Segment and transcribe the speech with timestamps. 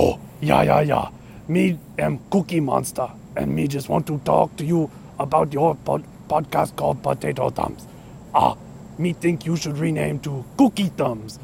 [0.00, 1.08] Oh, yeah, yeah, yeah.
[1.48, 4.88] Me am Cookie Monster, and me just want to talk to you
[5.18, 7.84] about your pod- podcast called Potato Thumbs.
[8.32, 8.56] Ah,
[8.96, 11.40] me think you should rename to Cookie Thumbs.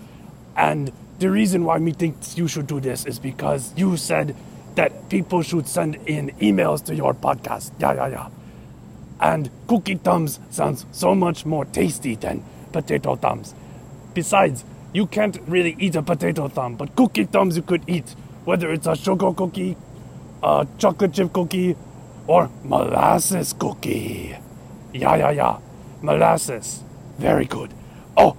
[0.56, 4.36] And the reason why me thinks you should do this is because you said
[4.76, 7.72] that people should send in emails to your podcast.
[7.80, 8.28] Yeah, yeah, yeah.
[9.18, 13.52] And Cookie Thumbs sounds so much more tasty than Potato Thumbs.
[14.14, 14.64] Besides,
[14.94, 18.14] you can't really eat a potato thumb, but cookie thumbs you could eat,
[18.44, 19.76] whether it's a sugar cookie,
[20.42, 21.76] a chocolate chip cookie,
[22.26, 24.36] or molasses cookie.
[24.92, 25.58] Yeah, yeah, yeah.
[26.02, 26.82] Molasses.
[27.18, 27.72] Very good.
[28.16, 28.36] Oh,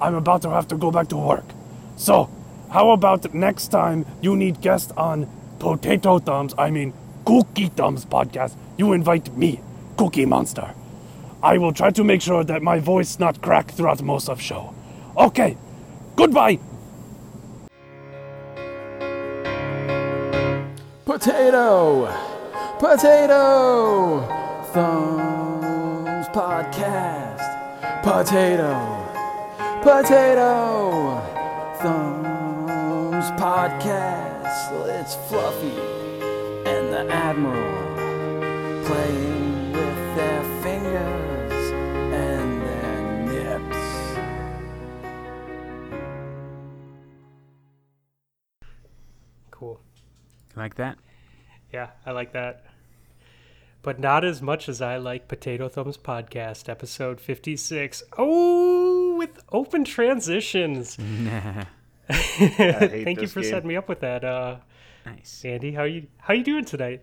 [0.00, 1.44] I'm about to have to go back to work.
[1.96, 2.30] So,
[2.70, 5.28] how about next time you need guests on
[5.58, 6.92] Potato Thumbs, I mean
[7.24, 9.60] Cookie Thumbs podcast, you invite me,
[9.96, 10.74] Cookie Monster.
[11.42, 14.74] I will try to make sure that my voice not crack throughout most of show.
[15.16, 15.56] Okay,
[16.16, 16.58] goodbye.
[21.26, 22.06] Potato!
[22.78, 24.22] Potato!
[24.72, 27.42] Thumbs Podcast.
[28.04, 28.70] Potato!
[29.82, 31.20] Potato!
[31.80, 34.70] Thumbs Podcast.
[35.00, 35.76] It's Fluffy
[36.70, 41.72] and the Admiral playing with their fingers
[42.14, 43.82] and their nips.
[49.50, 49.80] Cool.
[50.54, 50.96] Like that?
[51.72, 52.64] Yeah, I like that.
[53.82, 58.02] But not as much as I like Potato Thumbs Podcast, episode 56.
[58.18, 60.98] Oh, with open transitions.
[61.08, 61.64] Nah.
[62.08, 63.50] Thank you for game.
[63.50, 64.24] setting me up with that.
[64.24, 64.58] Uh,
[65.06, 65.42] Nice.
[65.44, 67.02] Andy, how you how you doing tonight?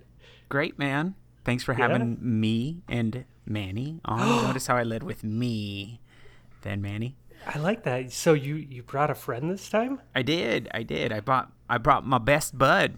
[0.50, 1.16] Great, man.
[1.45, 4.20] Thanks for having me and Manny on.
[4.48, 6.02] Notice how I led with me,
[6.61, 7.16] then Manny.
[7.48, 8.11] I like that.
[8.11, 10.02] So you you brought a friend this time?
[10.14, 10.70] I did.
[10.73, 11.11] I did.
[11.14, 11.52] I brought.
[11.70, 12.98] I brought my best bud.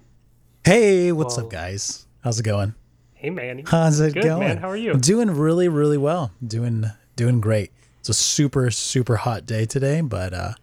[0.66, 1.44] Hey, what's Whoa.
[1.44, 2.08] up, guys?
[2.23, 2.73] How's it going?
[3.13, 3.63] Hey, Manny.
[3.67, 4.39] How's it Good, going?
[4.39, 4.58] man.
[4.58, 4.95] How are you?
[4.95, 6.31] Doing really, really well.
[6.44, 6.85] Doing,
[7.16, 7.72] doing great.
[8.00, 10.53] It's a super, super hot day today, but uh,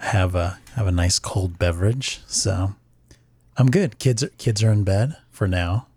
[0.00, 2.74] I have a have a nice cold beverage, so
[3.58, 3.98] I'm good.
[3.98, 5.88] Kids, are, kids are in bed for now.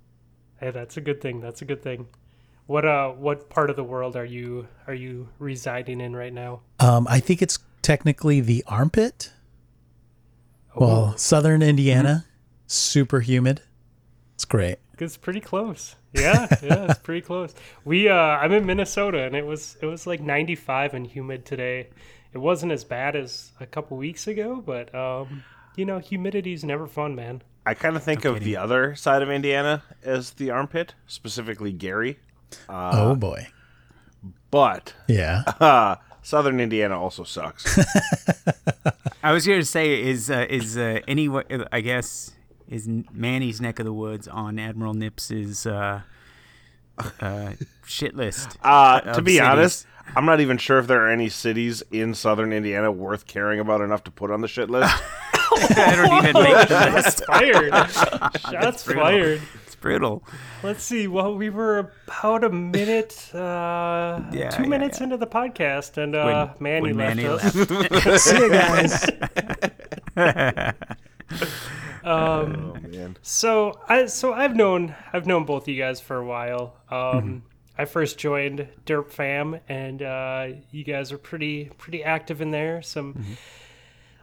[0.60, 1.40] Hey, that's a good thing.
[1.40, 2.08] That's a good thing.
[2.68, 6.62] What uh what part of the world are you are you residing in right now?
[6.82, 9.32] Um, I think it's technically the armpit.
[10.76, 12.26] Well, southern Indiana,
[12.72, 13.62] super humid.
[14.36, 14.78] It's great.
[14.98, 15.96] It's pretty close.
[16.14, 17.54] Yeah, yeah, it's pretty close.
[17.86, 21.90] We uh I'm in Minnesota and it was it was like 95 and humid today.
[22.34, 25.44] It wasn't as bad as a couple weeks ago, but um
[25.76, 27.42] you know, humidity's never fun, man.
[27.66, 32.20] I kind of think of the other side of Indiana as the armpit, specifically Gary.
[32.70, 33.48] oh boy,
[34.50, 35.44] But yeah.
[35.60, 37.80] uh, Southern Indiana also sucks.
[39.24, 41.30] I was here to say is uh, is uh, any
[41.72, 42.32] I guess
[42.72, 46.02] is Manny's neck of the woods on Admiral Nips's uh,
[47.20, 47.52] uh,
[47.86, 48.58] shit list.
[48.64, 49.42] Uh, to be cities.
[49.48, 53.60] honest, I'm not even sure if there are any cities in Southern Indiana worth caring
[53.60, 54.92] about enough to put on the shit list.
[55.54, 57.26] I don't even make the list.
[57.26, 57.72] Fired.
[58.40, 59.04] Shots brutal.
[59.04, 59.42] fired.
[59.66, 60.24] It's brutal.
[60.64, 61.08] Let's see.
[61.08, 65.04] Well, we were about a minute, uh, Yeah, two yeah, minutes yeah.
[65.06, 67.54] into the podcast, and uh, Manny when left Manny us.
[67.54, 68.22] left.
[68.22, 68.50] See you
[70.16, 70.74] guys.
[72.04, 76.76] oh man, So I so I've known I've known both you guys for a while.
[76.90, 77.44] Um,
[77.78, 82.82] I first joined Derp Fam, and uh, you guys are pretty pretty active in there.
[82.82, 83.38] Some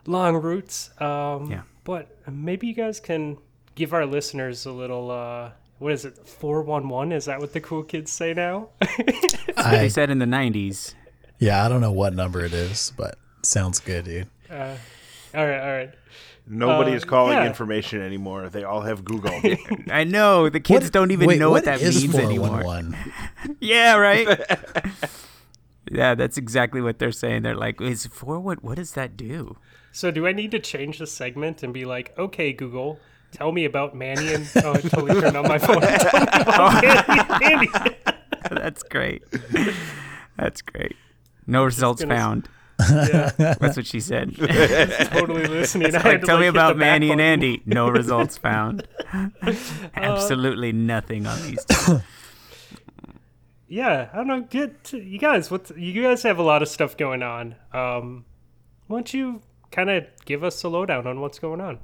[0.07, 0.91] long roots.
[1.01, 1.63] Um, Yeah.
[1.85, 3.39] But maybe you guys can
[3.75, 5.11] give our listeners a little.
[5.11, 6.29] Uh, what is it?
[6.29, 7.13] Four one one?
[7.13, 8.69] Is that what the cool kids say now?
[8.99, 10.95] they I, said in the '90s.
[11.39, 14.29] yeah, I don't know what number it is, but sounds good, dude.
[15.35, 15.95] all right, all right.
[16.49, 17.47] Nobody Uh, is calling yeah.
[17.47, 18.49] information anymore.
[18.49, 19.41] They all have Google.
[19.91, 22.63] I know the kids What- don't even wait, know what, that is means anymore.
[23.61, 24.27] Yeah, right.
[25.91, 27.43] yeah, that's exactly what they're saying.
[27.43, 28.63] They're like, "Is four what?
[28.63, 29.57] What does that do?"
[29.93, 33.01] So do I need to change the segment and be like, okay, Google,
[33.33, 35.81] tell me about Manny and oh, I totally turned on my phone.
[35.81, 37.69] Tell Manny
[38.51, 39.23] that's great.
[40.37, 40.95] That's great.
[41.47, 42.49] No results gonna found.
[42.81, 44.37] Yeah, That's what she said.
[44.37, 45.95] totally listening.
[45.95, 47.21] I like, tell me like, hit about Manny and.
[47.21, 47.63] Andy.
[47.67, 48.87] No results found.
[49.95, 52.01] Absolutely nothing on these two.
[53.71, 54.41] Yeah, I don't know.
[54.41, 55.51] Get you guys.
[55.51, 57.55] What you guys have a lot of stuff going on.
[57.71, 58.25] Um,
[58.87, 61.79] why don't you kind of give us a lowdown on what's going on?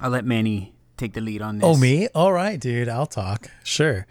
[0.00, 1.64] I'll let Manny take the lead on this.
[1.66, 2.06] Oh, me?
[2.14, 2.88] All right, dude.
[2.88, 3.50] I'll talk.
[3.64, 4.06] Sure.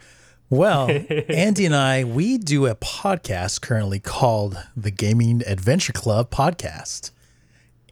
[0.51, 0.89] Well,
[1.29, 7.11] Andy and I, we do a podcast currently called the Gaming Adventure Club Podcast.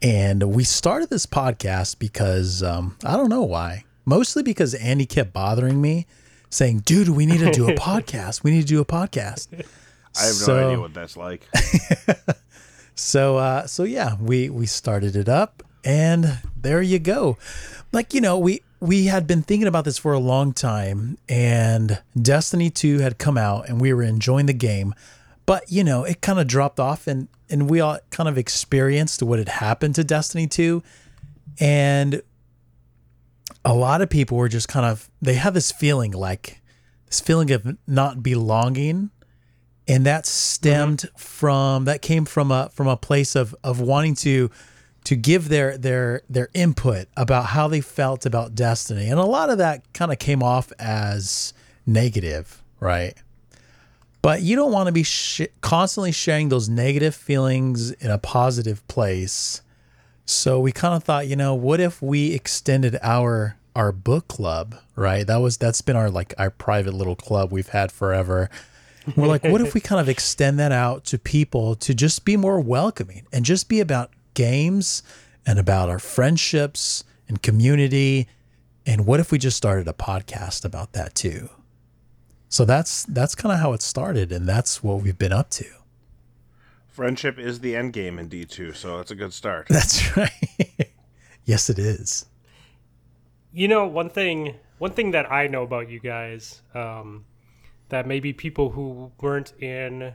[0.02, 3.84] And we started this podcast because um, I don't know why.
[4.04, 6.06] Mostly because Andy kept bothering me,
[6.50, 8.42] saying, "Dude, we need to do a podcast.
[8.44, 11.48] We need to do a podcast." I have So- no idea what that's like.
[12.96, 17.38] So uh so yeah, we we started it up and there you go.
[17.92, 22.02] Like, you know, we we had been thinking about this for a long time and
[22.20, 24.94] Destiny 2 had come out and we were enjoying the game.
[25.44, 29.22] But, you know, it kind of dropped off and and we all kind of experienced
[29.22, 30.82] what had happened to Destiny 2
[31.58, 32.22] and
[33.64, 36.62] a lot of people were just kind of they have this feeling like
[37.06, 39.10] this feeling of not belonging.
[39.86, 41.18] And that stemmed mm-hmm.
[41.18, 44.50] from that came from a from a place of of wanting to
[45.04, 49.08] to give their their their input about how they felt about destiny.
[49.08, 51.52] And a lot of that kind of came off as
[51.86, 53.14] negative right?
[54.22, 58.86] But you don't want to be sh- constantly sharing those negative feelings in a positive
[58.88, 59.62] place.
[60.26, 64.76] So we kind of thought you know what if we extended our our book club
[64.96, 65.26] right?
[65.26, 68.50] That was that's been our like our private little club we've had forever.
[69.16, 72.36] We're like, what if we kind of extend that out to people to just be
[72.36, 74.10] more welcoming and just be about
[74.40, 75.02] games
[75.44, 78.26] and about our friendships and community?
[78.86, 81.50] And what if we just started a podcast about that too?
[82.48, 85.66] So that's that's kind of how it started, and that's what we've been up to.
[86.88, 89.68] Friendship is the end game in D2, so that's a good start.
[89.70, 90.90] That's right.
[91.44, 92.26] yes, it is.
[93.52, 97.26] You know, one thing one thing that I know about you guys, um,
[97.90, 100.14] that maybe people who weren't in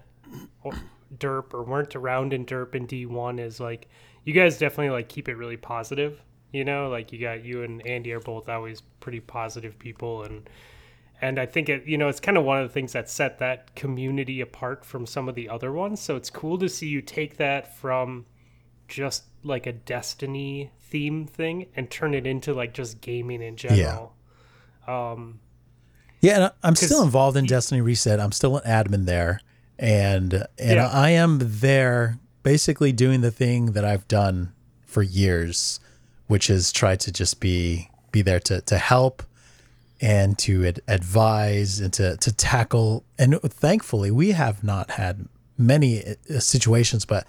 [1.17, 3.87] derp or weren't around in derp in d1 is like
[4.25, 7.85] you guys definitely like keep it really positive you know like you got you and
[7.87, 10.49] andy are both always pretty positive people and
[11.21, 13.39] and i think it you know it's kind of one of the things that set
[13.39, 17.01] that community apart from some of the other ones so it's cool to see you
[17.01, 18.25] take that from
[18.87, 24.13] just like a destiny theme thing and turn it into like just gaming in general
[24.87, 25.39] um
[26.21, 28.19] Yeah, and I'm still involved in Destiny Reset.
[28.19, 29.41] I'm still an admin there,
[29.77, 30.87] and and Yeah.
[30.87, 34.53] I am there basically doing the thing that I've done
[34.85, 35.79] for years,
[36.27, 39.23] which is try to just be be there to to help
[39.99, 43.03] and to ad- advise and to to tackle.
[43.17, 45.27] And thankfully, we have not had
[45.57, 47.27] many uh, situations, but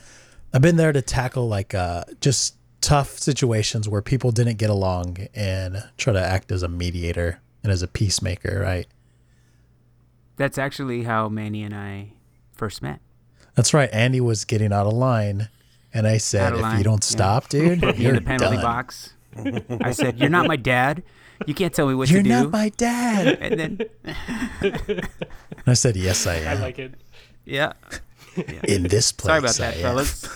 [0.53, 5.29] I've been there to tackle like uh, just tough situations where people didn't get along
[5.35, 8.87] and try to act as a mediator and as a peacemaker, right?
[10.37, 12.13] That's actually how Manny and I
[12.53, 13.01] first met.
[13.57, 13.89] That's right.
[13.93, 15.49] Andy was getting out of line,
[15.93, 17.17] and I said, "If line, you don't yeah.
[17.17, 18.65] stop, dude, Put you're in the penalty done.
[18.65, 19.15] box.
[19.81, 21.03] I said, "You're not my dad.
[21.47, 25.09] You can't tell me what You're to do." You're not my dad." and then,
[25.67, 26.95] I said, "Yes, I am." i like it
[27.47, 27.73] yeah.
[28.69, 30.29] in this place, Sorry about that, I fellas.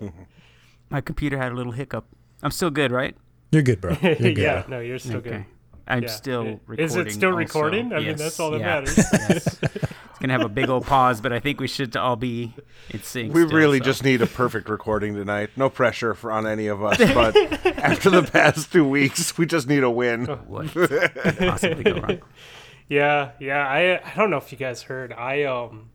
[0.90, 2.06] my computer had a little hiccup.
[2.42, 3.14] I'm still good, right?
[3.50, 3.96] You're good, bro.
[4.00, 4.38] You're good.
[4.38, 5.44] yeah no you're still good
[5.90, 6.08] I'm Yeah.
[6.08, 6.84] still recording.
[6.84, 7.38] Is it still also.
[7.38, 7.92] recording?
[7.92, 8.66] I mean, that's all that yeah.
[8.80, 8.96] matters.
[9.12, 9.58] Yes.
[9.62, 12.54] It's gonna have a big old pause, but I think we should all be
[12.90, 13.32] in sync.
[13.32, 13.84] We still, really so.
[13.84, 15.48] just need a perfect recording tonight.
[15.56, 17.34] No pressure for on any of us, but
[17.78, 20.26] after the past two weeks, we just need a win.
[20.26, 22.20] what could possibly go wrong.
[22.88, 23.66] Yeah, yeah.
[23.66, 25.12] I I don't know if you guys heard.
[25.12, 25.90] I um.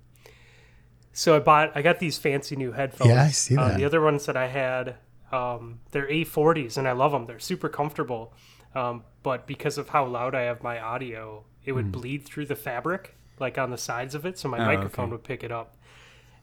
[1.13, 1.73] So I bought.
[1.75, 3.09] I got these fancy new headphones.
[3.11, 3.77] Yeah, I see Uh, that.
[3.77, 4.95] the other ones that I had,
[5.31, 7.25] um, they're A40s, and I love them.
[7.25, 8.33] They're super comfortable.
[8.73, 11.91] Um, but because of how loud I have my audio, it would hmm.
[11.91, 15.11] bleed through the fabric, like on the sides of it, so my Oh, microphone okay.
[15.13, 15.75] would pick it up.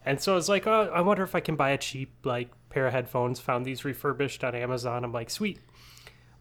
[0.05, 2.49] And so I was like, oh, I wonder if I can buy a cheap like
[2.69, 3.39] pair of headphones.
[3.39, 5.05] Found these refurbished on Amazon.
[5.05, 5.59] I'm like, sweet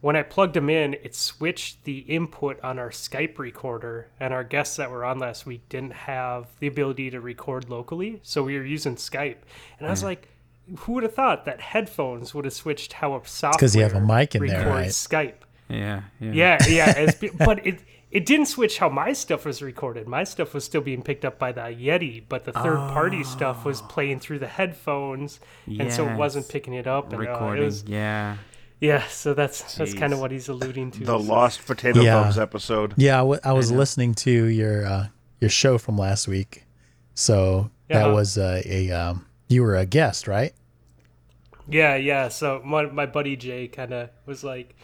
[0.03, 4.43] when I plugged them in, it switched the input on our Skype recorder, and our
[4.43, 8.59] guests that were on last week didn't have the ability to record locally, so we
[8.59, 9.37] were using Skype.
[9.79, 10.07] And I was hmm.
[10.07, 10.29] like,
[10.81, 13.95] who would have thought that headphones would have switched how a software 'cause you have
[13.95, 15.45] a mic in there, records Skype?
[15.73, 16.33] Yeah, yeah.
[16.33, 20.07] Yeah, yeah, it's, but it it didn't switch how my stuff was recorded.
[20.07, 23.65] My stuff was still being picked up by the Yeti, but the third party stuff
[23.65, 27.13] was playing through the headphones, and so it wasn't picking it up.
[27.13, 27.63] And, uh, Recording.
[27.63, 28.37] it was, yeah.
[28.81, 30.99] yeah, so that's that's kind of what he's alluding to.
[31.01, 32.23] The So- Lost Potato Yeah.
[32.23, 32.93] Thumbs episode.
[32.99, 35.07] Yeah, I, w- I was listening to your uh,
[35.41, 36.65] your show from last week,
[37.15, 40.53] so that was uh, a um, you were a guest, right?
[41.69, 42.29] Yeah, yeah.
[42.29, 44.75] So my my buddy Jay kind of was like,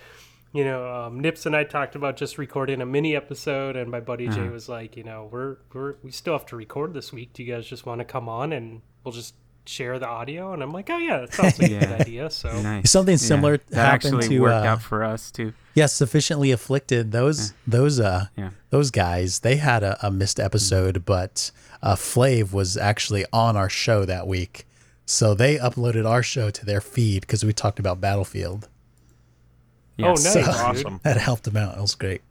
[0.53, 4.01] you know, um, Nips and I talked about just recording a mini episode, and my
[4.01, 7.33] buddy Jay was like, you know, we're we're we still have to record this week.
[7.35, 9.35] Do you guys just want to come on and we'll just
[9.67, 10.53] share the audio?
[10.55, 12.31] And I'm like, oh yeah, that sounds like a good idea.
[12.31, 12.91] So Nice.
[12.91, 13.17] Something Yeah.
[13.19, 15.53] similar that happened actually to, worked uh, out for us too.
[15.75, 17.13] Yeah, sufficiently afflicted.
[17.13, 18.51] Those those uh Yeah.
[18.71, 21.51] those guys they had a, a missed episode, but
[21.83, 24.67] uh, Flav was actually on our show that week,
[25.05, 28.69] So they uploaded our show to their feed because we talked about Battlefield.
[30.01, 31.01] Oh, nice, So- Awesome.
[31.03, 31.77] That helped him out.
[31.77, 32.23] It was great.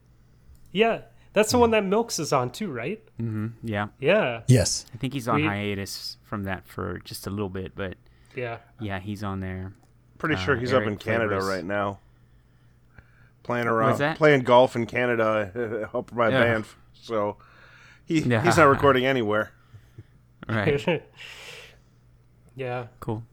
[0.71, 1.01] Yeah,
[1.33, 3.01] that's the one that Milks is on too, right?
[3.19, 3.47] Mm-hmm.
[3.67, 4.85] Yeah, Yeah, Yes.
[4.93, 7.95] I think he's on We- hiatus from that for just a little bit, but
[8.35, 8.57] yeah.
[8.79, 9.73] yeah, he's on there.
[10.17, 11.45] Pretty Uh, sure he's up Eric in Canada Flavors.
[11.47, 11.99] right now.
[13.43, 14.17] Playing around, that?
[14.17, 16.43] playing golf in Canada, up by Yeah.
[16.43, 16.77] Banff.
[16.93, 17.37] So
[18.05, 18.43] he, Yeah.
[18.43, 19.51] he's not recording anywhere.
[20.49, 21.03] Right,
[22.55, 22.87] yeah.
[23.01, 23.23] cool.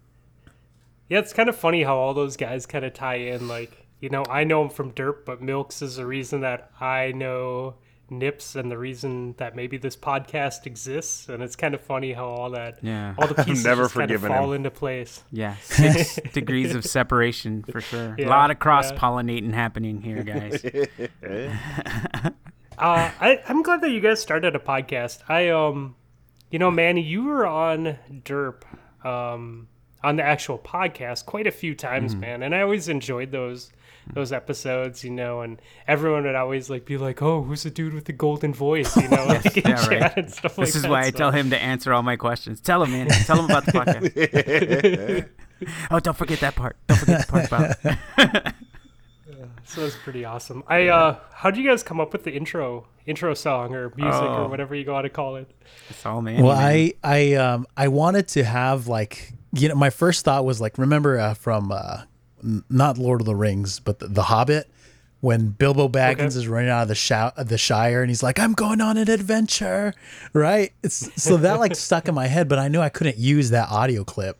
[1.09, 3.47] Yeah, it's kind of funny how all those guys kind of tie in.
[3.47, 7.12] Like, you know, I know him from Derp, but Milks is the reason that I
[7.12, 7.75] know
[8.11, 11.30] Nips and the reason that maybe this podcast exists.
[11.30, 13.14] And it's kind of funny how all that, Yeah.
[13.16, 14.56] all the pieces never just kind of fall him.
[14.56, 15.23] into place.
[15.32, 18.14] Yeah, six degrees of separation for sure.
[18.18, 20.62] Yeah, a lot of cross pollinating happening here, guys.
[22.76, 25.23] Uh, I, I'm glad that you guys started a podcast.
[25.28, 25.94] I, um,
[26.50, 28.62] you know, Manny, you were on Derp,
[29.04, 29.68] um,
[30.02, 32.20] on the actual podcast quite a few times, Mm-hmm.
[32.20, 33.70] man, and I always enjoyed those
[34.12, 37.94] those episodes, you know, and everyone would always like be like, "Oh, who's the dude
[37.94, 40.00] with the golden voice?" You know, like in yeah, right.
[40.00, 40.90] chat and stuff like This is that.
[40.90, 42.61] why I tell him to answer all my questions.
[42.61, 43.08] Tell him, man.
[43.08, 45.28] Tell him about the podcast.
[45.90, 46.76] oh, don't forget that part.
[46.87, 48.54] Don't forget the part about.
[49.66, 50.62] So it's pretty awesome.
[50.68, 54.12] I uh, how do you guys come up with the intro intro song or music
[54.23, 54.44] Oh.
[54.44, 55.50] or whatever you got to call it?
[55.88, 56.42] It's all man.
[56.42, 60.61] Well, I I um I wanted to have like you know my first thought was
[60.61, 62.02] like remember uh, from uh
[62.45, 64.69] n- not Lord of the Rings but the, the Hobbit
[65.21, 66.27] when Bilbo Baggins Okay.
[66.27, 69.09] is running out of the shou- the Shire and he's like I'm going on an
[69.11, 69.95] adventure,
[70.33, 70.73] right?
[70.83, 73.71] It's so that like stuck in my head, but I knew I couldn't use that
[73.71, 74.39] audio clip,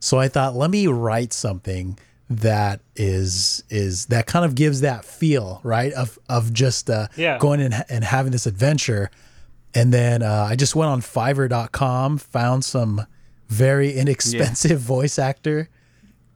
[0.00, 1.98] so I thought let me write something
[2.30, 7.36] that is is that kind of gives that feel right of of just uh Yeah.
[7.36, 9.10] going and, and having this adventure
[9.74, 13.06] and then uh, I just went on Fiverr.com, found some
[13.48, 15.68] very inexpensive voice actor,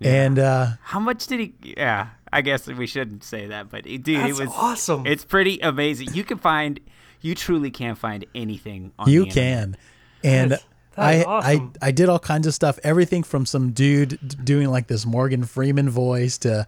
[0.01, 1.55] and uh, How much did he?
[1.77, 5.07] Yeah, I guess we shouldn't say that, but it, dude, That's it was awesome.
[5.07, 6.13] It's pretty amazing.
[6.15, 6.79] You can find,
[7.21, 8.93] you truly can find anything.
[8.99, 9.77] on you the can.
[10.25, 11.73] And That is- that I, awesome.
[11.83, 15.45] I I did all kinds of stuff, everything from some dude doing like this Morgan
[15.45, 16.67] Freeman voice to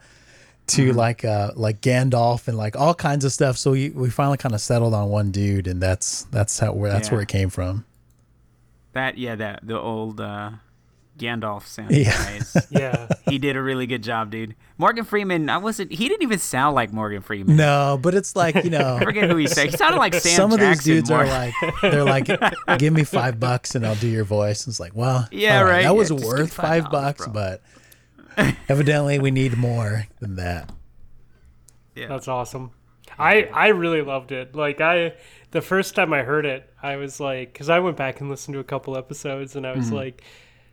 [0.68, 0.99] to Mm-hmm.
[0.99, 3.56] like uh like Gandalf and like all kinds of stuff.
[3.56, 6.90] So we, we finally kind of settled on one dude, and that's that's how where
[6.92, 7.14] that's Yeah.
[7.14, 7.87] where it came from.
[8.92, 10.50] That yeah, that the old uh,
[11.18, 11.90] Gandalf sound.
[11.90, 12.12] Yeah.
[12.12, 12.66] Guys.
[12.70, 13.08] yeah.
[13.28, 14.54] he did a really good job, dude.
[14.76, 15.92] Morgan Freeman, I wasn't.
[15.92, 17.56] He didn't even sound like Morgan Freeman.
[17.56, 18.96] No, but it's like you know.
[18.96, 19.70] I forget who he said.
[19.70, 21.25] He sounded like Sam some of these dudes more.
[21.25, 22.28] are like they're like
[22.78, 25.82] give me five bucks and i'll do your voice it's like well Yeah, all right.
[25.82, 27.32] that was Yeah, just worth five $5, bucks bro.
[27.32, 27.62] but
[28.68, 30.70] evidently we need more than that
[31.98, 32.06] yeah.
[32.06, 32.70] That's awesome.
[33.18, 34.54] I I really loved it.
[34.54, 35.14] Like I
[35.50, 38.54] the first time I heard it, I was like cuz I went back and listened
[38.54, 39.96] to a couple episodes and I was mm-hmm.
[39.96, 40.22] like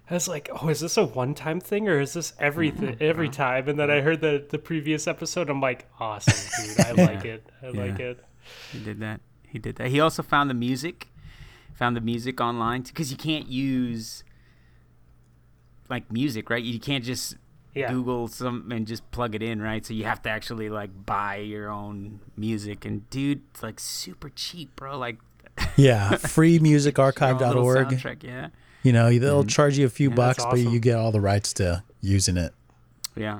[0.09, 2.85] I was like, "Oh, is this a one-time thing or is this every mm-hmm.
[2.85, 3.35] th- every uh-huh.
[3.35, 5.49] time?" And then I heard the the previous episode.
[5.49, 6.85] I'm like, "Awesome, dude.
[6.85, 7.49] I like it.
[7.63, 8.23] I like it."
[8.71, 9.21] He did that.
[9.47, 9.87] He did that.
[9.87, 11.07] He also found the music,
[11.73, 14.23] found the music online because you can't use
[15.89, 16.63] like music, right?
[16.63, 17.35] You can't just
[17.73, 17.91] Yeah.
[17.91, 19.85] Google some and just plug it in, right?
[19.85, 22.85] So you have to actually like buy your own music.
[22.85, 24.97] And dude, it's like super cheap, bro.
[24.97, 25.17] Like
[25.75, 28.49] yeah your own little freemusicarchive.org soundtrack, yeah,
[28.85, 31.51] you know they'll charge you a few that's bucks but you get all the rights
[31.53, 32.53] to using it
[33.15, 33.39] yeah.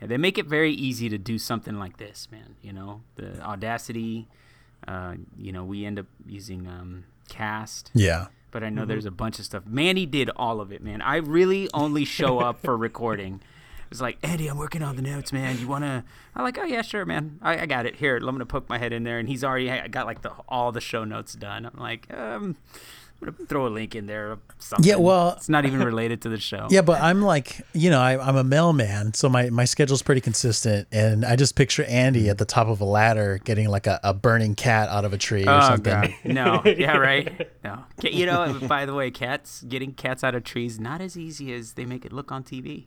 [0.00, 2.54] Yeah, they make it very easy to do something like this, man.
[2.62, 4.28] You know, the Audacity.
[4.86, 7.90] Uh, you know, we end up using um, Cast.
[7.94, 9.64] yeah but I know there's a bunch of stuff.
[9.66, 11.02] Manny did all of it, man.
[11.02, 13.40] I really only show up for recording.
[13.90, 15.58] It's like, Andy, I'm working on the notes, man.
[15.58, 16.04] You wanna?
[16.34, 17.38] I'm like, oh yeah, sure, man.
[17.40, 17.96] I, I got it.
[17.96, 20.32] Here, I'm gonna poke my head in there, and he's already ha- got like the
[20.48, 21.66] all the show notes done.
[21.66, 22.54] I'm like, um, I'm gonna
[23.48, 24.32] throw a link in there.
[24.32, 24.88] Of something.
[24.88, 26.66] Yeah, well- it's not even related to the show.
[26.70, 30.20] yeah but i'm like you know I, i'm a mailman so my, my schedule's pretty
[30.20, 34.00] consistent and i just picture andy at the top of a ladder getting like a,
[34.02, 37.48] a burning cat out of a tree or Oh something god, no, yeah, right.
[37.64, 38.58] No, you know.
[38.66, 42.04] By the way, cats getting cats out of trees not as easy as they make
[42.04, 42.86] it look on TV.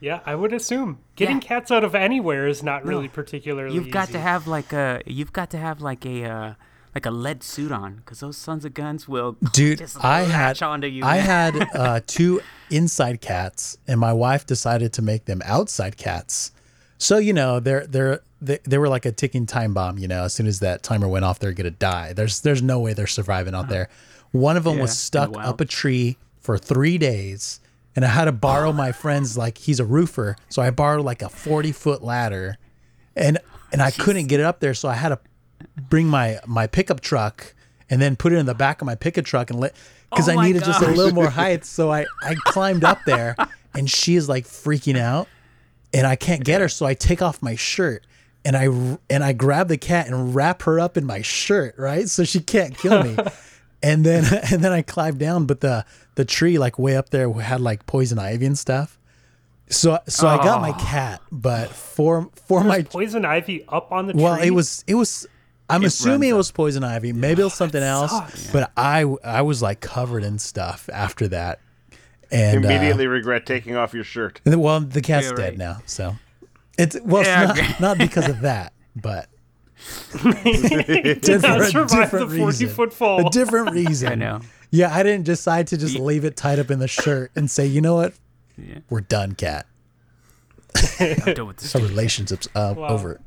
[0.00, 1.48] Yeah, I would assume getting Yeah.
[1.48, 5.32] cats out of anywhere is not really particularly You've got to have like a you've
[5.32, 6.54] got to have like a uh,
[6.98, 10.88] like a lead suit on because those sons of guns will dude i had onto
[10.88, 11.04] you.
[11.04, 12.40] i had uh, two
[12.70, 16.50] inside cats and my wife decided to make them outside cats
[16.98, 20.24] so you know they're they're they, they were like a ticking time bomb you know
[20.24, 23.06] as soon as that timer went off they're gonna die there's there's no way they're
[23.06, 23.88] surviving out there
[24.32, 24.74] one of them.
[24.76, 25.46] Yeah, was stuck wild.
[25.48, 27.60] up a tree for three days
[27.94, 31.22] and i had to borrow my friend's like he's a roofer so i borrowed like
[31.22, 32.58] a 40 foot ladder
[33.14, 33.38] and
[33.70, 35.20] and i couldn't get it up there so i had to
[35.88, 37.54] bring my my pickup truck
[37.90, 39.74] and then put it in the back of my pickup truck and let
[40.10, 41.64] because Oh I needed just a little more height.
[41.64, 43.36] So I I climbed up there,
[43.74, 45.28] and she is like freaking out,
[45.92, 46.68] and I can't get her.
[46.68, 48.04] So I take off my shirt.
[48.44, 52.08] And I and I grab the cat and wrap her up in my shirt, right?
[52.08, 53.16] So she can't kill me.
[53.82, 55.84] and then and then I climbed down, but the
[56.14, 58.98] the tree like way up there had like poison ivy and stuff.
[59.70, 64.14] So so I got my cat, but for for my Poison ivy up on the
[64.14, 64.46] well, tree.
[64.46, 65.26] it was it was.
[65.70, 67.12] I'm assuming it was poison ivy.
[67.12, 68.10] Maybe it was something else.
[68.10, 68.50] sucks.
[68.50, 71.60] But I I was like covered in stuff after that,
[72.30, 74.40] and uh, Immediately regret taking off your shirt.
[74.44, 76.16] and then- well, the cat's Yeah, dead now, so
[76.78, 77.74] it's well, it's Yeah, not, okay.
[77.80, 79.28] not because of that, but
[80.44, 82.68] did for a survive the different 40 reason.
[82.68, 83.26] foot fall.
[83.26, 84.08] a different reason.
[84.12, 84.40] I know.
[84.70, 87.66] Yeah, I didn't decide to just leave it tied up in the shirt and say,
[87.66, 88.12] you know what,
[88.56, 88.78] Yeah.
[88.90, 89.66] we're done, cat.
[91.00, 91.74] I'm done with this.
[91.74, 92.88] Our relationship's uh, Wow.
[92.88, 93.20] over.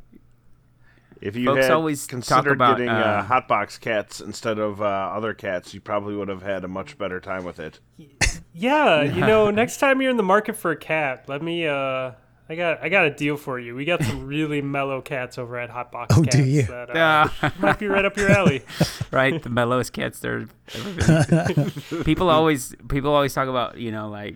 [1.22, 4.86] If you Folks had always considered about, getting uh, uh, hotbox cats instead of uh,
[4.86, 7.80] other cats, you probably would have had a much better time with it.
[8.54, 11.68] Yeah, you know, next time you're in the market for a cat, let me.
[11.68, 12.12] uh
[12.50, 13.76] I got I got a deal for you.
[13.76, 16.64] We got some really mellow cats over at Hotbox Oh, Cats do you?
[16.64, 18.62] that uh, might be right up your alley.
[19.10, 20.48] right, the mellowest cats there.
[20.76, 22.04] ever been.
[22.04, 24.36] people always people always talk about you know like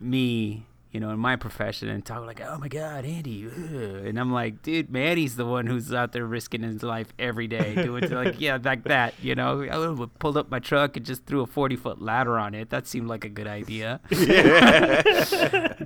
[0.00, 4.18] me you know in my profession and talk like oh my god Andy ugh," and
[4.20, 8.08] I'm like dude Manny's the one who's out there risking his life every day doing
[8.10, 9.62] like yeah like that you know?
[9.62, 12.70] I pulled up my truck and just threw a 40 foot ladder on it.
[12.70, 14.00] That seemed like a good idea.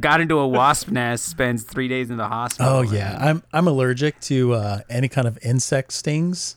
[0.01, 2.73] Got into a wasp nest spends three days in the hospital.
[2.73, 6.57] Oh yeah, I'm I'm allergic to uh, any kind of insect stings,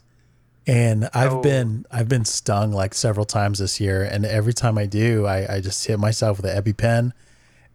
[0.68, 1.42] and I've Oh.
[1.42, 5.56] been I've been stung like several times this year, and every time I do, I,
[5.56, 7.12] I just hit myself with an EpiPen,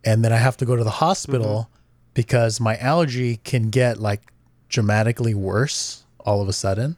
[0.05, 1.69] and then I have to go to the hospital
[2.15, 4.23] because my allergy can get like
[4.69, 6.97] dramatically worse all of a sudden.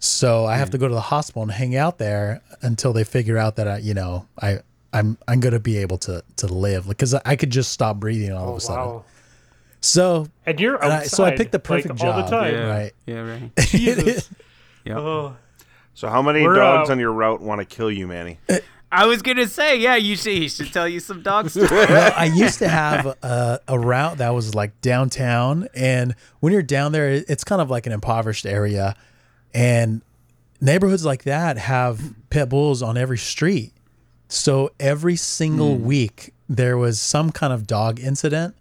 [0.00, 3.36] So I have to go to the hospital and hang out there until they figure
[3.36, 4.60] out that I, you know, I
[4.92, 8.48] I'm I'm gonna be able to to live because I could just stop breathing all
[8.48, 8.84] Oh of a sudden.
[8.84, 9.04] wow!
[9.80, 11.10] So And you're and I- outside.
[11.10, 12.30] so I picked the like, perfect all the job.
[12.30, 12.54] time.
[12.54, 12.92] yeah Right.
[13.06, 14.30] yeah right Jesus.
[14.84, 15.36] yeah oh.
[15.94, 18.38] So, how many We're, dogs uh, on your route want to kill you, Manny?
[18.90, 22.12] I was gonna say yeah you should he should tell you some dog stories well,
[22.16, 26.92] I used to have a, a route that was like downtown, and when you're down
[26.92, 28.96] there, it's kind of like an impoverished area,
[29.52, 30.02] and
[30.60, 33.72] neighborhoods like that have pit bulls on every street.
[34.28, 35.84] So every single hmm.
[35.84, 38.56] week there was some kind of dog incident,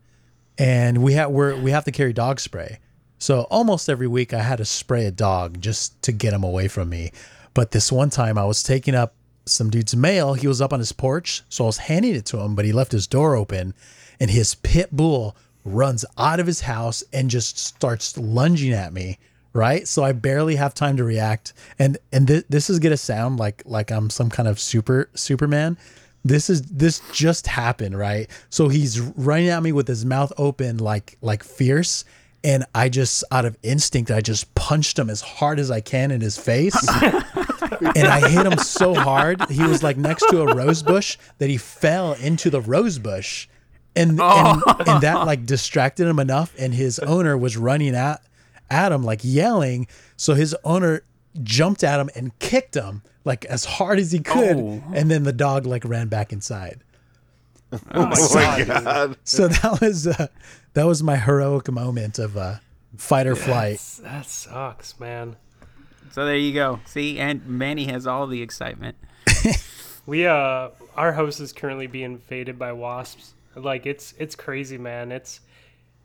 [0.58, 2.80] and we have we're, we have to carry dog spray.
[3.20, 6.68] So almost every week I had to spray a dog just to get him away
[6.68, 7.12] from me.
[7.54, 9.16] But this one time I was taking up
[9.48, 10.34] some dude's mail.
[10.34, 12.72] He was up on his porch, so I was handing it to him, but he
[12.72, 13.74] left his door open,
[14.20, 19.20] and his pit bull runs out of his house and just starts lunging at me.
[19.54, 23.40] Right, so I barely have time to react, and and th- this is gonna sound
[23.40, 25.78] like like I'm some kind of super Superman.
[26.24, 28.30] This is this just happened, right?
[28.52, 32.06] So he's running at me with his mouth open, like like fierce,
[32.48, 36.12] and I just out of instinct, I just punched him as hard as I can
[36.12, 40.56] in his face and I hit him so hard he was like next to a
[40.56, 43.48] rose bush that he fell into the rose bush,
[43.96, 48.22] and and, and that like distracted him enough, and his owner was running at
[48.70, 51.02] at him like yelling, so his owner
[51.44, 54.82] jumped at him and kicked him like as hard as he could, Oh.
[54.94, 56.82] and then the dog like ran back inside.
[57.94, 58.84] Oh my god!
[58.84, 59.18] God.
[59.26, 60.28] So that was uh,
[60.74, 62.56] that was my heroic moment of uh,
[62.96, 63.82] fight or flight.
[64.02, 65.36] That sucks, man.
[66.12, 66.80] So there you go.
[66.86, 68.96] See, and Manny has all the excitement.
[70.08, 73.34] We uh, our house is currently being invaded by wasps.
[73.56, 75.12] Like it's it's crazy, man.
[75.12, 75.42] It's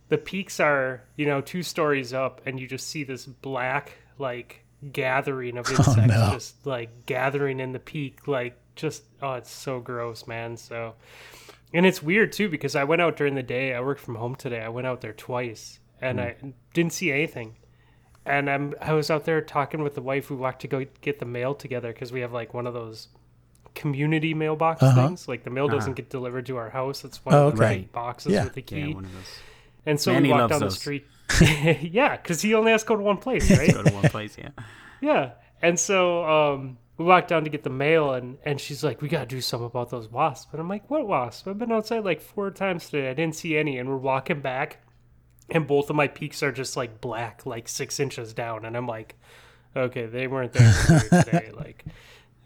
[0.09, 4.65] the peaks are you know two stories up, and you just see this black like
[4.93, 6.31] gathering of insects, no.
[6.33, 10.57] just like gathering in the peak, like just oh, it's so gross, man.
[10.57, 10.95] So,
[11.75, 13.75] and it's weird too because I went out during the day.
[13.75, 14.61] I worked from home today.
[14.61, 16.37] I went out there twice, and I
[16.75, 17.57] didn't see anything.
[18.25, 20.31] And I'm I was out there talking with the wife.
[20.31, 23.09] We walked to go get the mail together because we have like one of those
[23.75, 25.09] community mailbox Uh-huh.
[25.09, 25.27] things.
[25.29, 27.05] Like the mail doesn't get delivered to our house.
[27.05, 27.89] It's one Oh, of the okay.
[27.93, 28.45] boxes Yeah.
[28.45, 28.95] with the key.
[28.95, 29.39] one of those.
[29.87, 31.07] and so Manny we walked loves down the street.
[31.81, 33.73] yeah, because he only has to go to one place, right?
[33.73, 34.51] Go to one place, yeah.
[35.01, 35.31] yeah.
[35.63, 39.09] And so um, we walked down to get the mail, and and she's like, "We
[39.09, 41.47] gotta do something about those wasps." And I'm like, "What wasps?
[41.49, 43.11] I've been outside like four times today.
[43.11, 44.79] I didn't see any." And we're walking back,
[45.51, 48.65] and both of my peaks are just like black, like six inches down.
[48.65, 49.17] And I'm like,
[49.77, 51.85] "Okay, they weren't there earlier today." Like,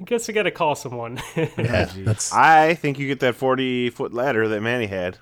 [0.01, 1.21] I guess I gotta call someone.
[1.37, 1.89] Yeah,
[2.33, 5.17] I think you get that 40 foot ladder that Manny had,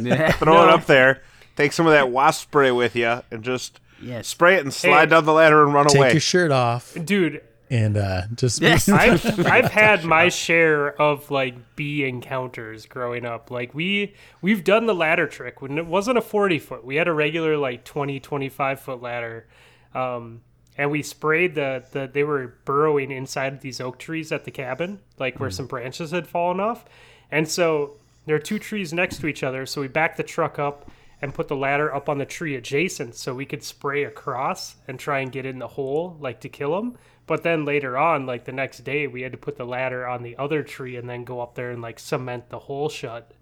[0.00, 0.30] Yeah.
[0.32, 1.22] throw it up there,
[1.56, 4.28] take some of that wasp spray with you, and just Yes.
[4.28, 5.10] spray it and slide Hey.
[5.10, 6.06] down the ladder and run take away.
[6.08, 6.94] Take your shirt off.
[7.02, 8.88] dude and uh, just Yes.
[8.88, 13.50] I've I've had my share of like bee encounters growing up.
[13.50, 16.84] Like we we've done the ladder trick when it wasn't a 40 foot.
[16.84, 19.46] We had a regular like 20 25 foot ladder.
[19.94, 20.42] Um
[20.76, 25.00] and we sprayed the, the they were burrowing inside these oak trees at the cabin,
[25.18, 26.84] like where some branches had fallen off.
[27.30, 27.96] And so
[28.26, 30.90] there are two trees next to each other, so we backed the truck up
[31.22, 34.98] and put the ladder up on the tree adjacent so we could spray across and
[34.98, 38.44] try and get in the hole like to kill them but then later on like
[38.44, 41.24] the next day we had to put the ladder on the other tree and then
[41.24, 43.32] go up there and like cement the hole shut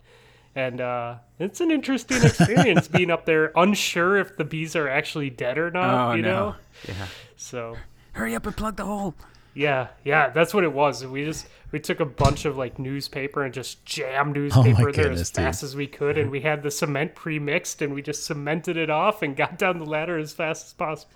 [0.55, 5.31] and uh, it's an interesting experience being up there unsure if the bees are actually
[5.31, 6.29] dead or not Oh, you no.
[6.31, 6.55] know
[6.89, 7.07] Yeah.
[7.37, 7.77] so
[8.13, 9.15] Hurry up and plug the hole.
[9.55, 13.43] yeah yeah that's what it was we just we took a bunch of like newspaper
[13.43, 15.45] and just jammed Oh newspaper there goodness, as dude.
[15.45, 18.91] fast as we could and we had the cement pre-mixed and we just cemented it
[18.91, 21.15] off and got down the ladder as fast as possible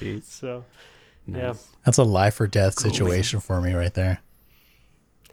[0.00, 0.24] Jeez.
[0.24, 0.64] so
[1.26, 4.20] yeah that's a life or death situation for me right there.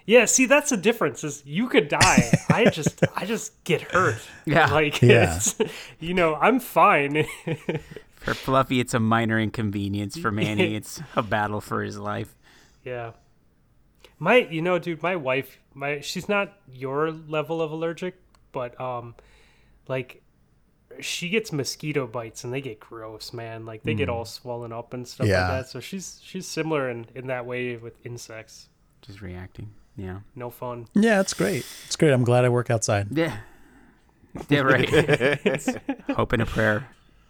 [0.05, 2.31] Yeah, see that's the difference is you could die.
[2.49, 4.19] I just I just get hurt.
[4.45, 4.71] Yeah.
[4.71, 5.35] Like Yeah.
[5.37, 5.55] it's
[5.99, 7.25] you know, I'm fine.
[8.15, 10.17] For Fluffy, it's a minor inconvenience.
[10.17, 12.35] For Manny, it's a battle for his life.
[12.83, 13.11] yeah.
[14.19, 18.15] My you know, dude, my wife my she's not your level of allergic,
[18.51, 19.15] but um
[19.87, 20.20] like
[20.99, 23.65] she gets mosquito bites and they get gross, man.
[23.65, 25.41] Like they get all swollen up and stuff Yeah.
[25.47, 25.69] like that.
[25.69, 28.67] So she's she's similar in, in that way with insects.
[29.01, 29.71] Just reacting.
[29.97, 30.19] Yeah.
[30.35, 30.87] No fun.
[30.93, 31.65] Yeah, it's great.
[31.85, 32.11] It's great.
[32.11, 33.07] I'm glad I work outside.
[33.11, 33.37] Yeah.
[34.49, 34.89] Yeah, right.
[36.15, 36.87] Hope and a prayer.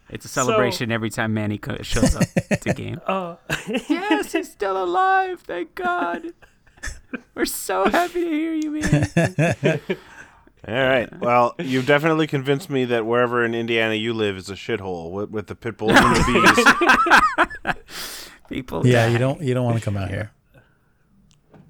[0.09, 2.23] It's a celebration every time Manny co- shows up
[2.61, 2.99] to game.
[3.07, 3.37] Uh
[3.89, 5.41] yes, he's still alive.
[5.41, 6.33] Thank God.
[7.35, 9.79] We're so happy to hear you, man.
[10.67, 11.19] All right.
[11.19, 15.31] Well, you've definitely convinced me that wherever in Indiana you live is a shithole with,
[15.31, 17.75] with the pit bulls and the bees.
[18.49, 18.85] People.
[18.85, 19.13] Yeah, die.
[19.13, 20.31] you don't you don't want to come out here.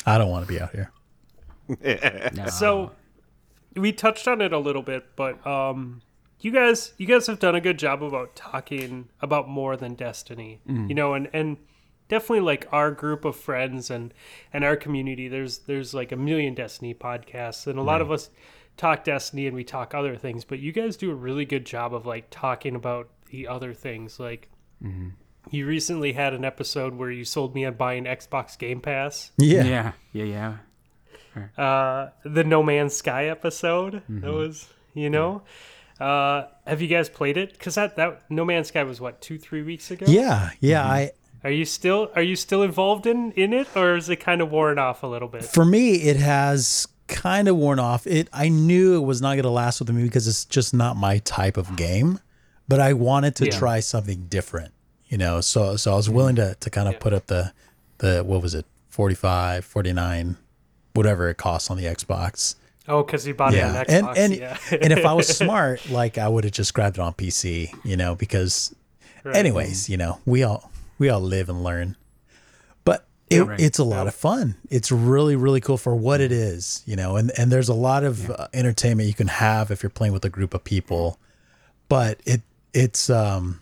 [0.06, 0.92] I don't want to be out here.
[2.34, 2.48] No.
[2.48, 2.92] So
[3.78, 6.02] we touched on it a little bit, but um
[6.42, 10.60] you guys you guys have done a good job about talking about more than Destiny.
[10.66, 11.58] You know, and and
[12.10, 14.14] definitely like our group of friends and
[14.52, 18.30] and our community there's there's like a million Destiny podcasts and a lot of us
[18.82, 21.94] talk Destiny and we talk other things, but you guys do a really good job
[21.94, 24.50] of like talking about the other things like
[25.52, 29.64] you recently had an episode where you sold me on buying Xbox Game Pass Yeah.
[29.64, 30.58] yeah, yeah,
[31.36, 31.64] yeah.
[31.64, 34.02] uh, the No Man's Sky episode.
[34.10, 35.44] That was, you know.
[36.00, 37.54] Uh, have you guys played it?
[37.54, 40.08] Because that that No Man's Sky was what two three weeks ago.
[40.10, 40.84] Yeah, yeah.
[40.84, 41.12] I
[41.44, 44.50] Are you still are you still involved in in it, or is it kind of
[44.52, 45.44] worn off a little bit?
[45.46, 48.08] for me it has kind of worn off.
[48.08, 50.98] It I knew it was not going to last with me because it's just not
[50.98, 52.20] my type of game,
[52.68, 53.52] but I wanted to Yeah.
[53.60, 54.74] try something different,
[55.08, 55.42] you know.
[55.42, 56.16] So so I was mm-hmm.
[56.16, 57.54] willing to to kind of put up the
[58.00, 58.66] the what was it?
[58.90, 60.38] 45, 49
[60.94, 62.56] whatever it costs on the Xbox.
[62.88, 63.82] Oh, because you bought Yeah.
[63.82, 64.10] it on Xbox.
[64.10, 64.58] and and yeah.
[64.82, 67.96] and if I was smart, like I would have just grabbed it on PC, you
[67.98, 68.74] know, because
[69.24, 69.36] Right.
[69.36, 71.96] anyways, you know, we all we all live and learn.
[73.32, 73.60] But it, right.
[73.60, 74.56] it's a lot of fun.
[74.70, 77.16] It's really really cool for what it is, you know.
[77.16, 80.26] And and there's a lot of uh, entertainment you can have if you're playing with
[80.26, 81.20] a group of people.
[81.90, 82.42] But it
[82.74, 83.62] it's um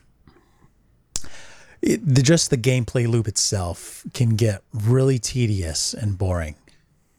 [1.82, 6.56] it, the, just the gameplay loop itself can get really tedious and boring.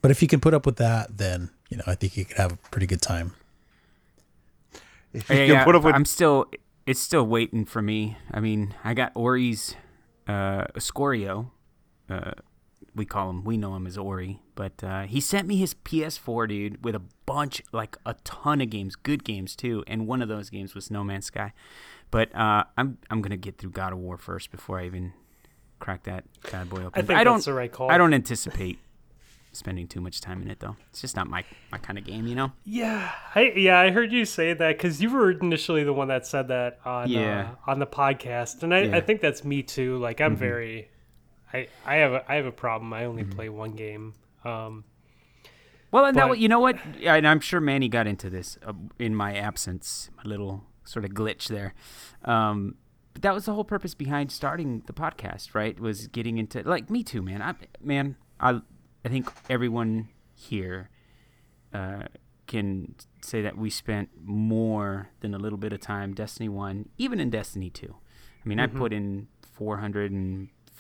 [0.03, 2.37] But if you can put up with that, then you know I think you could
[2.37, 3.33] have a pretty good time.
[5.13, 6.47] If you Yeah, can yeah, put up with I'm still.
[6.87, 8.17] It's still waiting for me.
[8.33, 9.77] I mean, I got Ori's
[10.27, 11.53] uh, Scorio.
[12.11, 12.33] Uh,
[12.95, 13.45] we call him.
[13.45, 14.41] We know him as Ori.
[14.57, 18.69] But uh, he sent me his PS4, dude, with a bunch, like a ton of
[18.71, 19.85] games, good games too.
[19.87, 21.53] And one of those games was No Man's Sky.
[22.11, 25.13] But uh, I'm I'm gonna get through God of War first before I even
[25.79, 26.91] crack that bad boy open.
[26.95, 27.37] I think don't.
[27.37, 27.91] that's the right call.
[27.91, 28.79] I don't anticipate
[29.53, 30.77] spending too much time in it though.
[30.91, 32.51] It's just not my my kind of game, you know.
[32.65, 36.27] Yeah, I yeah I heard you say that because you were initially the one that
[36.27, 37.53] said that on Yeah.
[37.67, 38.97] uh, on the podcast, and I, Yeah.
[38.97, 39.99] I think that's me too.
[39.99, 40.90] Like I'm very,
[41.53, 42.93] I I have a, I have a problem.
[42.93, 44.15] I only play one game.
[44.45, 44.85] Um,
[45.91, 46.79] Well, and that, you know what?
[47.03, 51.11] And I'm sure Manny got into this uh, in my absence, my little sort of
[51.13, 51.75] glitch there.
[52.25, 52.77] Um,
[53.13, 55.79] but that was the whole purpose behind starting the podcast, right?
[55.81, 57.43] Was getting into like me too, man.
[57.43, 58.61] I man, I
[59.05, 60.91] I think everyone here
[61.75, 62.05] uh,
[62.47, 67.19] can say that we spent more than a little bit of time Destiny One, even
[67.19, 67.97] in Destiny Two.
[68.45, 69.27] I mean, I put in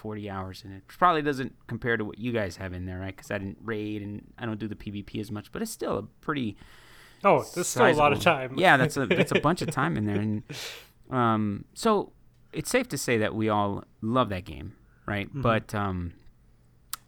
[0.00, 0.82] 440 hours in it.
[0.86, 3.14] Which probably doesn't compare to what you guys have in there, right?
[3.14, 5.98] Because I didn't raid and I don't do the PvP as much, but it's still
[5.98, 6.56] a pretty
[7.24, 8.54] oh, there's still a lot of time.
[8.58, 10.42] Yeah, that's a that's a bunch of time in there, and
[11.10, 12.12] um, so
[12.52, 14.74] it's safe to say that we all love that game,
[15.06, 15.28] right?
[15.28, 15.42] Mm-hmm.
[15.42, 16.14] But um,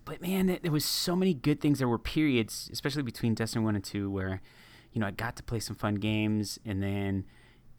[0.05, 1.79] but man, there- there was so many good things.
[1.79, 4.41] There were periods, especially between Destiny One and Two, where
[4.93, 7.25] you know I got to play some fun games, and then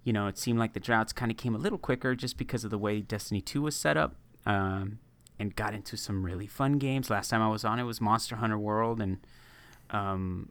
[0.04, 2.64] you know it seemed like the droughts kind of came a little quicker just because
[2.64, 4.16] of the way Destiny Two was set up.
[4.46, 5.00] Um,
[5.40, 7.10] and got into some really fun games.
[7.10, 9.18] Last time I was on it was Monster Hunter World, and
[9.90, 10.50] um,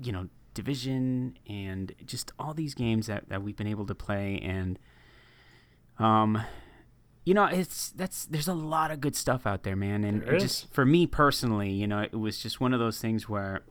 [0.00, 4.38] you know Division, and just all these games that, that we've been able to play,
[4.42, 4.78] and
[5.98, 6.42] um,
[7.24, 10.04] you know, it's that's there's a lot of good stuff out there, man.
[10.04, 13.28] And There just for me personally, you know, it was just one of those things
[13.28, 13.62] where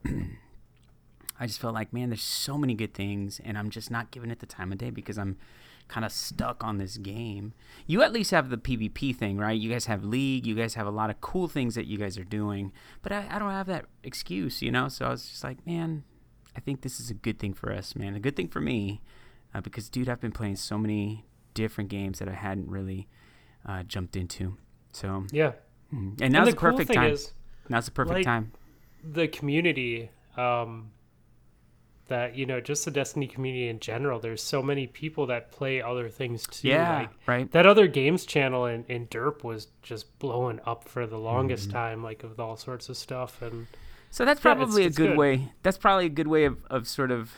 [1.40, 4.32] I just felt like, man, there's so many good things, and I'm just not giving
[4.32, 5.38] it the time of day because I'm
[5.92, 7.54] kind of stuck on this game.
[7.86, 9.60] You at least have the PvP thing, right?
[9.60, 12.18] You guys have League, you guys have a lot of cool things that you guys
[12.18, 14.88] are doing, but I, I don't have that excuse, you know.
[14.88, 16.06] So I was just like, man,
[16.56, 18.16] I think this is a good thing for us, man.
[18.16, 19.02] A good thing for me,
[19.54, 23.10] uh, because dude, I've been playing so many different games that I hadn't really
[23.66, 24.56] uh, jumped into.
[24.94, 25.52] So, Yeah.
[25.94, 26.20] mm.
[26.22, 27.12] and now's the the, cool perfect time.
[27.12, 27.34] is,
[27.68, 28.54] now's the perfect like, time.
[29.04, 30.92] the community um
[32.12, 35.82] that you know just the destiny community in general there's so many people that play
[35.82, 37.52] other things too Yeah, like right.
[37.52, 41.78] that other games channel in, in derp was just blowing up for the longest Mm-hmm.
[41.78, 43.68] time like with all sorts of stuff and
[44.12, 45.18] So that's Yeah, it's- probably it's a good, good.
[45.18, 45.52] way.
[45.64, 47.32] That's probably a good way of, of sort of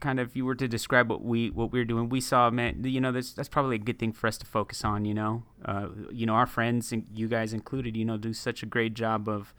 [0.00, 2.08] kind of if you were to describe what we what we were doing.
[2.08, 4.84] We saw man, you know, that's that's probably a good thing for us to focus
[4.84, 5.04] on.
[5.04, 8.62] You know, uh, you know, our friends and you guys included, you know, do such
[8.62, 9.54] a great job of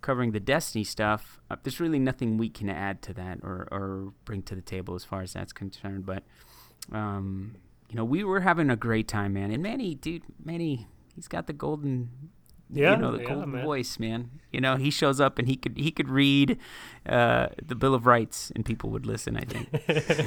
[0.00, 1.40] covering the Destiny stuff.
[1.50, 4.94] Uh, there's really nothing we can add to that or or bring to the table
[4.94, 6.06] as far as that's concerned.
[6.06, 6.22] But
[6.92, 7.56] um,
[7.90, 9.50] you know, we were having a great time, man.
[9.50, 12.10] And Manny, dude, Manny, he's got the golden
[12.70, 13.64] Yeah, you know the yeah, golden man.
[13.64, 14.30] voice, man.
[14.52, 16.58] You know, he shows up and he could he could read
[17.06, 19.36] uh, the Bill of Rights, and people would listen.
[19.36, 19.68] I think.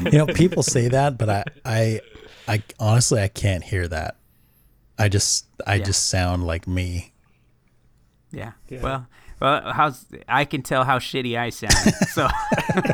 [0.12, 2.01] You know, people say that, but I, I,
[2.47, 4.17] I honestly, I can't hear that.
[4.97, 5.84] I just, I Yeah.
[5.86, 7.13] just sound like me.
[8.31, 8.51] Yeah.
[8.69, 8.81] Yeah.
[8.81, 9.07] Well,
[9.41, 11.73] well, how's I can tell how shitty I sound,
[12.10, 12.27] so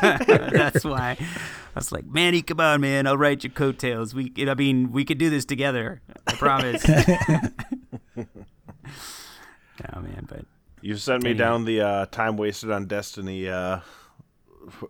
[0.00, 1.26] that's why I
[1.74, 4.14] was like, Manny, come on, man, I'll write your coattails.
[4.14, 6.00] We, I mean, we could do this together.
[6.26, 6.84] I promise.
[8.18, 10.44] oh man, but
[10.80, 11.44] You sent me Anyhow.
[11.44, 13.80] down the uh, time wasted on Destiny uh,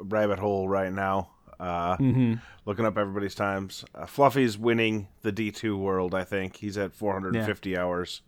[0.01, 1.31] rabbit hole right now.
[1.59, 2.35] Uh, Mm-hmm.
[2.65, 3.83] Looking up everybody's times.
[3.95, 6.15] Uh, Fluffy's winning the D2 world.
[6.15, 8.21] I think he's at 450 hours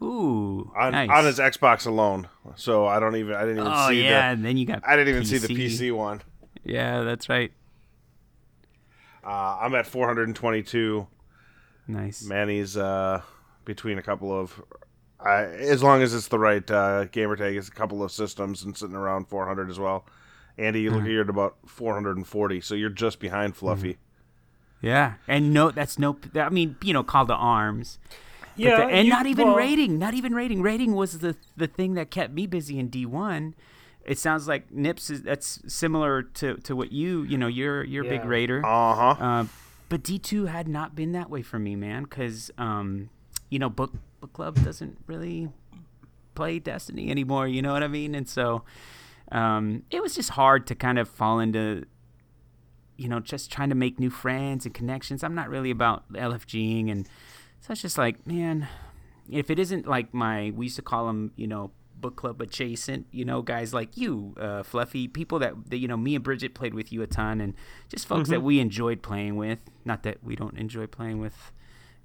[0.00, 1.10] ooh, on nice.
[1.10, 2.28] on his Xbox alone.
[2.56, 3.34] So I don't even.
[3.34, 4.32] I didn't even oh see yeah, the.
[4.34, 4.82] and then you got.
[4.86, 6.22] I didn't even see the PC one.
[6.64, 7.52] Yeah, that's right.
[9.24, 11.06] Uh, I'm at 422.
[11.88, 12.24] Nice.
[12.24, 13.22] Manny's uh,
[13.64, 14.62] between a couple of.
[15.20, 18.64] I as long as it's the right uh, gamer tag, it's a couple of systems
[18.64, 20.04] and sitting around 400 as well.
[20.58, 23.98] Andy, you look you're at about 440, so you're just behind Fluffy.
[24.82, 26.18] Yeah, and no, that's no.
[26.34, 27.98] I mean, you know, call to arms.
[28.56, 30.62] But yeah the- and you- not even well, raiding, not even raiding.
[30.62, 33.54] Raiding was the the thing that kept me busy in D one.
[34.04, 38.04] It sounds like Nips is that's similar to, to what you you know you're you're
[38.04, 38.64] a big raider.
[38.64, 39.24] Uh huh.
[39.24, 39.44] Uh,
[39.88, 43.10] but D two had not been that way for me, man, because um,
[43.48, 45.50] you know book book club doesn't really
[46.34, 47.46] play Destiny anymore.
[47.46, 48.14] You know what I mean?
[48.14, 48.64] And so
[49.30, 51.84] um, it was just hard to kind of fall into
[52.96, 55.22] you know just trying to make new friends and connections.
[55.22, 57.08] I'm not really about LFGing, and
[57.62, 58.68] so it's just like, man,
[59.30, 61.70] if it isn't like my we used to call them, you know.
[61.94, 65.96] Book club adjacent, you know, guys like you, uh, Fluffy, people that, that you know,
[65.96, 67.54] me and Bridget played with you a ton, and
[67.88, 69.60] just folks that we enjoyed playing with.
[69.84, 71.52] Not that we don't enjoy playing with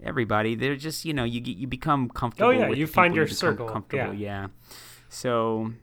[0.03, 0.53] everybody.
[0.53, 2.49] They're just you know you get you become comfortable.
[2.49, 4.49] Oh, yeah, you find your become circle, Comfortable, yeah.
[5.09, 5.73] So,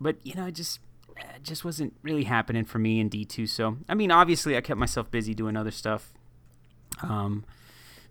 [0.00, 0.80] but you know, it just
[1.18, 3.46] it just wasn't really happening for me in D two.
[3.46, 6.14] So I mean, obviously, I kept myself busy doing other stuff.
[7.02, 7.44] Um,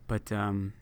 [0.08, 0.73] but um,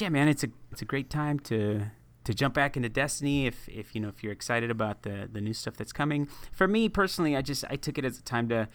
[0.00, 1.86] yeah, man, it's a it's a great time to
[2.24, 5.40] to jump back into Destiny if if you know if you're excited about the the
[5.40, 6.28] new stuff that's coming.
[6.52, 8.68] For me personally, I just I took it as a time to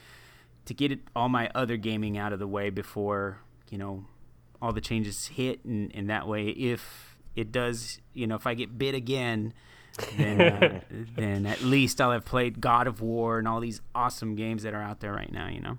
[0.66, 4.06] to get it, all my other gaming out of the way before you know
[4.62, 8.54] all the changes hit, and, and that way if it does, you know, if I
[8.54, 9.54] get bit again.
[10.18, 10.82] then, uh,
[11.16, 14.74] then at least I'll have played God of War and all these awesome games that
[14.74, 15.48] are out there right now.
[15.48, 15.78] You know.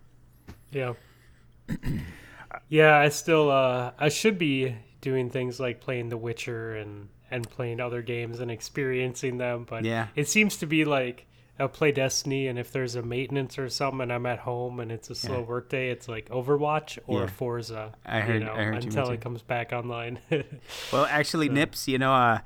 [0.70, 0.94] Yeah.
[2.68, 4.74] yeah, I still uh I should be
[5.06, 9.84] doing things like playing The Witcher and and playing other games and experiencing them, but
[9.84, 10.08] Yeah.
[10.16, 11.26] it seems to be like
[11.58, 14.92] I'll play Destiny and if there's a maintenance or something and I'm at home and
[14.92, 15.46] it's a slow Yeah.
[15.46, 17.26] work day, it's like Overwatch or Yeah.
[17.28, 17.94] Forza.
[18.04, 20.18] I heard- you know, I heard until it comes back online.
[20.92, 22.38] Well, actually, Nips, you know, uh,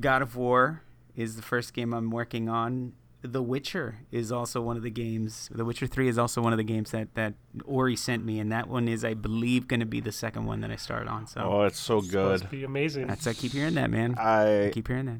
[0.00, 0.82] God of War
[1.16, 2.92] is the first game I'm working on.
[3.22, 5.48] The Witcher is also one of the games.
[5.54, 8.50] The Witcher Three is also one of the games that that Ori sent me, and
[8.50, 11.26] that one is, I believe, going to be the second one that I start on.
[11.28, 12.40] So Oh, it's so good.
[12.42, 13.06] to be amazing.
[13.06, 14.16] that's I keep hearing that, man.
[14.18, 15.18] I I keep hearing that.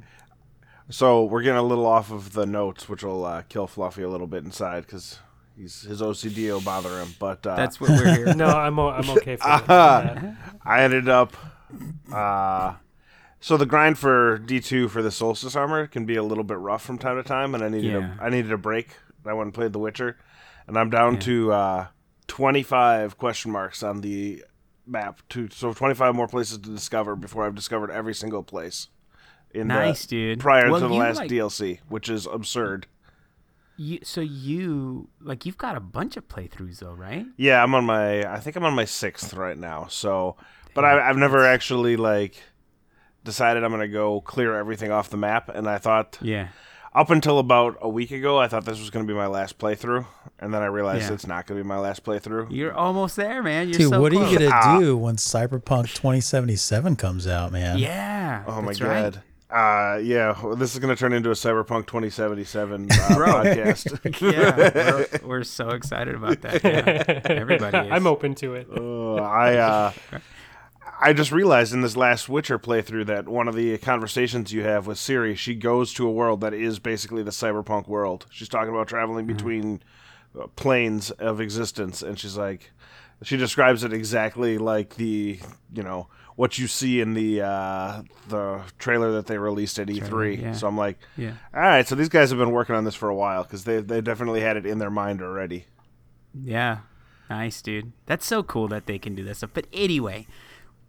[0.90, 4.08] So we're getting a little off of the notes, which will uh, kill Fluffy a
[4.08, 5.20] little bit inside because
[5.56, 7.14] he's his OCD will bother him.
[7.20, 8.34] But uh, That's what we're here.
[8.34, 9.66] No, I'm o- I'm okay for Uh-huh.
[9.68, 10.36] that.
[10.64, 11.36] I ended up.
[12.12, 12.74] Uh,
[13.42, 16.56] so the grind for D two for the Solstice armor can be a little bit
[16.56, 18.14] rough from time to time, and I needed Yeah.
[18.18, 18.96] a I needed a break.
[19.26, 20.16] I went and played The Witcher,
[20.66, 21.86] and I'm down to uh,
[22.28, 24.42] 25 question marks on the
[24.86, 25.20] map.
[25.30, 28.88] To so 25 more places to discover before I've discovered every single place.
[29.54, 30.40] In the- Nice, dude.
[30.40, 32.86] Prior Well, to the last like- DLC, which is absurd.
[33.76, 37.26] You, so you like you've got a bunch of playthroughs though, right?
[37.36, 38.22] Yeah, I'm on my.
[38.30, 39.86] I think I'm on my sixth right now.
[39.88, 40.36] So,
[40.74, 42.36] but I, I've never actually like
[43.24, 45.48] decided I'm gonna go clear everything off the map.
[45.48, 46.48] And I thought Yeah.
[46.94, 50.06] up until about a week ago, I thought this was gonna be my last playthrough,
[50.40, 51.14] and then I realized Yeah.
[51.14, 52.48] it's not gonna be my last playthrough.
[52.50, 53.68] You're almost there, man.
[53.68, 54.78] You're Dude, so what are you gonna Ah.
[54.78, 57.78] do when Cyberpunk 2077 comes out, man?
[57.78, 58.42] Yeah.
[58.46, 59.02] Oh my that's right.
[59.14, 59.22] god.
[59.54, 64.22] Uh, yeah, well, this is gonna turn into a Cyberpunk 2077 uh, podcast.
[64.32, 66.64] yeah, we're, we're so excited about that.
[66.64, 67.20] Yeah.
[67.26, 67.92] Everybody is.
[67.92, 68.66] I'm open to it.
[68.74, 69.92] Uh, I uh,
[71.02, 74.86] I just realized in this last Witcher playthrough that one of the conversations you have
[74.86, 78.26] with Ciri, she goes to a world that is basically the cyberpunk world.
[78.30, 79.82] She's talking about traveling between
[80.38, 82.70] uh, planes of existence, and she's like,
[83.22, 85.38] she describes it exactly like the
[85.74, 90.40] you know what you see in the uh, the trailer that they released at E3.
[90.40, 90.52] yeah.
[90.52, 91.32] So I'm like, Yeah.
[91.54, 93.80] all right, so these guys have been working on this for a while because they
[93.80, 95.66] they definitely had it in their mind already.
[96.44, 96.78] Yeah.
[97.30, 97.92] Nice, dude.
[98.06, 99.50] That's so cool that they can do that stuff.
[99.54, 100.26] But anyway,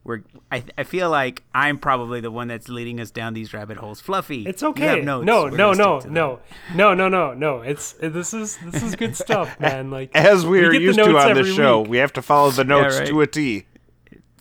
[0.03, 3.77] we're I, I feel like I'm probably the one that's leading us down these rabbit
[3.77, 4.01] holes.
[4.01, 4.45] Fluffy.
[4.45, 4.85] It's you okay.
[4.97, 5.25] have notes.
[5.25, 6.13] No, We're no, gonna no, them.
[6.13, 6.39] no,
[6.75, 7.61] no, no, no, no.
[7.61, 9.91] It's this is this is good stuff, man.
[9.91, 11.89] Like As we are used to on this show, week.
[11.89, 13.07] we have to follow the notes right.
[13.07, 13.65] to a T.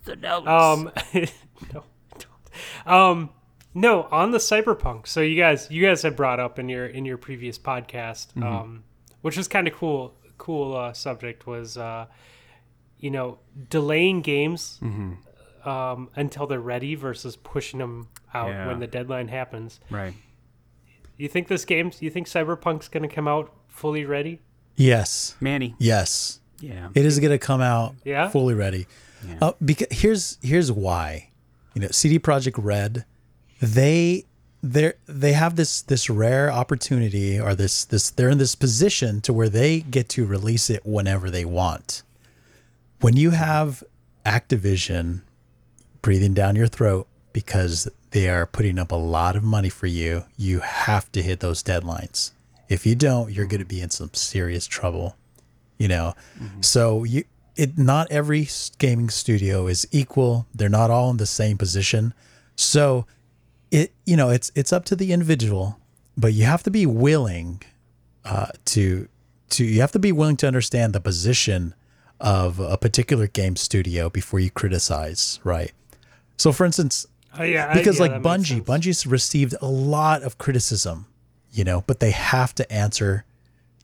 [0.05, 0.47] The notes.
[0.47, 0.91] Um,
[1.73, 1.83] no,
[2.19, 2.87] don't.
[2.87, 3.29] Um,
[3.73, 5.07] no, on the cyberpunk.
[5.07, 8.43] So you guys, you guys had brought up in your in your previous podcast, Mm-hmm.
[8.43, 8.83] um,
[9.21, 10.13] which was kind of cool.
[10.37, 12.05] Cool uh, subject was, uh,
[12.99, 13.37] you know,
[13.69, 15.13] delaying games Mm-hmm.
[15.65, 18.67] Um, until they're ready versus pushing them out Yeah.
[18.67, 19.79] when the deadline happens.
[19.89, 20.13] right.
[21.15, 21.91] You think this game?
[21.99, 24.41] You think Cyberpunk's going to come out fully ready?
[24.75, 25.35] Yes.
[25.39, 25.75] Manny.
[25.77, 26.39] Yes.
[26.59, 26.89] Yeah.
[26.95, 28.29] It is going to come out Yeah?
[28.29, 28.87] fully ready.
[29.39, 31.29] Uh, because here's here's why.
[31.75, 33.05] You know, CD Projekt Red,
[33.61, 34.25] they
[34.63, 39.31] they they have this this rare opportunity or this this they're in this position to
[39.33, 42.01] where they get to release it whenever they want.
[43.01, 43.83] When you have
[44.25, 45.21] Activision
[46.03, 50.25] breathing down your throat because they are putting up a lot of money for you,
[50.37, 52.31] you have to hit those deadlines.
[52.69, 55.15] If you don't, you're going to be in some serious trouble
[55.83, 56.13] you know?
[56.61, 58.47] So you it not every
[58.79, 60.47] gaming studio is equal.
[60.55, 62.13] They're not all in the same position.
[62.55, 63.05] So
[63.69, 65.79] it you know it's it's up to the individual
[66.15, 67.61] but you have to be willing
[68.23, 69.09] uh, to
[69.49, 71.73] to you have to be willing to understand the position
[72.19, 75.71] of a particular game studio before you criticize right
[76.43, 76.95] so for instance
[77.39, 78.61] Oh, yeah, I- because yeah, like Bungie.
[78.63, 81.07] Bungie's received a lot of criticism,
[81.51, 83.25] you know, but they have to answer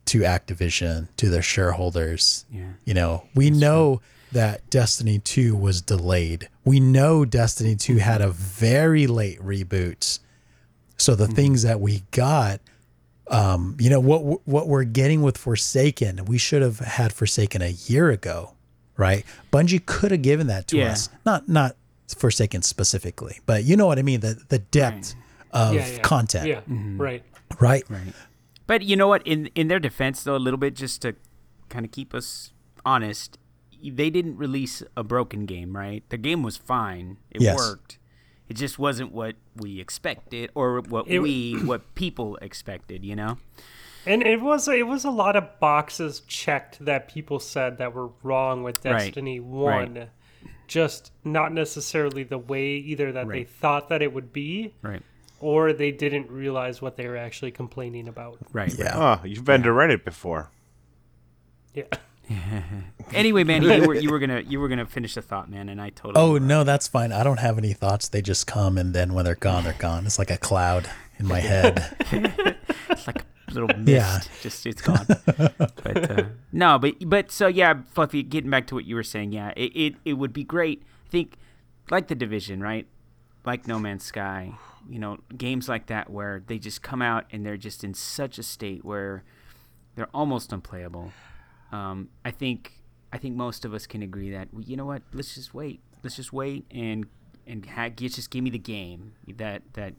[0.05, 2.45] to Activision, to their shareholders.
[2.51, 2.73] Yeah.
[2.85, 6.47] You know, we know that Destiny 2 was delayed.
[6.63, 10.19] We know Destiny 2 had a very late reboot.
[10.97, 11.21] So Mm-hmm.
[11.23, 12.61] the things that we got
[13.31, 17.69] um, you know what what we're getting with Forsaken, we should have had Forsaken a
[17.87, 18.53] year ago,
[18.97, 19.23] right?
[19.51, 20.91] Bungie could have given that to Yeah.
[20.91, 21.09] us.
[21.25, 21.75] Not not
[22.15, 25.15] Forsaken specifically, but you know what I mean, the the depth
[25.51, 25.97] of Yeah, yeah.
[25.99, 27.01] content, Yeah, Mm-hmm.
[27.01, 27.23] right.
[27.59, 27.83] right?
[27.89, 28.13] Right.
[28.67, 29.25] But you know what?
[29.25, 31.15] In in their defense, though, a little bit just to
[31.69, 32.51] kind of keep us
[32.85, 33.37] honest,
[33.83, 36.03] they didn't release a broken game, right?
[36.09, 37.17] The game was fine.
[37.31, 37.57] It Yes.
[37.57, 37.97] worked.
[38.47, 43.05] It just wasn't what we expected or what It- we what people expected.
[43.05, 43.37] You know?
[44.05, 48.09] And it was it was a lot of boxes checked that people said that were
[48.23, 48.97] wrong with Right.
[49.05, 50.09] Destiny One,
[50.69, 55.01] just not necessarily the way either that they thought that it would be, Right.
[55.41, 58.37] or they didn't realize what they were actually complaining about.
[58.53, 58.73] Right.
[58.77, 59.19] Yeah.
[59.21, 60.49] Oh, you've been to Reddit before.
[61.73, 61.83] Yeah,
[63.13, 65.81] Anyway, man, you were you were gonna you were gonna finish the thought, man, and
[65.81, 66.23] I totally.
[66.23, 67.11] Oh no, that's fine.
[67.11, 68.07] I don't have any thoughts.
[68.07, 70.05] They just come and then when they're gone, they're gone.
[70.05, 70.89] It's like a cloud
[71.19, 71.95] in my head.
[72.89, 73.87] It's like a little mist.
[73.87, 74.19] Yeah.
[74.41, 75.05] Just it's gone.
[75.07, 78.23] but uh, no, but but so yeah, Fluffy.
[78.23, 80.83] Getting back to what you were saying, yeah, it, it it would be great.
[81.05, 81.37] I think
[81.91, 82.87] like the division, right?
[83.45, 84.53] Like No Man's Sky,
[84.89, 88.37] you know, games like that where they just come out and they're just in such
[88.37, 89.23] a state where
[89.95, 91.11] they're almost unplayable.
[91.71, 92.73] Um, I think
[93.13, 95.81] I think most of us can agree that you know what, let's just wait.
[96.03, 97.05] Let's just wait and
[97.47, 99.93] and ha- just give me the game that that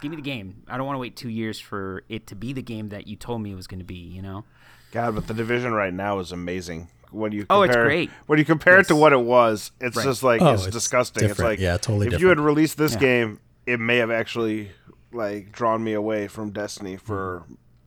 [0.00, 0.62] give me the game.
[0.68, 3.16] I don't want to wait two years for it to be the game that you
[3.16, 3.94] told me it was going to be.
[3.96, 4.44] You know.
[4.92, 6.88] God, but the division right now is amazing.
[7.10, 8.10] When you Oh, it's great.
[8.26, 10.04] When you compare it to what it was, it's Right.
[10.04, 11.28] just like Oh, it's, it's disgusting.
[11.28, 12.98] It's like Yeah, totally If you had released this Yeah.
[13.00, 14.70] game, it may have actually
[15.12, 17.44] like drawn me away from Destiny for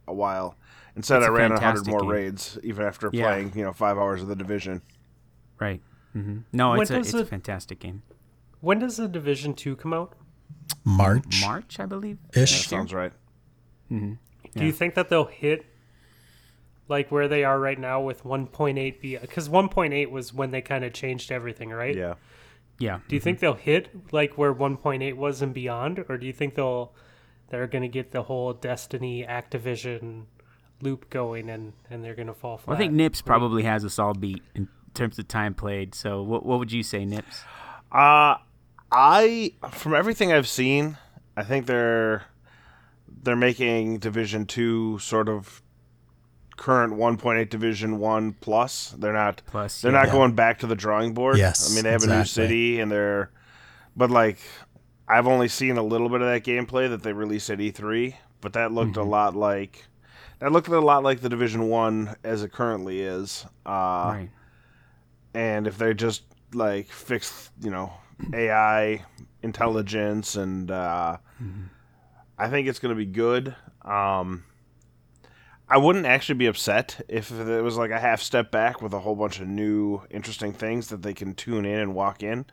[0.07, 0.55] a while.
[0.95, 2.09] Instead, It's I a ran a hundred more game.
[2.09, 3.23] raids even after Yeah.
[3.31, 4.81] playing you know five hours of the division.
[5.59, 5.81] Right.
[6.15, 6.37] Mm-hmm.
[6.53, 8.03] No, When it's a it's a fantastic game.
[8.61, 10.13] When does the Division Two come out?
[10.87, 12.17] March March, I believe.
[12.35, 12.67] ish.
[12.67, 13.11] Sounds right.
[13.89, 14.17] Do
[14.55, 14.63] Yeah.
[14.63, 15.65] you think that they'll hit
[16.87, 20.83] like where they are right now with 1.8 be because 1.8 was when they kind
[20.85, 21.95] of changed everything, right?
[21.95, 22.13] Yeah.
[22.79, 22.99] Yeah.
[23.07, 26.55] Do you think they'll hit like where 1.8 was and beyond, or do you think
[26.55, 26.93] they'll
[27.49, 30.25] they're gonna get the whole Destiny Activision
[30.81, 32.67] loop going and and they're gonna fall flat?
[32.67, 35.93] Well, I think Nips probably has us all beat in terms of time played.
[35.95, 37.43] So, what what would you say, Nips?
[37.91, 38.35] Uh
[38.91, 40.97] I from everything I've seen,
[41.35, 42.23] I think they're
[43.23, 45.61] they're making Division Two sort of
[46.55, 48.95] current 1.8 Division One plus.
[48.97, 50.03] They're not Plus, they're yeah.
[50.03, 51.37] not going back to the drawing board.
[51.37, 53.29] Yes, I mean they have a new city and they're
[53.95, 54.39] but like
[55.07, 58.53] I've only seen a little bit of that gameplay that they released at E3, but
[58.53, 59.01] that looked Mm-hmm.
[59.01, 59.85] a lot like
[60.39, 63.45] that looked a lot like the Division One as it currently is.
[63.65, 64.29] Uh, right.
[65.33, 66.23] and if they just
[66.53, 67.91] like fix you know
[68.33, 69.03] AI
[69.43, 71.17] intelligence and uh,
[72.37, 73.55] I think it's going to be good.
[73.83, 74.43] Um,
[75.69, 78.99] I wouldn't actually be upset if it was like a half step back with a
[78.99, 82.45] whole bunch of new interesting things that they can tune in and walk in.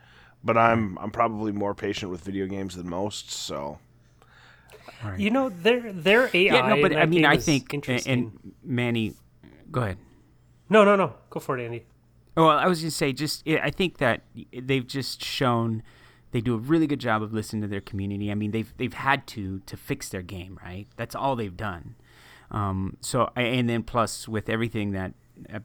[0.43, 3.79] But I'm I'm probably more patient with video games than most, so
[5.17, 6.55] you know their their AI.
[6.55, 9.13] Yeah, no, but I mean, I think and Manny,
[9.71, 9.97] go ahead.
[10.69, 11.85] no, no, no, go for it, Andy.
[12.35, 14.21] Well, I was going to say, just I think that
[14.53, 15.83] they've just shown
[16.31, 18.29] they do a really good job of listening to their community.
[18.29, 20.87] I mean, they've they've had to to fix their game, right?
[20.97, 21.95] That's all they've done.
[22.51, 25.13] Um, so and then plus with everything that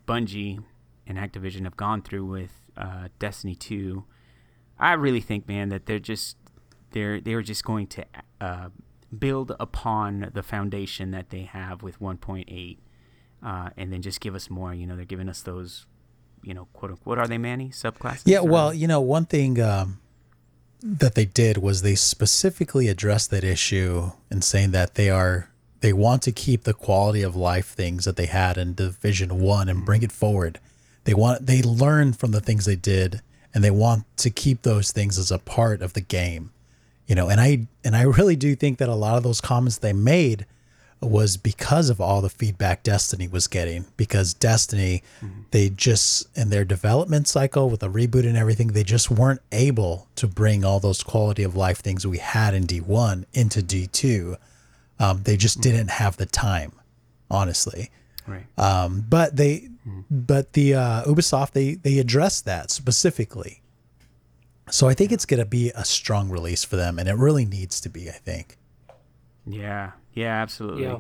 [0.06, 0.62] Bungie
[1.06, 4.04] and Activision have gone through with uh, Destiny Two,
[4.78, 6.36] I really think, man, that they're just
[6.92, 8.04] they're they're just going to
[8.40, 8.68] uh,
[9.16, 12.78] build upon the foundation that they have with 1.8,
[13.42, 14.72] uh, and then just give us more.
[14.74, 15.86] You know, they're giving us those,
[16.42, 17.68] you know, quote unquote, what are they, Manny?
[17.68, 18.22] Subclasses?
[18.24, 20.00] Yeah, or- well, you know, one thing um,
[20.82, 25.48] that they did was they specifically addressed that issue in saying that they are
[25.80, 29.68] they want to keep the quality of life things that they had in Division One
[29.68, 30.60] and bring it forward.
[31.04, 33.22] They want they learn from the things they did,
[33.54, 36.50] and they want to keep those things as a part of the game.
[37.06, 39.78] You know, and I and I really do think that a lot of those comments
[39.78, 40.46] they made
[41.00, 43.86] was because of all the feedback Destiny was getting.
[43.96, 45.02] Because Destiny,
[45.50, 50.08] they just in their development cycle with the reboot and everything, they just weren't able
[50.16, 54.36] to bring all those quality of life things we had in D1 into D2.
[54.98, 56.72] Um, they just didn't have the time,
[57.30, 57.90] honestly.
[58.26, 58.44] right.
[58.58, 59.68] Um, but they,
[60.10, 63.62] but the uh, Ubisoft they they addressed that specifically.
[64.70, 67.80] So I think it's gonna be a strong release for them, and it really needs
[67.80, 68.08] to be.
[68.08, 68.58] I think.
[69.46, 70.82] Yeah, yeah, absolutely.
[70.84, 70.98] Yeah.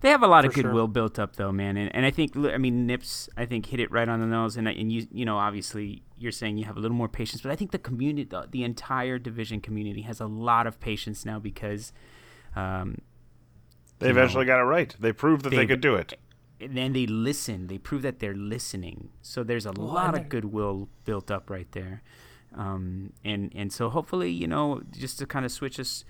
[0.00, 0.70] They have a lot of For sure.
[0.70, 3.80] goodwill built up, though, man, and, and I think I mean Nips, I think hit
[3.80, 6.76] it right on the nose, and and you you know obviously you're saying you have
[6.76, 10.20] a little more patience, but I think the community, the, the entire division community, has
[10.20, 11.92] a lot of patience now because,
[12.54, 12.98] um,
[13.98, 14.94] they You know, eventually got it right.
[15.00, 16.18] They proved that they they've- could do it.
[16.60, 17.66] and then they listen.
[17.66, 19.10] They prove that they're listening.
[19.22, 22.02] So there's a lot of goodwill built up right there,
[22.54, 26.04] um, and and so hopefully you know just to kind of switch us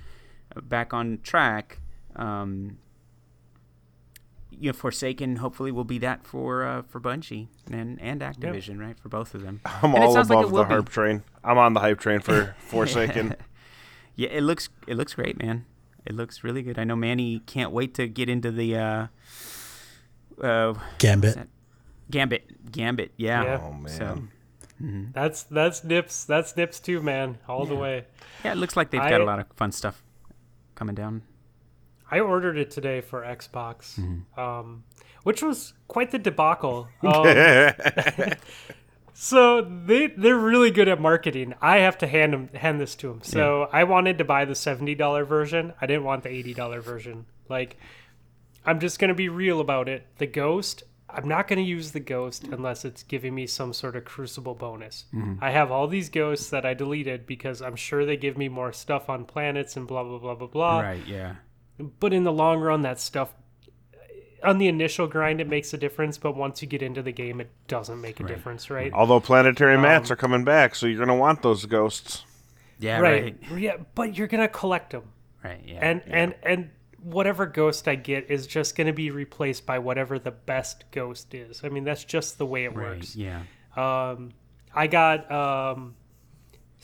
[0.63, 1.81] back on track.
[2.17, 2.79] Um,
[4.51, 8.99] you know, Forsaken hopefully will be that for uh, for Bungie and and Activision, right?
[8.99, 9.61] For both of them.
[9.65, 10.75] I'm And all sounds like above it the be.
[10.75, 11.23] hype train.
[11.43, 13.37] I'm on the hype train for Forsaken.
[14.17, 15.65] Yeah, it looks it looks great, man.
[16.07, 16.79] It looks really good.
[16.79, 19.07] I know Manny can't wait to get into the uh,
[20.41, 21.49] uh, Gambit.
[22.13, 22.71] Gambit.
[22.71, 23.43] Gambit, yeah.
[23.43, 23.61] Yeah.
[23.65, 23.89] Oh, man.
[23.89, 24.23] So,
[25.13, 26.25] That's that's Nips.
[26.27, 28.05] That's Nips too, man, all the way.
[28.45, 30.01] yeah, it looks like they've got a lot of fun stuff
[30.77, 31.23] coming down.
[32.11, 34.39] I ordered it today for Xbox, Mm-hmm.
[34.41, 34.85] um,
[35.25, 36.89] which was quite the debacle.
[37.03, 37.27] Um,
[39.15, 41.55] so they they're really good at marketing.
[41.61, 43.21] I have to hand them hand this to them.
[43.23, 45.73] So I wanted to buy the seventy dollar version.
[45.81, 47.27] I didn't want the eighty dollar version.
[47.49, 47.77] Like,
[48.65, 50.07] I'm just gonna be real about it.
[50.19, 50.83] The Ghost.
[51.17, 54.55] I'm not going to use the ghost unless it's giving me some sort of crucible
[54.55, 55.05] bonus.
[55.41, 58.73] I have all these ghosts that I deleted because I'm sure they give me more
[58.73, 61.37] stuff on planets and blah blah blah blah blah right, yeah.
[62.01, 63.35] But in the long run that stuff
[64.43, 67.41] on the initial grind it makes a difference but once you get into the game
[67.41, 70.99] it doesn't make a difference right Although planetary mats Um, are coming back, so you're
[70.99, 72.25] gonna want those ghosts.
[72.79, 73.37] Yeah, right.
[73.51, 73.61] right.
[73.61, 75.05] yeah but you're gonna collect them
[75.43, 75.61] Right.
[75.67, 75.79] Yeah.
[75.83, 76.71] and and and
[77.03, 81.35] whatever ghost I get is just going to be replaced by whatever the best ghost
[81.35, 81.61] is.
[81.63, 82.97] I mean, that's just the way it right.
[82.97, 83.15] works.
[83.15, 83.43] Yeah.
[83.77, 84.31] Um,
[84.75, 85.97] I got um,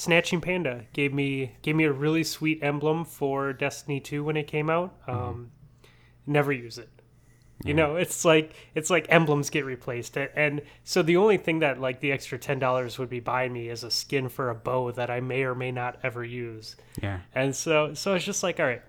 [0.01, 4.47] Snatching Panda gave me gave me a really sweet emblem for Destiny 2 when it
[4.47, 4.95] came out.
[5.07, 5.51] Um,
[6.27, 6.89] Never use it.
[7.63, 11.79] You know, it's like it's like emblems get replaced, and so the only thing that
[11.79, 14.91] like the extra ten dollars would be buying me is a skin for a bow
[14.93, 16.77] that I may or may not ever use.
[17.03, 17.21] Yeah.
[17.35, 18.81] And so so it's just like, all right,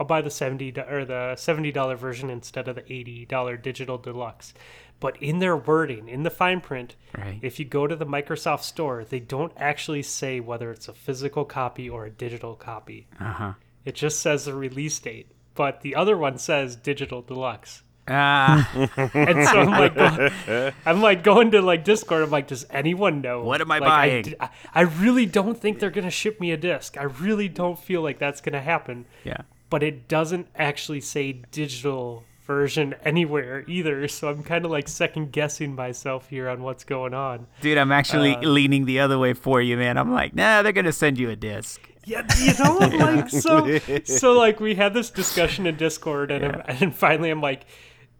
[0.00, 3.98] I'll buy the seventy or the seventy dollar version instead of the eighty dollar digital
[3.98, 4.54] deluxe.
[5.02, 7.38] But in their wording, in the fine print, Right.
[7.42, 11.44] if you go to the Microsoft Store, they don't actually say whether it's a physical
[11.44, 13.06] copy or a digital copy.
[13.20, 13.52] Uh huh.
[13.84, 15.26] It just says the release date.
[15.54, 17.82] But the other one says digital deluxe.
[18.08, 18.68] Ah,
[19.14, 22.22] And so I'm like, I'm like going to like Discord.
[22.22, 23.42] I'm like, does anyone know?
[23.42, 24.34] What am I Like, buying?
[24.74, 26.96] I really don't think they're gonna ship me a disc.
[26.96, 29.06] I really don't feel like that's gonna happen.
[29.24, 29.42] yeah.
[29.70, 34.06] But it doesn't actually say digital version anywhere either.
[34.08, 37.46] So I'm kind of like second guessing myself here on what's going on.
[37.60, 39.96] Dude, I'm actually Uh, leaning the other way for you, man.
[39.96, 41.80] I'm like, nah, they're gonna send you a disc.
[42.04, 46.62] Yeah, you know, like so, so like we had this discussion in Discord, and Yeah.
[46.80, 47.64] and finally I'm like,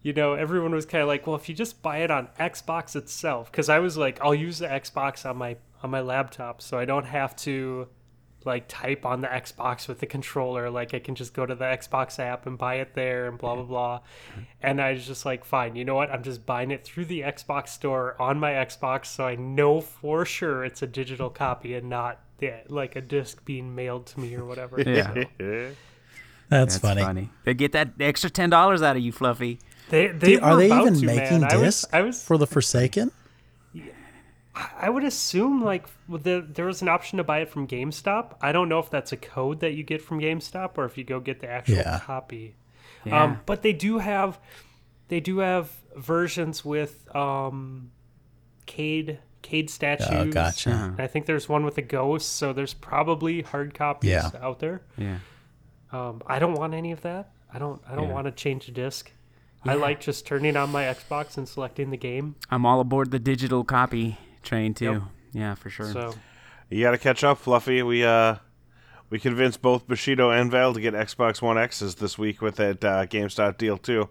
[0.03, 2.95] you know, everyone was kind of like, well, if you just buy it on Xbox
[2.97, 6.79] itself, because I was like, I'll use the Xbox on my on my laptop, so
[6.79, 7.89] I don't have to
[8.47, 10.71] like type on the Xbox with the controller.
[10.71, 13.55] Like I can just go to the Xbox app and buy it there, and blah
[13.55, 13.73] blah mm-hmm.
[13.73, 14.01] blah.
[14.63, 16.11] And I was just like, fine, you know what?
[16.11, 20.25] I'm just buying it through the Xbox store on my Xbox, so I know for
[20.25, 24.35] sure it's a digital copy and not yeah, like a disc being mailed to me
[24.35, 24.81] or whatever.
[24.81, 25.15] Yeah.
[25.15, 25.25] So,
[26.49, 27.03] That's, That's funny.
[27.03, 27.31] funny.
[27.45, 29.59] They get that extra ten dollars out of you, Fluffy.
[29.89, 31.51] they, they Dude, are they even to, making man.
[31.51, 33.11] I was, discs I was, for the Forsaken?
[34.55, 38.35] I would assume like the, there was an option to buy it from GameStop.
[38.43, 41.05] I don't know if that's a code that you get from GameStop or if you
[41.05, 42.01] go get the actual Yeah.
[42.05, 42.55] copy.
[43.05, 43.23] Yeah.
[43.25, 44.39] Um, but they do have,
[45.09, 47.91] they do have versions with um,
[48.67, 50.07] Cayde Cayde statues.
[50.11, 50.71] Oh, gotcha.
[50.71, 50.91] Uh-huh.
[50.99, 54.31] I think there's one with a ghost, so there's probably hard copies Yeah.
[54.41, 54.83] out there.
[54.97, 55.19] Yeah.
[55.91, 57.33] Um, I don't want any of that.
[57.53, 57.83] I don't.
[57.89, 58.15] I don't Yeah.
[58.15, 59.11] want to change the disc.
[59.65, 62.37] I like just turning on my Xbox and selecting the game.
[62.51, 64.17] I'm all aboard the digital copy
[64.53, 64.93] train too.
[64.93, 65.03] Yep.
[65.33, 65.91] Yeah, for sure.
[65.93, 66.15] So
[66.71, 67.83] You got to catch up, Fluffy.
[67.83, 68.37] We uh,
[69.11, 72.85] we convinced both Bushido and Val to get Xbox One X's this week with that
[72.85, 74.09] uh, GameStop deal too.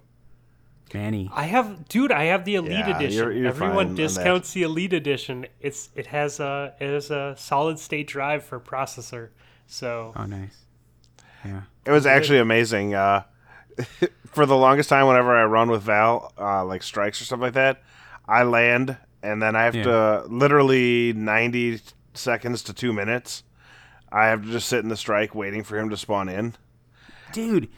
[0.94, 1.30] Manny.
[1.34, 2.12] I have, dude.
[2.12, 3.18] I have the Elite Yeah, Edition.
[3.18, 4.02] you're- you're fine on Everyone that.
[4.02, 5.46] discounts the Elite Edition.
[5.62, 9.30] It's it has a it has a solid state drive for processor.
[9.68, 10.66] So Oh, nice.
[11.46, 11.62] Yeah.
[11.86, 12.94] It was actually amazing.
[12.94, 13.24] Uh,
[14.28, 17.54] for the longest time, whenever I run with Val, uh, like strikes or stuff like
[17.54, 17.82] that,
[18.28, 19.84] I land and then I have Yeah.
[19.84, 21.80] to literally ninety
[22.14, 23.44] seconds to two minutes.
[24.12, 26.56] I have to just sit in the strike waiting for him to spawn in.
[27.32, 27.70] dude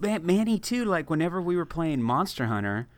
[0.00, 2.88] man, manny too like whenever we were playing monster hunter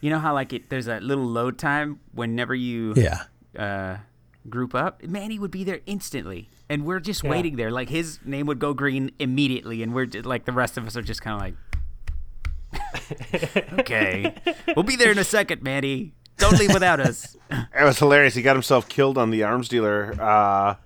[0.00, 3.22] you know how like it there's a little load time whenever you Yeah.
[3.58, 3.96] uh
[4.48, 7.30] group up manny would be there instantly and we're just Yeah.
[7.30, 10.78] waiting there like his name would go green immediately and we're just, like the rest
[10.78, 11.54] of us are just kind of like
[13.80, 14.34] okay
[14.76, 17.36] we'll be there in a second manny don't leave without us
[17.78, 18.34] It was hilarious.
[18.34, 20.76] He got himself killed on the arms dealer uh,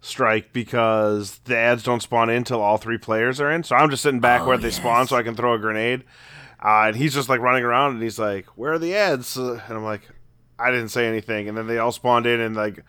[0.00, 3.62] strike because the ads don't spawn in until all three players are in.
[3.62, 6.04] So I'm just sitting back where they spawn so I can throw a grenade.
[6.62, 9.60] Uh, and he's just like running around and he's like, "Where are the ads?" Uh,
[9.68, 10.02] and I'm like,
[10.58, 12.82] "I didn't say anything." And then they all spawned in and like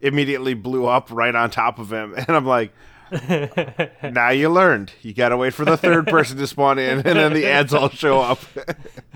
[0.00, 2.14] immediately blew up right on top of him.
[2.16, 2.72] And I'm like.
[4.02, 4.90] now you learned.
[5.02, 7.90] You gotta wait for the third person to spawn in, and then the ads all
[7.90, 8.38] show up.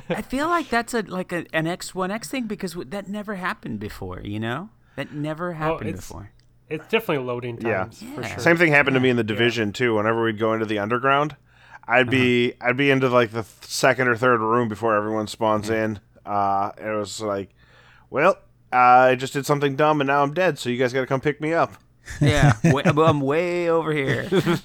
[0.09, 3.79] I feel like that's a like a, an x1x thing because w- that never happened
[3.81, 6.31] before you know that never happened it's- before
[6.69, 7.85] it's definitely loading Yeah.
[7.85, 8.27] times for Yeah.
[8.29, 8.39] sure.
[8.41, 9.95] Same thing happened to me in the division too.
[9.95, 11.37] Whenever we'd go into the underground,
[11.87, 15.71] I'd be I'd be into like the th- second or third room before everyone spawns
[15.71, 16.01] in.
[16.25, 17.51] Uh, it was like,
[18.11, 18.39] well,
[18.73, 20.59] I just did something dumb and now I'm dead.
[20.59, 21.75] So you guys got to come pick me up.
[22.21, 24.65] yeah way, i'm way over here That's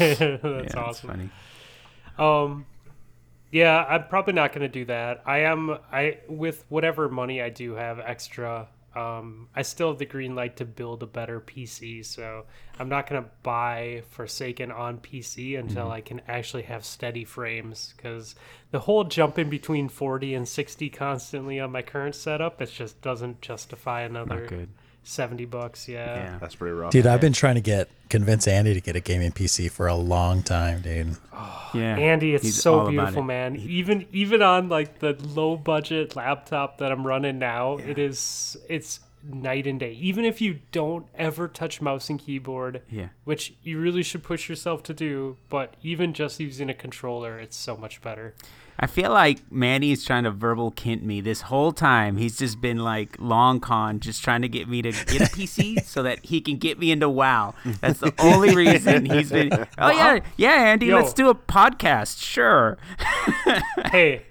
[0.00, 1.08] yeah, that's awesome.
[1.10, 1.30] funny
[2.18, 2.66] Um,
[3.50, 5.22] yeah, I'm probably not going to do that.
[5.24, 8.68] I am I with whatever money I do have extra.
[8.94, 12.46] Um, I still have the green light to build a better PC, so
[12.78, 17.92] I'm not going to buy Forsaken on PC until I can actually have steady frames.
[17.94, 18.34] Because
[18.70, 23.42] the whole jumping between 40 and 60 constantly on my current setup, it just doesn't
[23.42, 24.68] justify another not good
[25.06, 25.88] 70 bucks.
[25.88, 26.04] Yeah.
[26.16, 26.90] yeah That's pretty rough.
[26.92, 29.94] Dude, I've been trying to get convince Andy to get a gaming PC for a
[29.94, 31.16] long time, dude.
[31.74, 33.26] Yeah, Andy, it's He's all so about beautiful, it.
[33.26, 33.56] man.
[33.56, 39.00] Even even on like the low budget laptop that I'm running now, it is it's
[39.28, 39.92] night and day.
[39.92, 43.08] Even if you don't ever touch mouse and keyboard, Yeah.
[43.24, 47.56] which you really should push yourself to do, but even just using a controller, it's
[47.56, 48.34] so much better.
[48.78, 52.16] I feel like Manny is trying to verbal kint me this whole time.
[52.16, 55.82] He's just been like long con, just trying to get me to get a PC
[55.84, 57.54] so that he can get me into WoW.
[57.80, 59.46] That's the only reason he's been.
[59.78, 60.96] Oh yeah, yeah, Andy, Yo.
[60.96, 62.22] let's do a podcast.
[62.22, 62.78] Sure.
[63.86, 64.22] hey,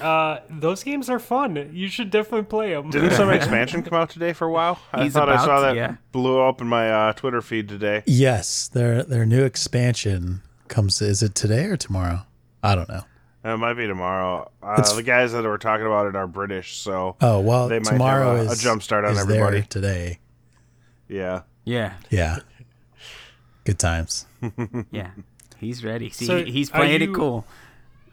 [0.00, 1.70] uh, those games are fun.
[1.72, 2.90] You should definitely play them.
[2.90, 4.78] Didn't some expansion come out today for WoW?
[4.92, 5.96] I He's thought I saw to, that yeah.
[6.10, 8.02] blew up in my uh, Twitter feed today.
[8.06, 11.00] Yes, their their new expansion comes.
[11.00, 12.22] Is it today or tomorrow?
[12.62, 13.02] I don't know.
[13.44, 14.50] It might be tomorrow.
[14.62, 17.90] Uh, the guys that we're talking about it are British, so Oh well, They might
[17.92, 19.58] tomorrow have a- a is jump start on everybody.
[19.58, 20.18] there today.
[21.08, 21.42] yeah.
[21.64, 22.38] Yeah, Yeah,
[23.64, 24.26] good times.
[24.90, 25.10] yeah.
[25.58, 26.10] He's ready.
[26.10, 27.44] See, So, he's are playing you- it cool.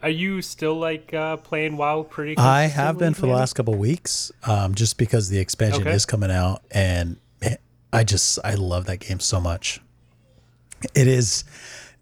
[0.02, 2.38] Are you still like uh, playing WoW pretty?
[2.38, 5.92] I have been for the last couple of weeks, um, just because the expansion Okay.
[5.92, 7.58] is coming out, and man,
[7.92, 9.82] I just I love that game so much.
[10.96, 11.44] It is,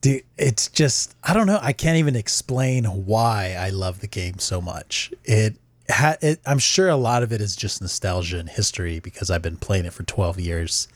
[0.02, 0.24] dude.
[0.38, 1.60] It's just I don't know.
[1.62, 5.12] I can't even explain why I love the game so much.
[5.24, 5.58] It,
[5.90, 9.42] ha, it I'm sure a lot of it is just nostalgia and history because I've
[9.42, 10.88] been playing it for 12 years,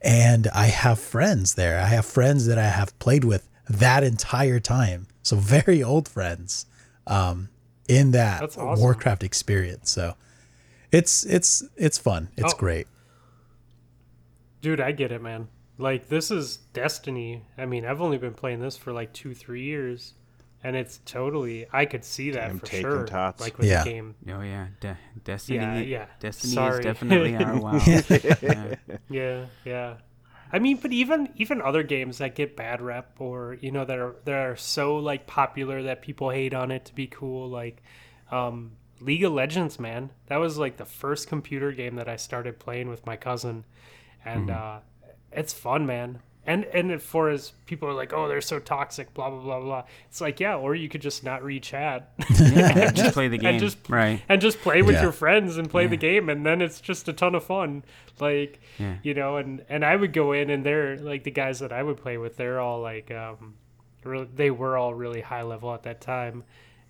[0.00, 1.78] and I have friends there.
[1.78, 5.06] I have friends that I have played with that entire time.
[5.22, 6.66] So very old friends
[7.06, 7.48] um,
[7.88, 8.78] in that awesome.
[8.80, 9.90] Warcraft experience.
[9.90, 10.14] So
[10.90, 12.28] it's it's it's fun.
[12.36, 12.58] It's Oh.
[12.58, 12.86] great.
[14.60, 15.48] Dude, I get it, man.
[15.82, 17.42] Like this is Destiny.
[17.58, 20.14] I mean, I've only been playing this for like two, three years,
[20.62, 21.66] and it's totally.
[21.72, 23.04] I could see that Damn for taking sure.
[23.06, 23.40] tots.
[23.40, 23.82] Like with Yeah.
[23.84, 24.14] the game.
[24.28, 25.58] Oh yeah, De- Destiny.
[25.58, 26.06] Yeah, yeah.
[26.20, 26.78] Destiny Sorry.
[26.78, 27.80] is definitely our WoW.
[27.86, 28.74] yeah.
[29.10, 29.94] Yeah, yeah.
[30.54, 33.98] I mean, but even even other games that get bad rep, or you know, that
[33.98, 37.82] are that are so like popular that people hate on it to be cool, like
[38.30, 40.10] um, League of Legends, man.
[40.26, 43.64] That was like the first computer game that I started playing with my cousin,
[44.26, 44.80] and uh,
[45.34, 46.20] it's fun, man.
[46.44, 49.84] And and for as people are like, oh, they're so toxic, blah blah blah blah.
[50.08, 52.12] It's like, yeah, or you could just not read chat.
[52.40, 53.50] Yeah, just play the game.
[53.50, 54.20] and just right.
[54.28, 55.02] and just play with Yeah.
[55.02, 57.84] your friends and play the game and then it's just a ton of fun
[58.18, 58.96] like Yeah.
[59.04, 61.82] you know and and i would go in and they're like the guys that i
[61.82, 63.54] would play with they're all like um
[64.04, 66.42] really, they were all really high level at that time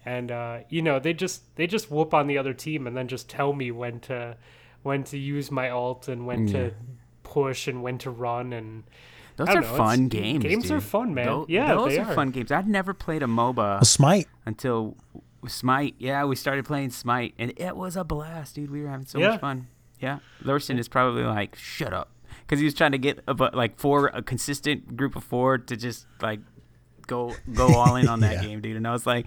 [0.05, 3.07] and uh you know they just they just whoop on the other team and then
[3.07, 4.36] just tell me when to
[4.82, 6.72] when to use my alt and when to
[7.32, 8.84] push and when to run and
[9.36, 10.44] Those I are don't know, fun it's- games.
[10.44, 11.26] games are fun, man.
[11.26, 12.14] Tho- Yeah, those they are, are.
[12.14, 12.52] fun games.
[12.52, 14.28] I'd never played a MOBA Well, Smite.
[14.44, 14.96] until
[15.48, 15.94] Smite.
[15.98, 18.70] Yeah, we started playing Smite, and it was a blast, dude.
[18.70, 19.30] We were having so Yeah.
[19.30, 19.66] much fun.
[20.00, 22.10] Yeah, Lurson is probably like, "Shut up,"
[22.42, 25.76] because he was trying to get a, like four a consistent group of four to
[25.76, 26.40] just like
[27.06, 28.42] go go all in on that Yeah.
[28.48, 28.76] game, dude.
[28.76, 29.26] And I was like,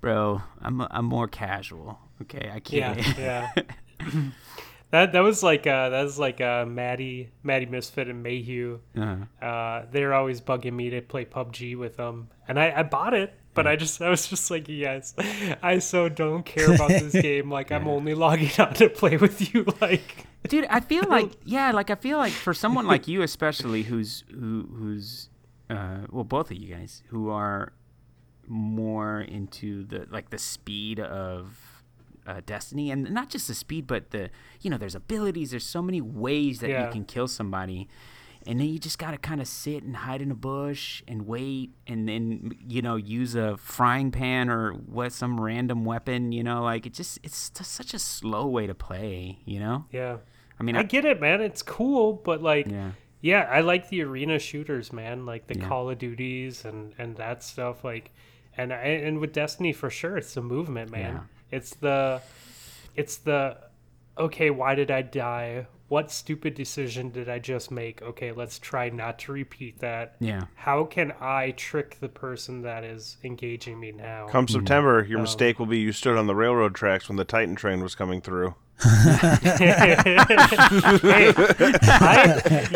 [0.00, 1.98] "Bro, I'm I'm more casual.
[2.22, 3.50] Okay, I can't." yeah.
[4.90, 8.80] that that was like uh, that was like uh, Maddie, Maddie Misfit and Mayhew.
[8.96, 9.44] Uh-huh.
[9.44, 13.34] Uh, they're always bugging me to play PUBG with them, and I, I bought it,
[13.54, 15.14] but I just I was just like, yes,
[15.62, 17.50] I so don't care about this game.
[17.50, 19.66] Like I'm only logging on to play with you.
[19.80, 23.82] Like dude i feel like yeah like i feel like for someone like you especially
[23.82, 25.28] who's who who's
[25.68, 27.72] uh well both of you guys who are
[28.46, 31.67] more into the like the speed of
[32.28, 34.28] uh, destiny and not just the speed but the
[34.60, 36.86] you know there's abilities there's so many ways that Yeah.
[36.86, 37.88] you can kill somebody
[38.46, 41.26] and then you just got to kind of sit and hide in a bush and
[41.26, 46.44] wait and then you know use a frying pan or what some random weapon you
[46.44, 50.18] know like it just it's just such a slow way to play you know yeah,
[50.60, 51.40] I mean, I I, get it, man.
[51.40, 52.66] It's cool, but like.
[52.68, 55.68] yeah, Yeah, I like the arena shooters, man, like the Yeah.
[55.68, 57.84] Call of Duties and and that stuff.
[57.84, 58.10] Like,
[58.56, 61.14] and I, and with Destiny for sure, it's the movement, man.
[61.14, 61.20] Yeah.
[61.50, 62.20] It's the,
[62.94, 63.58] it's the,
[64.16, 65.66] okay, why did I die?
[65.88, 68.02] What stupid decision did I just make?
[68.02, 70.16] Okay, let's try not to repeat that.
[70.20, 70.42] yeah.
[70.54, 74.26] How can I trick the person that is engaging me now?
[74.28, 74.58] Come mm-hmm.
[74.58, 75.08] September, Oh.
[75.08, 77.82] your um, mistake will be you stood on the railroad tracks when the Titan train
[77.82, 78.54] was coming through.
[78.80, 79.98] I,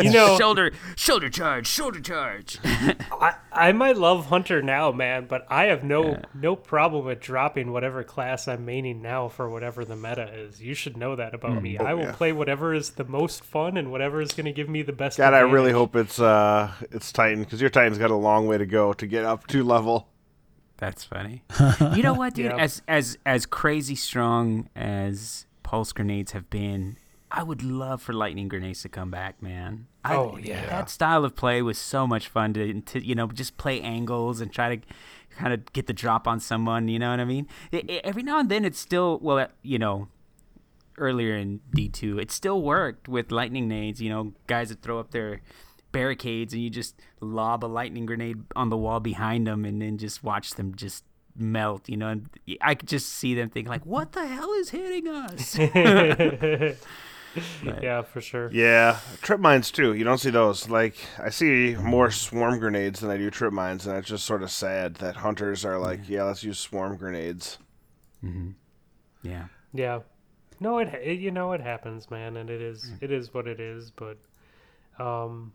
[0.01, 2.59] you know, shoulder, shoulder charge, shoulder charge.
[2.63, 7.71] I, I might love Hunter now, man, but I have no no problem with dropping
[7.71, 10.61] whatever class I'm maining now for whatever the meta is.
[10.61, 11.77] You should know that about me.
[11.77, 12.11] I will yeah.
[12.11, 15.17] play whatever is the most fun and whatever is going to give me the best.
[15.17, 18.57] God, I really hope it's uh it's Titan because your Titan's got a long way
[18.57, 20.09] to go to get up to level.
[20.77, 21.43] That's funny.
[21.95, 22.47] You know what, dude?
[22.47, 22.57] Yeah.
[22.57, 26.97] As as as crazy strong as pulse grenades have been,
[27.31, 29.87] I would love for lightning grenades to come back, man.
[30.05, 30.67] I, Oh, yeah.
[30.69, 34.39] that style of play was so much fun to, to you know just play angles
[34.39, 34.81] and try to
[35.35, 36.89] kind of get the drop on someone.
[36.89, 37.47] You know what I mean?
[37.73, 40.09] I- I- every now and then, it's still well, you know,
[40.99, 43.99] earlier in D2, it still worked with lightning nades.
[43.99, 45.41] You know, guys that throw up their
[45.91, 49.97] barricades and you just lob a lightning grenade on the wall behind them and then
[49.97, 51.03] just watch them just
[51.35, 51.89] melt.
[51.89, 52.29] You know, and
[52.61, 55.57] I could just see them think like, "What the hell is hitting us?"
[57.81, 58.51] Yeah, for sure.
[58.51, 59.93] Yeah, trip mines too.
[59.93, 60.69] You don't see those.
[60.69, 64.43] Like I see more swarm grenades than I do trip mines, and it's just sort
[64.43, 67.57] of sad that hunters are like, yeah, let's use swarm grenades.
[68.23, 68.51] Mm-hmm.
[69.23, 69.45] yeah.
[69.73, 69.99] Yeah.
[70.59, 73.59] No, it, it you know it happens, man, and it is it is what it
[73.59, 73.91] is.
[73.91, 74.17] But,
[74.99, 75.53] um,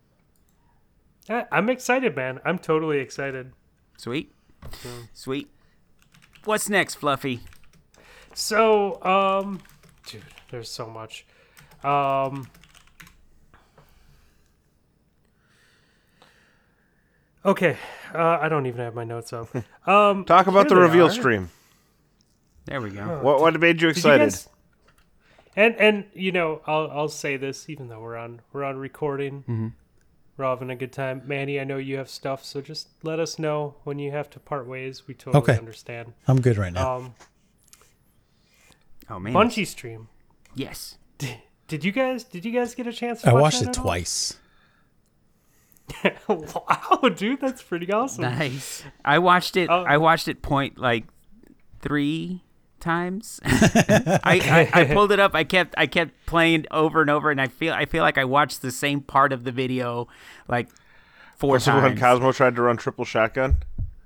[1.29, 2.39] I, I'm excited, man.
[2.45, 3.53] I'm totally excited.
[3.97, 4.33] Sweet.
[5.13, 5.49] Sweet.
[6.45, 7.41] What's next, Fluffy?
[8.33, 9.59] So, um,
[10.07, 11.25] dude, there's so much.
[11.83, 12.47] Um,
[17.45, 17.77] okay,
[18.13, 19.49] uh, I don't even have my notes up.
[19.87, 21.11] Um, Talk about the reveal are.
[21.11, 21.49] stream.
[21.49, 21.55] Oh,
[22.65, 23.21] There we go.
[23.23, 24.25] What what made you Did you excited?
[24.29, 24.47] guys-
[25.55, 29.39] and and you know, I'll I'll say this, even though we're on we're on recording,
[29.49, 29.67] Mm-hmm.
[30.39, 31.21] We're all having a good time.
[31.25, 34.39] Manny, I know you have stuff, so just let us know when you have to
[34.39, 35.05] part ways.
[35.07, 35.57] We totally Okay.
[35.57, 36.13] understand.
[36.27, 36.95] I'm good right now.
[36.97, 37.13] Um,
[39.11, 39.33] Oh man.
[39.33, 40.07] Bungie stream.
[40.55, 40.97] Yes.
[41.67, 43.73] Did you guys did you guys get a chance to I watch watched that it
[43.73, 44.37] twice.
[46.27, 48.21] wow, dude, that's pretty awesome.
[48.21, 48.83] Nice.
[49.03, 49.69] I watched it.
[49.69, 49.83] Oh.
[49.83, 51.05] I watched it point like
[51.81, 52.43] three
[52.79, 53.39] times.
[53.45, 55.35] I, I, I pulled it up.
[55.35, 58.25] I kept I kept playing over and over, and I feel I feel like I
[58.25, 60.07] watched the same part of the video
[60.47, 60.69] like
[61.37, 61.97] four Was it when.
[61.97, 63.57] Cozmo tried to run triple shotgun?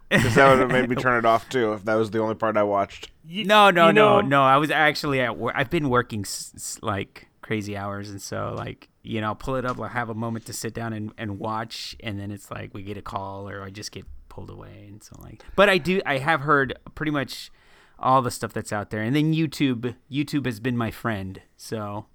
[0.10, 2.36] Because that would have made me turn it off too if that was the only
[2.36, 3.10] part I watched.
[3.28, 4.44] Y- no, no, you no, know- no.
[4.44, 5.54] I was actually at work.
[5.58, 9.56] I've been working s- s- like crazy hours, and so like you know, I'll pull
[9.56, 9.80] it up.
[9.80, 12.84] I'll have a moment to sit down and, and watch, and then it's like we
[12.84, 15.44] get a call, or I just get pulled away, and so like.
[15.56, 16.00] But I do.
[16.06, 17.52] I have heard pretty much
[18.00, 19.96] all the stuff that's out there, and then YouTube.
[20.12, 21.42] YouTube has been my friend.
[21.56, 22.06] So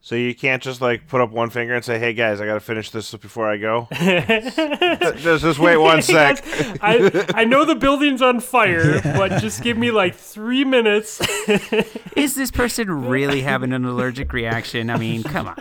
[0.00, 2.54] So you can't just like put up one finger and say, "Hey guys, I got
[2.54, 6.42] to finish this before I go." just, just wait one sec.
[6.80, 11.20] I I know the building's on fire, but just give me like three minutes.
[12.16, 14.90] is this person really having an allergic reaction?
[14.90, 15.60] I mean, come on.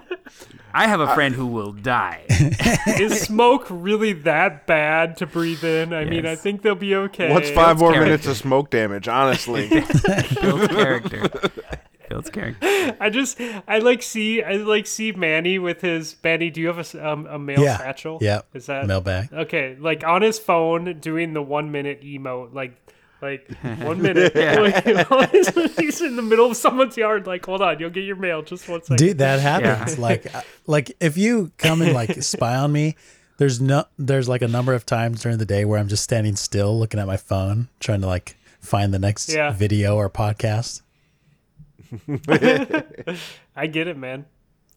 [0.75, 2.23] I have a friend who will die.
[2.29, 5.93] Is smoke really that bad to breathe in?
[5.93, 7.31] I mean, I think they'll be okay.
[7.31, 8.05] What's five more character.
[8.05, 9.07] minutes of smoke damage?
[9.07, 9.69] Honestly,
[10.41, 11.29] Builds character.
[12.09, 12.95] Builds character.
[12.99, 16.49] I just I like see I like see Manny with his Manny.
[16.49, 17.77] Do you have a, s- um, a mail Yeah.
[17.77, 18.19] satchel?
[18.21, 18.41] Yeah.
[18.53, 19.31] Is that Mailbag.
[19.33, 19.77] okay?
[19.79, 22.75] Like on his phone, doing the one minute emote, like
[23.25, 23.49] like
[23.81, 24.33] one minute.
[25.79, 27.27] He's in the middle of someone's yard.
[27.27, 28.41] Like, hold on, you'll get your mail.
[28.41, 28.97] Just one second.
[28.97, 29.97] Dude, that happens.
[29.99, 32.95] Like, uh, like if you come and like spy on me,
[33.37, 36.35] there's no, there's like a number of times during the day where I'm just standing
[36.35, 39.51] still, looking at my phone, trying to like find the next Yeah.
[39.51, 40.81] video or podcast.
[43.55, 44.25] I get it, man.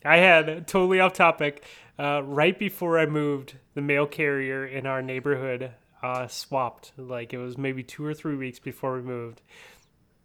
[0.05, 1.65] I had totally off topic.
[1.99, 5.73] Uh, right before I moved, the mail carrier in our neighborhood
[6.03, 6.93] uh, swapped.
[6.97, 9.41] Like it was maybe two or three weeks before we moved,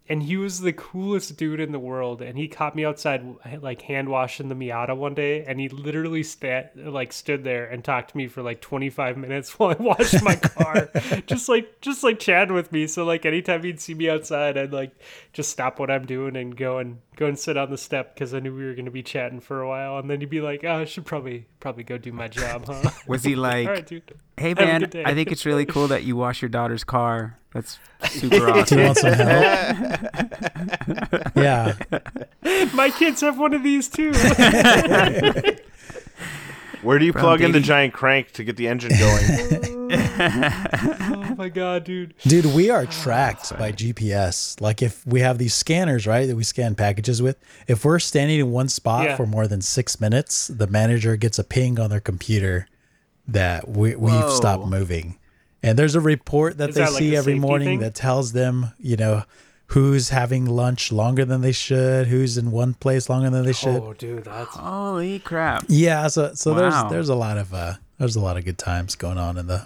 [0.09, 2.21] and he was the coolest dude in the world.
[2.21, 3.23] And he caught me outside,
[3.61, 7.83] like hand washing the Miata one day, and he literally stat like stood there and
[7.83, 10.89] talked to me for like 25 minutes while I washed my car,
[11.25, 12.85] just like just like chatting with me.
[12.87, 14.91] So like anytime he'd see me outside, I'd like
[15.31, 18.33] just stop what I'm doing and go and go and sit on the step because
[18.33, 19.99] I knew we were gonna be chatting for a while.
[19.99, 22.89] And then he'd be like, "Oh, I should probably probably go do my job, huh?"
[23.07, 24.13] Was he like, right, dude.
[24.37, 24.91] hey man.
[25.05, 27.39] I think it's really cool that you wash your daughter's car.
[27.53, 27.77] That's
[28.09, 28.83] super Do you awesome.
[28.83, 29.43] want some help?
[31.35, 31.75] yeah.
[32.73, 34.11] My kids have one of these too.
[36.81, 39.23] where do you Brown plug in the giant crank to get the engine going?
[39.91, 42.13] oh my god, dude.
[42.23, 44.59] Dude, we are oh, tracked by GPS.
[44.59, 47.37] Like if we have these scanners, right, that we scan packages with,
[47.67, 49.15] if we're standing in one spot Yeah.
[49.15, 52.67] for more than six minutes, the manager gets a ping on their computer
[53.27, 54.29] that we, we've Whoa.
[54.29, 55.17] stopped moving.
[55.63, 57.79] And there's a report that Is they that like see a every morning thing?
[57.79, 59.23] that tells them, you know,
[59.67, 63.81] who's having lunch longer than they should, who's in one place longer than they should.
[63.81, 65.63] Oh, dude, that's Holy crap.
[65.69, 66.57] Yeah, so so Wow.
[66.59, 69.47] there's there's a lot of uh there's a lot of good times going on in
[69.47, 69.65] the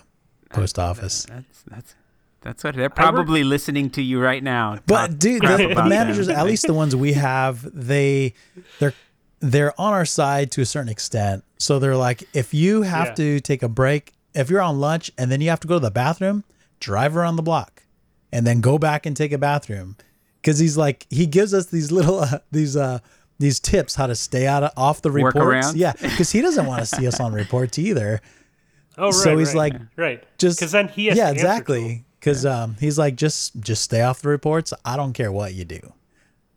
[0.51, 1.25] post office.
[1.25, 1.95] That's that's
[2.41, 4.77] that's what they're probably listening to you right now.
[4.85, 8.35] But dude, the, the managers, at least the ones we have, they
[8.79, 8.93] they're
[9.39, 11.43] they're on our side to a certain extent.
[11.57, 13.13] So they're like, if you have Yeah.
[13.15, 15.79] to take a break, if you're on lunch and then you have to go to
[15.79, 16.43] the bathroom,
[16.79, 17.83] drive around the block,
[18.31, 19.95] and then go back and take a bathroom.
[20.41, 22.99] Because he's like, he gives us these little uh, these uh
[23.39, 25.37] these tips how to stay out of, off the reports.
[25.37, 25.73] Workarounds?
[25.75, 28.21] Yeah, because he doesn't want to see us on reports either.
[28.97, 29.13] oh right.
[29.13, 31.51] So he's right, like, right, just because then he has yeah to answer to him.
[31.51, 35.53] exactly because um he's like just just stay off the reports i don't care what
[35.53, 35.79] you do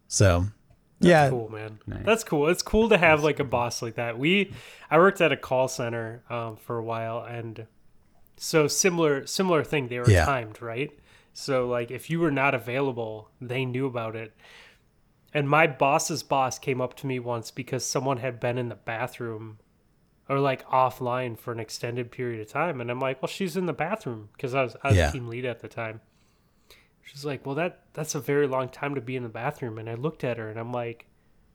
[0.08, 0.46] so
[1.01, 1.78] yeah, cool, man.
[1.86, 2.05] Nice.
[2.05, 2.48] That's cool.
[2.48, 4.18] It's cool to have like a boss like that.
[4.18, 4.53] We,
[4.90, 7.66] I worked at a call center um, for a while, and
[8.36, 9.88] so similar similar thing.
[9.88, 10.24] They were Yeah.
[10.24, 10.90] timed, right?
[11.32, 14.34] So like if you were not available, they knew about it.
[15.32, 18.74] And my boss's boss came up to me once because someone had been in the
[18.74, 19.59] bathroom
[20.28, 23.66] or like offline for an extended period of time, and I'm like, well, she's in
[23.66, 25.11] the bathroom because I was I was Yeah.
[25.11, 26.01] team lead at the time.
[27.12, 29.90] She's like, well, that that's a very long time to be in the bathroom, and
[29.90, 31.06] I looked at her and I'm like,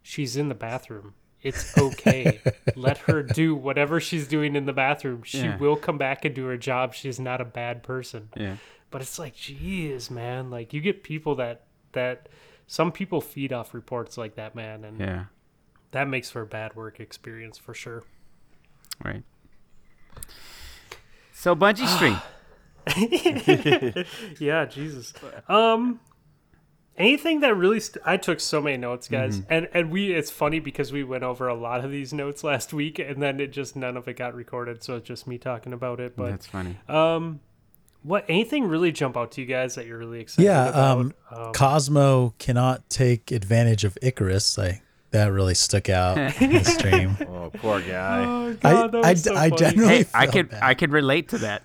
[0.02, 1.14] she's in the bathroom.
[1.42, 2.42] It's okay.
[2.76, 5.24] Let her do whatever she's doing in the bathroom.
[5.24, 5.58] She Yeah.
[5.58, 6.94] will come back and do her job.
[6.94, 8.30] She's not a bad person.
[8.36, 8.58] Yeah.
[8.92, 10.50] But it's like, geez, man.
[10.50, 12.28] Like you get people that that
[12.68, 15.26] some people feed off reports like that, man, and Yeah.
[15.92, 18.04] that makes for a bad work experience for sure.
[19.04, 19.24] Right.
[21.34, 22.18] So Bungie String.
[24.40, 25.14] Yeah, Jesus.
[25.48, 26.00] Um,
[26.98, 29.54] anything that really st- I took so many notes, guys, Mm-hmm.
[29.54, 32.74] and and we it's funny because we went over a lot of these notes last
[32.74, 35.74] week, and then it just none of it got recorded, so it's just me talking
[35.74, 36.16] about it.
[36.16, 36.78] But That's funny.
[36.88, 37.40] um,
[38.04, 40.70] what anything really jump out to you guys that you're really excited yeah.
[40.70, 40.98] about?
[41.00, 44.58] Um, Um, Cozmo cannot take advantage of Icarus.
[44.58, 44.82] Like
[45.12, 47.18] that really stuck out in the stream.
[47.22, 48.24] Oh, poor guy.
[48.24, 49.58] oh I, God, that I, was so I funny.
[49.60, 50.62] generally Hey, I could bad.
[50.64, 51.64] I could relate to that.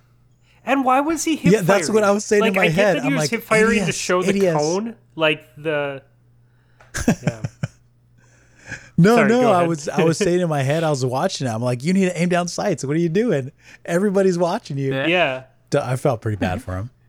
[0.65, 1.55] And why was he hip firing?
[1.55, 2.97] Yeah, that's what I was saying in like, my I get head.
[2.97, 4.59] That he I'm was like, hip firing to show the idiots.
[4.59, 6.03] cone, like the.
[7.23, 7.43] Yeah.
[8.99, 11.51] No, Sorry, no, I was I was saying in my head, I was watching it.
[11.51, 12.85] I'm like, you need to aim down sights.
[12.85, 13.51] What are you doing?
[13.87, 14.93] Everybody's watching you.
[14.95, 15.45] Yeah.
[15.73, 16.91] I felt pretty bad for him.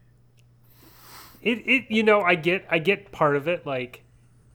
[1.41, 4.03] It it you know I get I get part of it like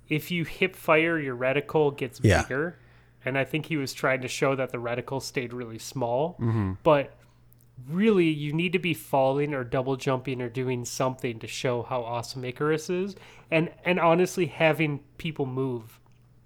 [0.08, 2.42] if you hip fire your reticle gets Yeah.
[2.42, 2.78] bigger
[3.24, 6.74] and I think he was trying to show that the reticle stayed really small Mm-hmm.
[6.84, 7.12] but
[7.88, 12.02] really you need to be falling or double jumping or doing something to show how
[12.02, 13.14] awesome Icarus is
[13.50, 16.00] and and honestly having people move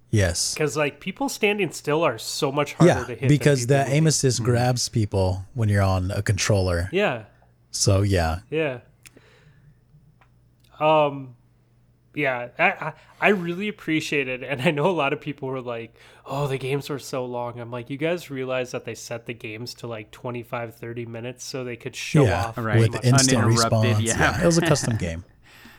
[0.09, 0.53] Yes.
[0.55, 3.81] cuz like people standing still are so much harder Yeah, to hit because people the
[3.83, 3.93] moving.
[3.95, 6.89] aim assist grabs people when you're on a controller.
[6.91, 7.23] yeah
[7.71, 8.79] So yeah, Yeah.
[10.79, 11.35] Um,
[12.13, 15.61] yeah, I, I I really appreciate it, and I know a lot of people were
[15.61, 15.95] like,
[16.25, 19.33] "Oh, the games were so long." I'm like, you guys realize that they set the
[19.33, 22.57] games to like 25, 30 minutes so they could show yeah, off.
[22.57, 22.79] Right.
[22.79, 24.01] with instant Uninterrupted, response.
[24.01, 24.17] yeah.
[24.19, 24.43] Yeah.
[24.43, 25.23] it was a custom game.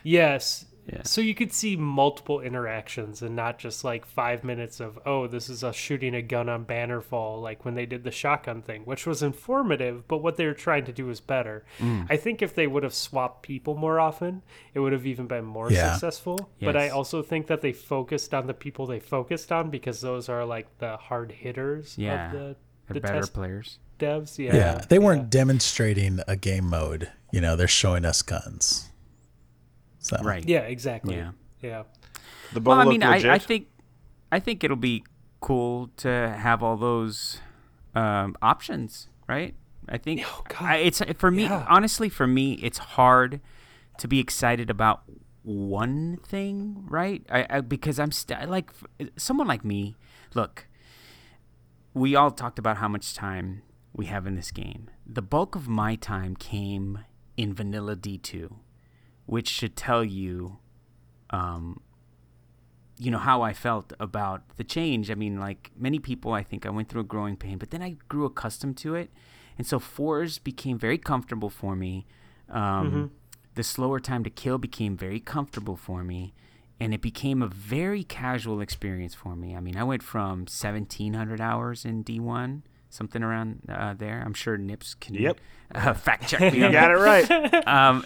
[0.03, 0.65] Yes.
[0.87, 1.03] Yeah.
[1.05, 5.49] So you could see multiple interactions and not just like five minutes of, oh, this
[5.49, 9.07] is us shooting a gun on Bannerfall, like when they did the shotgun thing, which
[9.07, 11.65] was informative, but what they were trying to do was better.
[11.79, 12.07] Mm.
[12.11, 14.43] I think if they would have swapped people more often,
[14.75, 15.93] it would have even been more Yeah.
[15.93, 16.51] successful.
[16.61, 20.29] But I also think that they focused on the people they focused on because those
[20.29, 22.27] are like the hard hitters Yeah.
[22.27, 22.57] of the,
[22.95, 23.79] the better test players.
[24.01, 24.37] devs.
[24.37, 24.85] Yeah, Yeah.
[24.89, 27.09] they weren't demonstrating a game mode.
[27.31, 28.89] You know, they're showing us guns.
[30.03, 30.47] So Right.
[30.47, 31.17] Yeah, exactly.
[31.17, 31.31] Yeah.
[31.61, 31.85] Yeah.
[32.53, 33.35] The bow Well, I mean, I.
[33.35, 33.69] I think,
[34.31, 35.05] I think it'll be
[35.41, 37.41] cool to have all those
[37.95, 39.55] um, options, right?
[39.89, 40.63] I think Oh, God.
[40.63, 41.45] I, it's for me.
[41.45, 41.67] Yeah.
[41.69, 43.41] Honestly, for me, it's hard
[43.99, 45.03] to be excited about
[45.43, 47.25] one thing, right?
[47.31, 48.71] I, I because I'm st- like
[49.17, 49.97] someone like me.
[50.35, 50.67] Look,
[51.95, 54.89] we all talked about how much time we have in this game.
[55.07, 57.01] The bulk of my time came
[57.37, 58.53] in vanilla D2,
[59.27, 60.59] which should tell you
[61.31, 61.81] um,
[62.99, 65.11] you know how I felt about the change.
[65.11, 67.83] I mean, like many people, I think I went through a growing pain, but then
[67.83, 69.11] I grew accustomed to it,
[69.59, 72.07] and so fours became very comfortable for me.
[72.49, 73.11] Um,
[73.55, 76.33] The slower time to kill became very comfortable for me,
[76.81, 79.55] and it became a very casual experience for me.
[79.55, 82.63] I mean, I went from seventeen hundred hours in D one,
[82.93, 84.23] something around uh, there.
[84.25, 85.41] I'm sure Nips can Yep.
[85.75, 87.67] uh, fact check me You got it right.
[87.67, 88.05] um,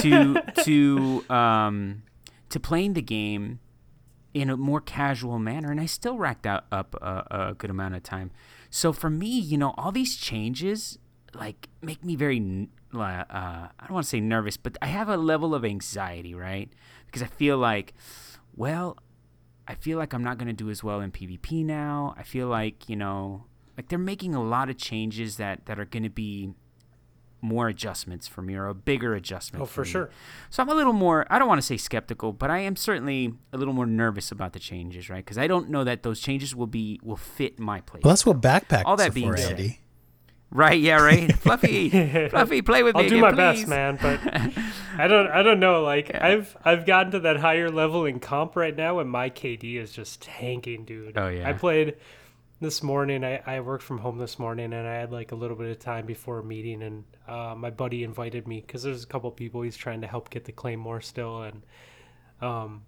[0.00, 2.02] to to um,
[2.48, 3.60] to playing the game
[4.34, 7.94] in a more casual manner, and I still racked out up a, a good amount
[7.96, 8.30] of time.
[8.70, 10.98] So for me, you know, all these changes
[11.34, 15.16] like make me very uh, I don't want to say nervous, but I have a
[15.16, 16.70] level of anxiety, right?
[17.06, 17.94] Because I feel like,
[18.56, 18.96] well,
[19.66, 22.14] I feel like I'm not going to do as well in PvP now.
[22.16, 23.44] I feel like, you know,
[23.78, 26.50] like they're making a lot of changes that, that are going to be
[27.40, 29.62] more adjustments for me or a bigger adjustment.
[29.62, 29.88] Oh, for me.
[29.88, 30.10] sure.
[30.50, 33.34] So I'm a little more, I don't want to say skeptical, but I am certainly
[33.52, 35.24] a little more nervous about the changes, right?
[35.24, 38.02] Because I don't know that those changes will be, will fit my place.
[38.02, 39.78] Well, that's what backpacks All that being for, said, Andy.
[40.50, 40.80] right.
[40.80, 41.00] Yeah.
[41.00, 41.32] Right.
[41.38, 43.04] Fluffy, Fluffy, play with me.
[43.04, 43.36] I'll do yeah, my please.
[43.36, 44.18] best, man, but
[44.98, 45.84] I don't I don't know.
[45.84, 49.76] Like I've I've gotten to that higher level in comp right now and my KD
[49.76, 51.16] is just tanking, dude.
[51.16, 51.48] Oh, yeah.
[51.48, 51.94] I played
[52.60, 53.24] this morning.
[53.24, 55.78] I, I worked from home this morning and I had like a little bit of
[55.78, 59.62] time before a meeting and uh, my buddy invited me because there's a couple people
[59.62, 61.62] he's trying to help get the claymore still and
[62.40, 62.82] um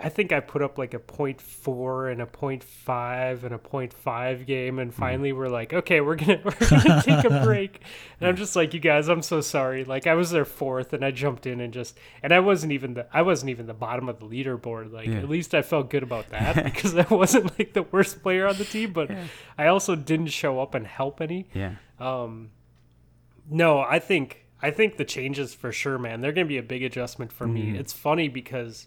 [0.00, 3.58] I think I put up like a point four and a point five and a
[3.58, 7.80] point five game, and finally we're like, okay, we're gonna we're gonna take a break.
[8.20, 9.84] And I'm just like, you guys, I'm so sorry.
[9.84, 12.94] Like I was there fourth, and I jumped in and just, and I wasn't even
[12.94, 14.92] the I wasn't even the bottom of the leaderboard.
[14.92, 18.46] Like at least I felt good about that because I wasn't like the worst player
[18.46, 19.10] on the team, but
[19.56, 21.48] I also didn't show up and help any.
[21.52, 21.74] Yeah.
[21.98, 22.50] Um.
[23.50, 26.20] No, I think I think the changes for sure, man.
[26.20, 27.76] They're gonna be a big adjustment for me.
[27.76, 28.86] It's funny because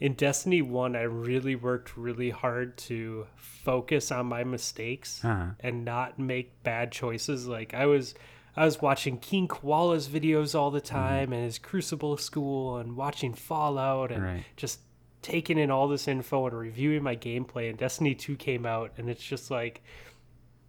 [0.00, 5.50] in Destiny One, I really worked really hard to focus on my mistakes Uh-huh.
[5.60, 7.46] and not make bad choices.
[7.48, 8.14] Like I was,
[8.56, 13.34] I was watching King Koala's videos all the time and his Crucible school and watching
[13.34, 14.44] Fallout and Right.
[14.56, 14.80] just
[15.20, 17.68] taking in all this info and reviewing my gameplay.
[17.68, 19.82] And Destiny Two came out, and it's just like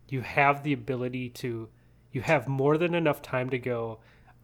[0.10, 1.70] you have the ability to
[2.12, 4.00] you have more than enough time to go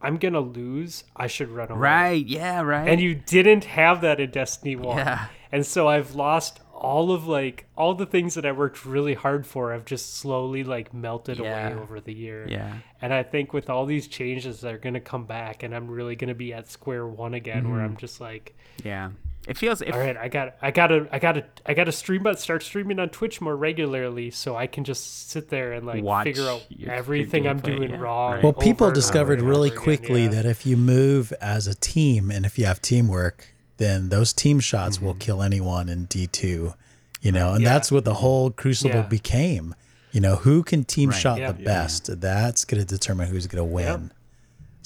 [0.06, 2.26] i'm gonna lose i should run away Right.
[2.26, 2.60] Yeah.
[2.62, 2.88] Right.
[2.88, 5.26] and you didn't have that in destiny 1 Yeah.
[5.52, 9.46] and so i've lost all of like all the things that i worked really hard
[9.46, 11.68] for have just slowly like melted Yeah.
[11.70, 12.72] away over the year Yeah.
[13.02, 16.34] and i think with all these changes they're gonna come back and i'm really gonna
[16.34, 17.92] be at square one again where Mm-hmm.
[17.92, 18.54] i'm just like
[18.84, 19.10] Yeah.
[19.46, 19.80] It feels.
[19.82, 22.98] It, all right i got i gotta i gotta i gotta stream but start streaming
[22.98, 26.62] on twitch more regularly so i can just sit there and like Watch figure out
[26.68, 28.42] your- your everything i'm gameplay, doing yeah, wrong right.
[28.42, 30.28] Well, people and discovered over and really over again, quickly yeah.
[30.30, 34.60] that if you move as a team and if you have teamwork, then those team
[34.60, 35.18] shots will mm-hmm.
[35.20, 36.74] kill anyone in D2.
[37.22, 37.72] You know, and Yeah.
[37.72, 39.02] that's what the whole Crucible Yeah.
[39.02, 39.74] became.
[40.12, 41.18] You know, who can team Right.
[41.18, 41.52] shot Yeah.
[41.52, 42.20] the best?
[42.20, 44.12] That's going to determine who's going to win.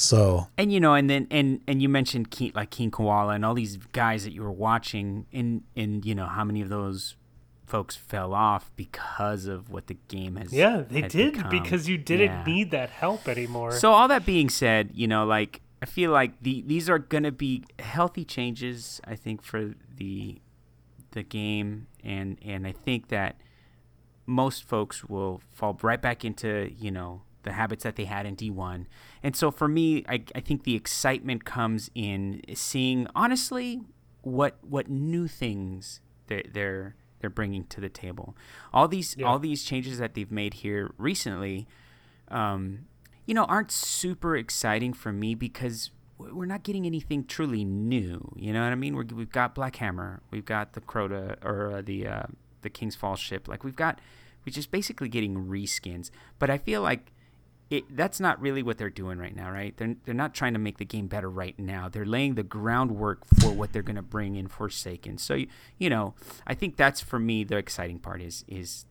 [0.00, 3.44] So, and you know, and then and and you mentioned King, like King Koala and
[3.44, 7.16] all these guys that you were watching, and and you know how many of those
[7.66, 10.52] folks fell off because of what the game has.
[10.52, 11.50] Yeah, they has did become.
[11.50, 12.44] because you didn't Yeah.
[12.44, 13.72] need that help anymore.
[13.72, 17.30] So all that being said, you know, like I feel like the these are gonna
[17.30, 19.00] be healthy changes.
[19.04, 20.40] I think for the
[21.12, 23.36] the game, and and I think that
[24.26, 28.36] most folks will fall right back into you know the habits that they had in
[28.36, 28.86] D1.
[29.22, 33.80] And so for me, I, I think the excitement comes in seeing honestly
[34.22, 38.36] what what new things they're they're, they're bringing to the table.
[38.72, 39.26] All these Yeah.
[39.26, 41.66] all these changes that they've made here recently,
[42.28, 42.86] um,
[43.26, 48.30] you know, aren't super exciting for me because we're not getting anything truly new.
[48.36, 48.94] You know what I mean?
[48.94, 52.22] We're, we've got Black Hammer, we've got the Crota or uh, the uh,
[52.62, 53.48] the King's Fall ship.
[53.48, 53.98] Like we've got,
[54.44, 56.10] we're just basically getting reskins.
[56.38, 57.12] But I feel like
[57.70, 59.76] it, that's not really what they're doing right now, right?
[59.76, 61.88] They're, they're not trying to make the game better right now.
[61.88, 65.18] They're laying the groundwork for what they're going to bring in Forsaken.
[65.18, 65.46] So, you,
[65.78, 66.14] you know,
[66.46, 68.86] I think that's for me the exciting part is is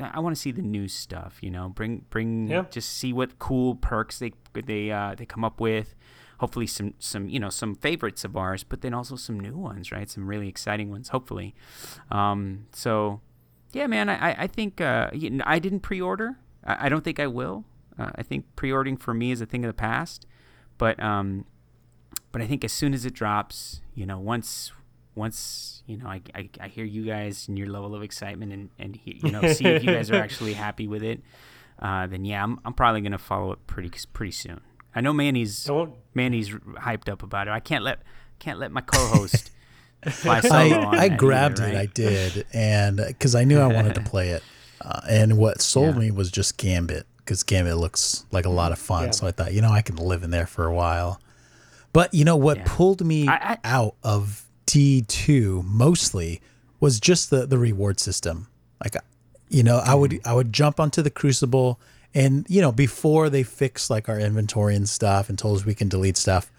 [0.00, 2.64] I want to see the new stuff, you know, bring bring Yeah.
[2.70, 5.94] just see what cool perks they they uh, they come up with.
[6.40, 9.92] Hopefully some some you know some favorites of ours, but then also some new ones,
[9.92, 10.08] right?
[10.08, 11.54] Some really exciting ones, hopefully.
[12.10, 13.20] Um, so
[13.72, 15.10] yeah, man, I, I- think uh,
[15.44, 16.38] I didn't pre-order.
[16.64, 17.64] I, I don't think I will.
[17.98, 20.26] Uh, I think pre-ordering for me is a thing of the past.
[20.78, 21.44] But um,
[22.32, 24.72] but I think as soon as it drops, you know, once
[25.14, 28.70] once you know, I, I, I hear you guys and your level of excitement and
[28.78, 31.20] and he, you know, see if you guys are actually happy with it.
[31.80, 34.60] Uh, then yeah, I'm I'm probably gonna follow it pretty pretty soon.
[34.94, 37.50] I know Manny's Don't Manny's hyped up about it.
[37.50, 38.02] I can't let
[38.38, 39.50] can't let my co-host
[40.08, 41.76] fly solo I, on I grabbed either, it.
[41.76, 44.44] I did, and because I knew I wanted to play it,
[44.80, 48.78] uh, and what sold me was just Gambit because Gambit looks like a lot of
[48.78, 49.04] fun.
[49.04, 49.10] Yeah.
[49.10, 51.20] So I thought, you know, I can live in there for a while.
[51.92, 52.64] But you know what Yeah.
[52.66, 56.40] pulled me I- I- out of D two mostly
[56.80, 58.46] was just the the reward system.
[58.82, 59.00] Like, uh,
[59.50, 60.20] you know, I would mm.
[60.26, 61.78] I would jump onto the Crucible,
[62.14, 65.74] and you know, before they fix like our inventory and stuff and told us we
[65.74, 66.50] can delete stuff,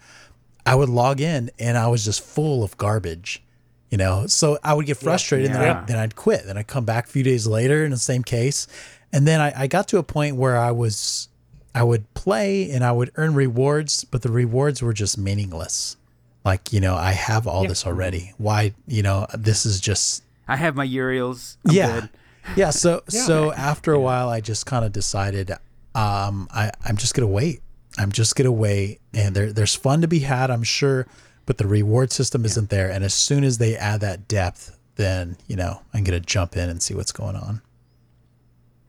[0.64, 3.42] I would log in and I was just full of garbage.
[3.90, 5.80] You know, so I would get frustrated and then, Yeah.
[5.82, 6.46] I, then I'd quit.
[6.46, 8.68] Then I'd come back a few days later in the same case.
[9.12, 11.28] And then I, I got to a point where I was,
[11.74, 15.96] I would play and I would earn rewards, but the rewards were just meaningless.
[16.44, 18.32] Like, you know, I have all this already.
[18.38, 21.56] Why, you know, this is just, I have my Uriels.
[21.68, 22.00] I'm yeah.
[22.00, 22.08] good.
[22.56, 22.70] Yeah.
[22.70, 25.50] So, so after a while, I just kind of decided,
[25.94, 27.62] um, I, I'm just going to wait.
[27.98, 29.00] I'm just going to wait.
[29.12, 31.06] And there, there's fun to be had, I'm sure,
[31.46, 32.90] but the reward system isn't there.
[32.90, 36.56] And as soon as they add that depth, then, you know, I'm going to jump
[36.56, 37.60] in and see what's going on.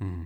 [0.02, 0.24] Mm-hmm.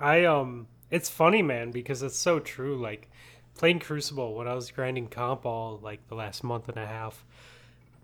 [0.00, 3.10] I um it's funny man because it's so true like
[3.54, 7.24] playing Crucible when I was grinding comp all like the last month and a half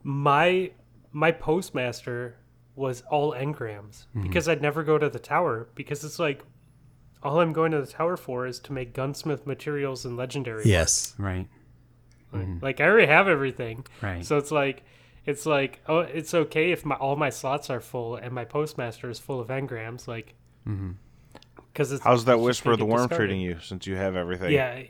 [0.02, 0.70] my
[1.12, 2.36] my postmaster
[2.76, 4.22] was all engrams mm-hmm.
[4.22, 6.44] because I'd never go to the tower because it's like
[7.22, 11.14] all I'm going to the tower for is to make gunsmith materials and legendary Yes.
[11.18, 11.48] Right.
[12.32, 12.58] Mm-hmm.
[12.62, 13.84] Like I already have everything.
[14.00, 14.24] Right.
[14.24, 14.84] So it's like
[15.26, 19.10] it's like oh it's okay if my all my slots are full and my postmaster
[19.10, 20.34] is full of engrams like
[21.72, 23.28] because it's How's that whisper of gonna the worm discarded.
[23.30, 24.52] treating you since you have everything?
[24.52, 24.82] yeah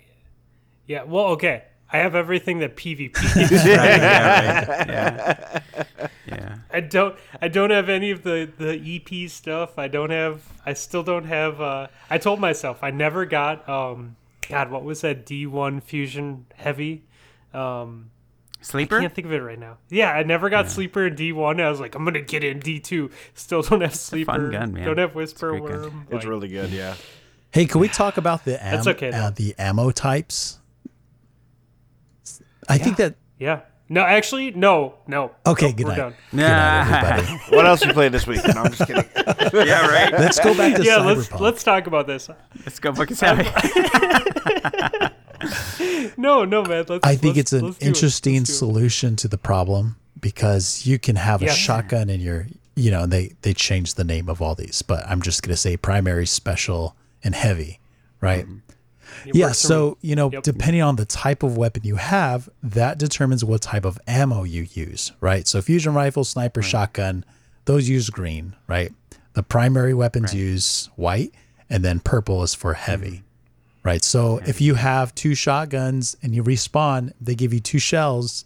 [0.87, 4.89] yeah well okay i have everything that pvp Right, yeah, right.
[4.89, 5.61] yeah.
[6.29, 6.57] Yeah.
[6.73, 9.79] I don't I don't have any of the the EP stuff.
[9.79, 14.17] I don't have I still don't have uh I told myself I never got um
[14.49, 17.05] god what was that D1 Fusion Heavy?
[17.55, 18.11] Um
[18.61, 19.01] I Sleeper?
[19.01, 19.79] can't think of it right now.
[19.91, 21.61] Yeah, I never got Sleeper in D1.
[21.63, 23.13] I was like I'm going to get in D2.
[23.35, 24.33] Still don't have Sleeper.
[24.33, 24.85] fun gun, man.
[24.87, 25.83] Don't have Whisper great gun.
[25.83, 26.03] Worm.
[26.11, 26.95] It's like- really good, yeah.
[27.53, 30.59] Hey, can we talk about the am- That's okay, uh, the ammo types?
[32.69, 33.61] I think that Yeah.
[33.89, 34.97] No, actually no.
[35.07, 35.31] No.
[35.47, 35.97] Okay, Nope, good we're night.
[35.99, 36.15] done.
[36.33, 37.57] good night, everybody.
[37.57, 38.41] What else you played this week?
[38.53, 39.05] No, I'm just kidding.
[39.67, 40.13] yeah, right.
[40.13, 41.17] Let's go back to Yeah, Cyberpunk.
[41.17, 42.29] let's let's talk about this.
[42.65, 43.47] Let's go fucking Sally.
[46.17, 46.85] No, no man.
[46.89, 47.89] Let's I think it's an let's do it.
[47.89, 48.47] interesting it.
[48.47, 53.33] solution to the problem because you can have a shotgun in your, you know, they
[53.43, 57.35] they changed the name of all these, but I'm just gonna say primary, special, and
[57.35, 57.81] heavy,
[58.21, 58.45] right?
[58.47, 59.29] Mm-hmm.
[59.29, 59.53] It Yeah.
[59.53, 60.43] So you know, Yep.
[60.43, 64.67] depending on the type of weapon you have, that determines what type of ammo you
[64.73, 65.47] use, right?
[65.47, 67.25] So fusion rifle, sniper, shotgun,
[67.67, 68.93] those use green, right?
[69.35, 71.33] The primary weapons use white,
[71.69, 73.26] and then purple is for heavy, mm-hmm.
[73.87, 74.05] Right?
[74.05, 74.51] So mm-hmm.
[74.51, 78.45] if you have two shotguns and you respawn, they give you two shells,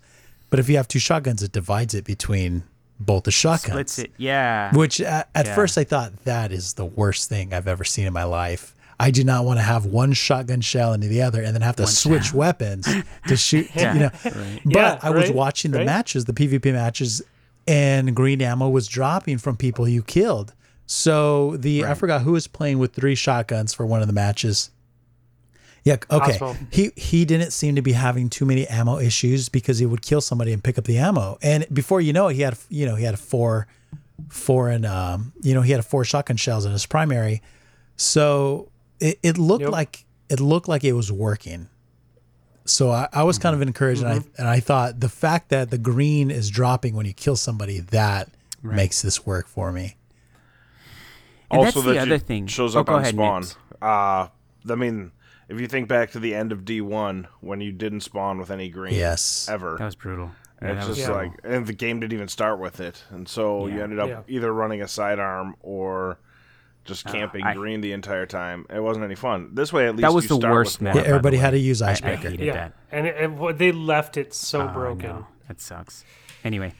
[0.50, 2.62] but if you have two shotguns, it divides it between
[3.00, 3.72] both the shotguns.
[3.72, 4.12] Splits it.
[4.18, 4.70] Yeah.
[4.76, 5.54] Which at, at Yeah.
[5.54, 8.74] first I thought that is the worst thing I've ever seen in my life.
[9.00, 11.76] I do not want to have one shotgun shell into the other and then have
[11.76, 12.86] to switch weapons
[13.28, 13.68] to shoot.
[13.74, 14.60] Yeah, You know, right.
[14.62, 15.86] but Yeah, I was right, watching the right.
[15.86, 17.22] matches, the PvP matches,
[17.66, 20.52] and green ammo was dropping from people you killed.
[20.86, 24.70] So the I forgot who was playing with three shotguns for one of the matches.
[25.84, 26.38] Yeah, okay.
[26.38, 26.56] Cozmo.
[26.70, 30.20] He he didn't seem to be having too many ammo issues because he would kill
[30.20, 31.38] somebody and pick up the ammo.
[31.42, 33.66] And before you know it, he had you know he had four
[34.28, 37.40] four and um you know he had four shotgun shells in his primary.
[37.96, 38.68] So
[39.00, 39.70] it, it looked Yep.
[39.72, 41.68] like it looked like it was working.
[42.66, 45.70] So I, I was kind of encouraged, and I and I thought the fact that
[45.70, 48.28] the green is dropping when you kill somebody that
[48.62, 49.96] makes this work for me.
[51.50, 52.46] And that's also, the other thing.
[52.46, 53.40] shows Oh, up go on ahead, spawn.
[53.40, 53.56] Nips.
[53.82, 54.28] Uh,
[54.68, 55.10] I mean,
[55.50, 58.68] if you think back to the end of D1 when you didn't spawn with any
[58.68, 59.48] green Yes.
[59.50, 60.30] ever, That was brutal.
[60.62, 61.16] Yeah, it's was just Yeah.
[61.16, 64.20] like, and the game didn't even start with it, and so you ended up Yeah.
[64.28, 66.18] either running a sidearm or
[66.84, 68.66] just camping I- green the entire time.
[68.70, 69.50] It wasn't any fun.
[69.54, 70.94] This way, at least That was you the start worst with map.
[70.96, 72.30] Yeah, everybody had to use I- I icebreaker.
[72.30, 72.72] hated Yeah, that.
[72.92, 75.08] and it, it- they left it so Oh, broken.
[75.10, 75.26] no.
[75.48, 76.04] That sucks.
[76.44, 76.72] Anyway,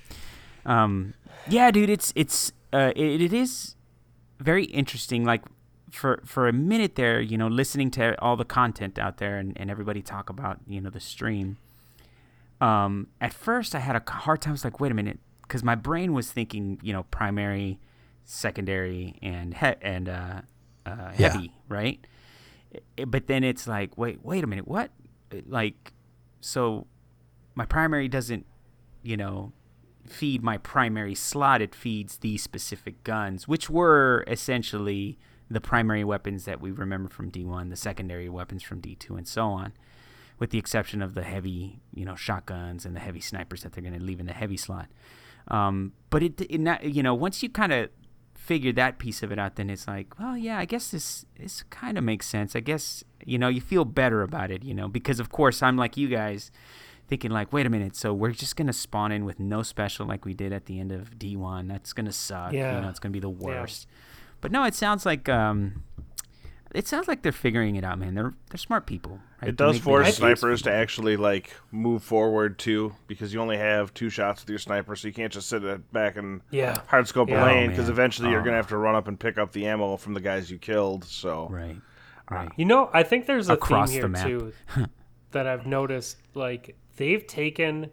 [0.65, 1.15] um,
[1.49, 3.75] yeah, dude, it's it's uh, it, it is
[4.39, 5.25] very interesting.
[5.25, 5.43] Like
[5.91, 9.53] for for a minute there, you know, listening to all the content out there and,
[9.61, 11.57] and everybody talk about you know the stream.
[12.61, 14.51] Um, at first, I had a hard time.
[14.51, 17.79] I was like, wait a minute, because my brain was thinking, you know, primary,
[18.25, 20.43] secondary, and he- and uh,
[20.85, 21.31] uh, Yeah.
[21.33, 22.07] heavy, right?
[22.99, 24.91] I- But then it's like, wait, wait a minute, what?
[25.47, 25.93] Like,
[26.41, 26.87] so
[27.55, 28.45] my primary doesn't,
[29.03, 29.53] you know,
[30.07, 31.63] feed my primary slot.
[31.63, 35.19] It feeds these specific guns, which were essentially
[35.51, 39.47] the primary weapons that we remember from D1, the secondary weapons from D2, and so
[39.47, 39.73] on,
[40.39, 43.83] with the exception of the heavy, you know, shotguns and the heavy snipers that they're
[43.83, 44.87] going to leave in the heavy slot.
[45.49, 47.91] Um, but it, it not, you know, once you kind of
[48.41, 51.63] figure that piece of it out, then it's like, well, yeah, I guess this this
[51.71, 52.57] kind of makes sense.
[52.57, 55.77] I guess you know you feel better about it, you know, because of course I'm
[55.77, 56.51] like you guys,
[57.07, 60.25] thinking like, wait a minute, so we're just gonna spawn in with no special like
[60.25, 61.69] we did at the end of D1.
[61.69, 62.53] That's gonna suck.
[62.53, 62.77] Yeah.
[62.77, 63.87] You know, it's gonna be the worst.
[64.41, 65.83] But no, it sounds like um,
[66.75, 68.15] it sounds like they're figuring it out, man.
[68.15, 69.21] They're they're smart people.
[69.43, 69.49] right?
[69.49, 74.09] It does force snipers to actually like move forward too, because you only have two
[74.11, 76.81] shots with your sniper, so you can't just sit back and Yeah.
[76.89, 77.45] hard scope Yeah.
[77.45, 77.93] a lane, Oh, because man.
[77.93, 78.45] eventually you're Oh.
[78.45, 81.05] gonna have to run up and pick up the ammo from the guys you killed.
[81.05, 81.77] So Right.
[82.31, 82.49] Right.
[82.57, 84.27] You know, I think there's a Across the theme map.
[84.27, 84.53] here too
[85.33, 86.17] that I've noticed.
[86.35, 87.91] Like they've taken,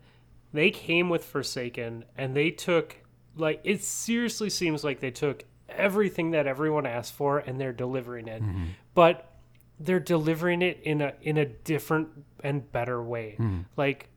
[0.53, 2.97] they came with Forsaken, and they took
[3.35, 8.27] like it seriously seems like they took everything that everyone asked for, and they're delivering
[8.27, 8.41] it.
[8.41, 8.65] Mm-hmm.
[8.93, 9.31] But
[9.79, 12.09] they're delivering it in a in a different
[12.43, 13.35] and better way.
[13.39, 13.61] Mm-hmm.
[13.75, 14.09] Like,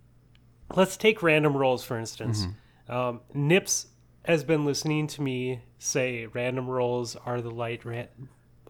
[0.74, 2.46] let's take random rolls for instance.
[2.46, 2.92] Mm-hmm.
[2.92, 3.86] Um, Nips
[4.24, 8.08] has been listening to me say random rolls are the light ran-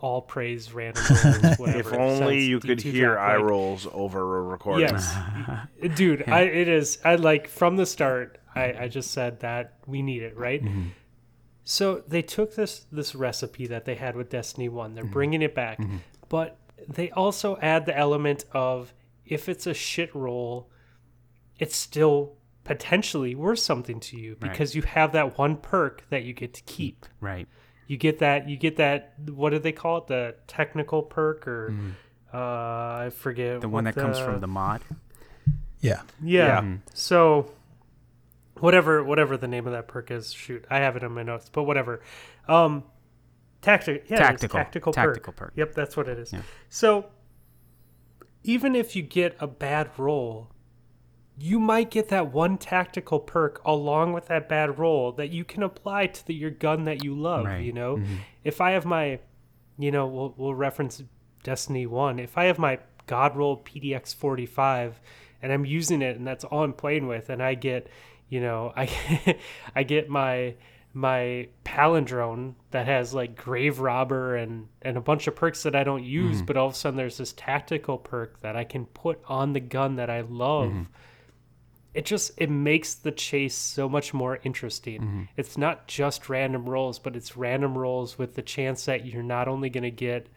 [0.00, 1.58] all praise random rolls.
[1.58, 4.88] Whatever, if only you could D2 hear eye like- rolls over a recording.
[4.88, 5.14] Yes,
[5.94, 6.98] dude, I, it is.
[7.04, 8.38] I like from the start.
[8.54, 10.62] I, I just said that we need it, right?
[11.64, 14.94] So they took this this recipe that they had with Destiny One.
[14.94, 15.78] They're bringing it back,
[16.28, 16.56] but
[16.88, 18.92] they also add the element of
[19.26, 20.70] if it's a shit roll,
[21.58, 22.34] it's still
[22.64, 26.62] potentially worth something to you because you have that one perk that you get to
[26.62, 27.06] keep.
[27.20, 27.46] Right.
[27.86, 28.48] You get that.
[28.48, 29.14] You get that.
[29.28, 30.06] What do they call it?
[30.06, 31.74] The technical perk, or
[32.32, 33.60] uh, I forget Mm-hmm.
[33.60, 34.80] The one what that comes from the mod.
[35.80, 36.02] Yeah.
[36.22, 36.60] Yeah.
[36.60, 36.74] Mm-hmm.
[36.94, 37.50] So
[38.60, 41.48] whatever whatever the name of that perk is, shoot, I have it in my notes,
[41.52, 42.00] but whatever.
[42.48, 42.84] Um
[43.62, 44.58] tactic yeah, Tactical.
[44.58, 45.48] tactical Tactical perk.
[45.48, 45.52] perk.
[45.56, 46.32] Yep, that's what it is.
[46.68, 47.06] So
[48.42, 50.48] even if you get a bad roll,
[51.38, 55.62] you might get that one tactical perk along with that bad roll that you can
[55.62, 57.62] apply to the, your gun that you love, Right.
[57.64, 58.00] you know?
[58.44, 59.20] If I have my
[59.78, 61.02] you know, we'll we'll reference
[61.42, 62.18] Destiny 1.
[62.18, 65.00] If I have my God roll PDX 45
[65.42, 67.88] and I'm using it and that's all I'm playing with and I get,
[68.30, 69.36] you know, I
[69.76, 70.54] I get my
[70.92, 75.84] my palindrome that has like grave robber and and a bunch of perks that I
[75.84, 76.46] don't use, mm-hmm.
[76.46, 79.60] but all of a sudden there's this tactical perk that I can put on the
[79.60, 80.70] gun that I love.
[80.70, 80.82] Mm-hmm.
[81.92, 85.00] It just it makes the chase so much more interesting.
[85.00, 85.22] Mm-hmm.
[85.36, 89.48] It's not just random rolls, but it's random rolls with the chance that you're not
[89.48, 90.28] only going to get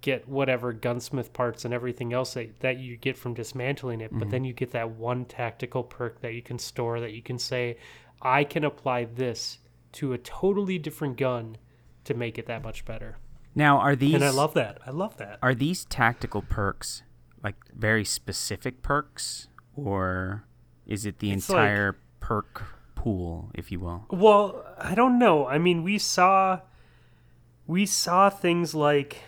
[0.00, 4.20] get whatever gunsmith parts and everything else that, that you get from dismantling it, but
[4.20, 4.30] mm-hmm.
[4.30, 7.76] then you get that one tactical perk that you can store that you can say,
[8.22, 9.58] I can apply this
[9.92, 11.56] to a totally different gun
[12.04, 13.18] to make it that much better.
[13.54, 14.78] Now, are these And I love that.
[14.86, 15.38] I love that.
[15.42, 17.02] are these tactical perks
[17.42, 20.44] like very specific perks, or
[20.86, 22.64] is it the It's like- entire perk
[22.94, 24.06] pool, if you will?
[24.10, 25.46] Well, I don't know.
[25.46, 26.60] I mean, we saw
[27.66, 29.22] we saw things like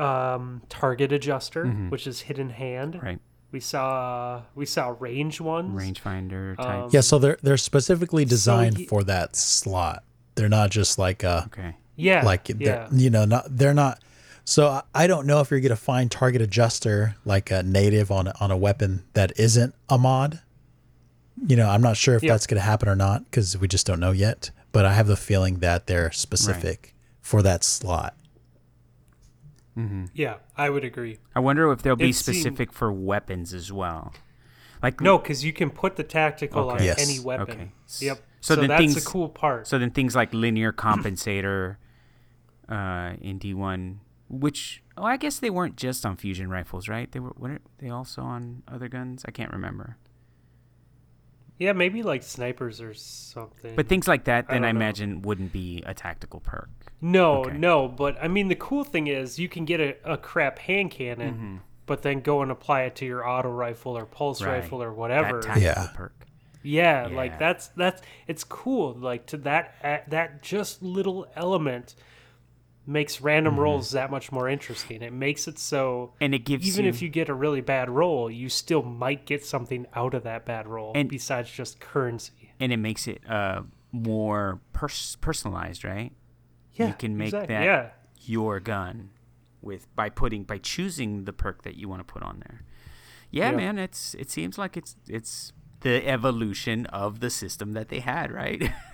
[0.00, 3.00] um, target adjuster, which is hidden hand.
[3.02, 3.18] Right.
[3.50, 5.70] We saw we saw range ones.
[5.80, 6.66] Rangefinder type.
[6.84, 10.04] Um, Yeah, so they're they're specifically designed ye- for that slot.
[10.34, 11.74] They're not just like uh okay.
[11.96, 12.24] Yeah.
[12.24, 12.88] like yeah.
[12.92, 14.00] you know not they're not
[14.44, 18.26] so I- I don't know if you're gonna find target adjuster like a native on
[18.28, 20.40] a, on a weapon that isn't a mod.
[21.46, 22.32] You know, I'm not sure if Yeah.
[22.32, 24.50] that's gonna happen or not because we just don't know yet.
[24.72, 28.14] But I have the feeling that they're specific for that slot.
[30.14, 31.18] Yeah, I would agree.
[31.34, 34.12] I wonder if they'll be It seemed- specific for weapons as well.
[34.82, 37.00] Like No, because you can put the tactical on Yes.
[37.00, 37.50] any weapon.
[37.50, 37.70] Okay.
[38.00, 38.18] Yep.
[38.40, 39.66] So So, then that's things- the cool part.
[39.66, 41.76] So then things like linear compensator
[42.68, 43.98] uh, in D1,
[44.28, 47.10] which oh I guess they weren't just on fusion rifles, right?
[47.10, 49.24] They were weren't they also on other guns?
[49.26, 49.96] I can't remember.
[51.58, 53.74] yeah, maybe like snipers or something.
[53.74, 54.80] But things like that, then I, don't know.
[54.84, 56.68] imagine wouldn't be a tactical perk.
[57.00, 57.56] No, Okay.
[57.56, 60.90] no, but I mean the cool thing is you can get a, a crap hand
[60.90, 64.50] cannon, but then go and apply it to your auto rifle or pulse Mm-hmm.
[64.50, 64.56] Right.
[64.62, 65.40] rifle or whatever.
[65.40, 65.88] tactical Yeah.
[65.94, 66.26] perk.
[66.62, 67.16] yeah, Yeah.
[67.16, 68.94] like that's that's it's cool.
[68.94, 71.94] Like to that uh, that just little element
[72.84, 75.02] makes random rolls that much more interesting.
[75.02, 77.90] It makes it so And it gives even you, if you get a really bad
[77.90, 82.52] roll, you still might get something out of that bad roll And- besides just currency.
[82.58, 83.62] and it makes it uh,
[83.92, 86.12] more pers- personalized, right?
[86.78, 87.54] Yeah, you can make exactly.
[87.54, 87.90] that Yeah,
[88.20, 89.10] your gun
[89.60, 92.62] with by putting by choosing the perk that you want to put on there.
[93.30, 93.56] Yeah, Yeah.
[93.56, 98.32] man, it's it seems like it's it's the evolution of the system that they had,
[98.32, 98.60] right?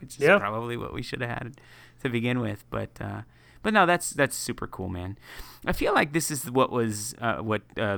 [0.00, 0.38] Which is Yeah.
[0.38, 1.60] probably what we should have had
[2.02, 3.22] to begin with, but uh
[3.64, 5.18] but no, that's that's super cool, man.
[5.66, 7.96] I feel like this is what was uh, what uh,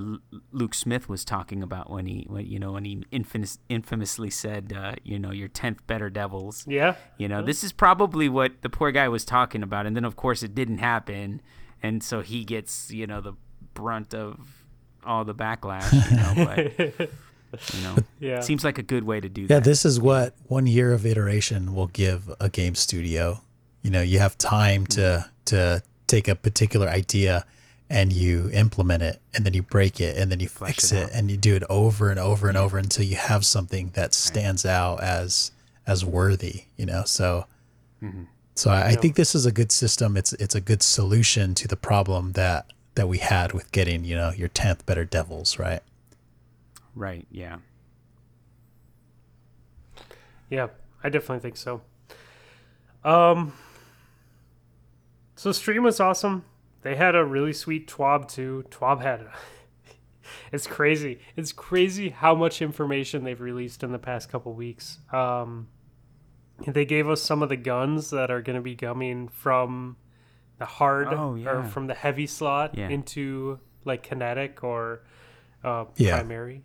[0.52, 4.72] Luke Smith was talking about when he, when, you know, when he infamous, infamously said,
[4.74, 6.64] uh, you know, your tenth better devils.
[6.68, 6.94] yeah.
[7.18, 10.14] You know, this is probably what the poor guy was talking about, and then of
[10.16, 11.42] course it didn't happen,
[11.82, 13.34] and so he gets you know the
[13.74, 14.64] brunt of
[15.04, 15.90] all the backlash.
[16.10, 17.10] You know, but
[17.74, 18.40] you know, Yeah.
[18.40, 19.54] seems like a good way to do Yeah, that.
[19.54, 23.40] Yeah, this is what one year of iteration will give a game studio.
[23.82, 27.44] You know, you have time to to take a particular idea
[27.88, 31.10] and you implement it and then you break it and then you fix it it,
[31.14, 34.66] and you do it over and over and over until you have something that stands
[34.66, 35.52] out as
[35.86, 37.04] as worthy, you know.
[37.04, 37.46] So
[38.54, 40.16] so I, I think this is a good system.
[40.16, 44.16] It's it's a good solution to the problem that that we had with getting, you
[44.16, 45.80] know, your tenth better devils, right?
[46.94, 47.26] right?
[47.30, 47.58] Yeah.
[50.48, 50.68] Yeah,
[51.04, 51.82] I definitely think so.
[53.04, 53.52] Um,
[55.36, 56.44] so stream was awesome.
[56.82, 58.64] They had a really sweet TWAB too.
[58.70, 59.26] TWAB had.
[60.52, 61.20] it's crazy.
[61.36, 64.98] It's crazy how much information they've released in the past couple weeks.
[65.12, 65.68] Um,
[66.66, 69.96] they gave us some of the guns that are going to be coming from
[70.58, 72.88] the hard Oh, or from the heavy slot Yeah.
[72.88, 75.02] into like kinetic or
[75.62, 76.16] uh, Yeah.
[76.18, 76.62] primary,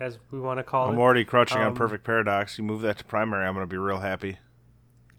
[0.00, 0.92] as we want to call it.
[0.92, 2.56] I'm already crouching on Um, Perfect Paradox.
[2.56, 4.38] You move that to primary, I'm going to be real happy.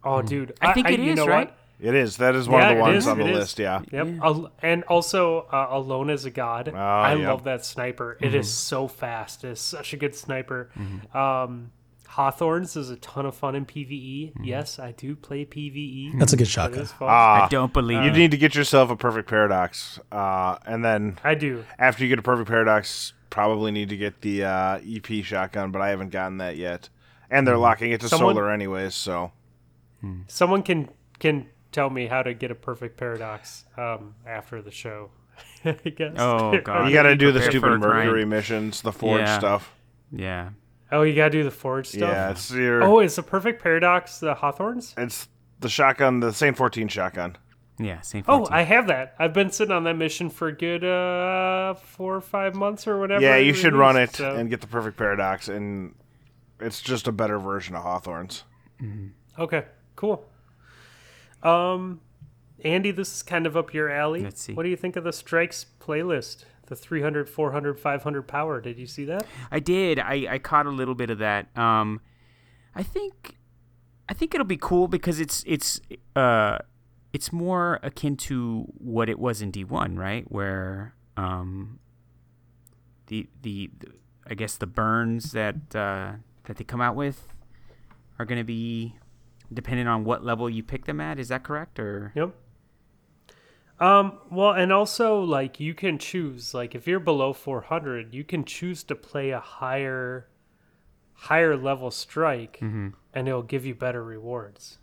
[0.03, 1.49] Oh, dude, I think it you is, know right?
[1.49, 1.57] What?
[1.79, 2.17] It is.
[2.17, 3.37] That is one Yeah, of the ones is, on the it is.
[3.37, 3.59] list.
[3.59, 3.81] Yeah.
[3.91, 4.07] Yep.
[4.23, 6.69] Al- and also, uh, Alone as a God.
[6.69, 7.27] I yep.
[7.27, 8.17] love that sniper.
[8.21, 9.43] It is so fast.
[9.43, 10.69] It's such a good sniper.
[11.13, 11.71] Um,
[12.07, 14.31] Hawthorne's is a ton of fun in PvE.
[14.41, 16.17] Yes, I do play PvE.
[16.17, 16.79] That's a good It shotgun.
[16.83, 17.09] is fun.
[17.11, 18.13] Ah, I don't believe you it.
[18.17, 21.65] need to get yourself a perfect paradox, uh, and then I do.
[21.77, 25.71] after you get a perfect paradox, probably need to get the uh, EP shotgun.
[25.71, 26.87] But I haven't gotten that yet,
[27.29, 28.95] and they're locking it to Someone- solar anyways.
[28.95, 29.33] So
[30.27, 30.87] Someone can
[31.19, 35.11] can tell me how to get a perfect paradox um, after the show.
[35.65, 36.13] I guess.
[36.17, 36.87] Oh, God.
[36.87, 38.07] you got to do the stupid for a grind.
[38.07, 39.37] Mercury missions, the Forge Yeah.
[39.37, 39.73] stuff.
[40.11, 40.49] Yeah.
[40.91, 42.01] Oh, you gotta do the forge stuff.
[42.01, 42.83] Yeah, it's your.
[42.83, 44.93] Oh, is the perfect paradox the Hawthorne's?
[44.97, 45.27] It's
[45.59, 47.35] the shotgun, the Saint 14 shotgun.
[47.79, 48.01] Yeah.
[48.01, 48.23] Same.
[48.27, 49.15] Oh, I have that.
[49.17, 52.99] I've been sitting on that mission for a good uh, four or five months or
[52.99, 53.19] whatever.
[53.21, 55.95] Yeah, you should run it so- and get the perfect paradox, and
[56.61, 58.43] it's just a better version of Hawthorns.
[59.39, 59.65] Okay,
[59.95, 60.23] cool.
[61.43, 62.01] Um,
[62.63, 64.21] Andy, this is kind of up your alley.
[64.21, 64.53] Let's see.
[64.53, 66.45] What do you think of the strikes playlist?
[66.67, 68.59] The 300, 400, 500 power.
[68.59, 69.25] Did you see that?
[69.51, 69.99] I did.
[69.99, 71.55] I, I caught a little bit of that.
[71.55, 72.01] Um,
[72.73, 73.37] I think
[74.09, 75.79] I think it'll be cool because it's it's
[76.15, 76.57] uh
[77.13, 80.29] it's more akin to what it was in D one, right?
[80.31, 81.79] Where um
[83.07, 83.91] the, the the
[84.27, 86.13] I guess the burns that uh,
[86.45, 87.27] that they come out with
[88.17, 88.95] are going to be
[89.53, 91.19] depending on what level you pick them at.
[91.19, 91.79] Is that correct?
[91.79, 92.33] Or Yep.
[93.79, 98.45] Um, well, and also like you can choose like if you're below 400, you can
[98.45, 100.27] choose to play a higher
[101.13, 102.57] higher level strike
[103.13, 104.77] and it'll give you better rewards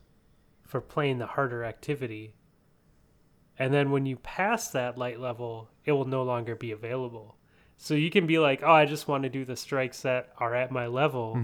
[0.62, 2.34] for playing the harder activity.
[3.58, 7.36] And then when you pass that light level, it will no longer be available.
[7.76, 10.54] So you can be like, "Oh, I just want to do the strikes that are
[10.54, 11.34] at my level."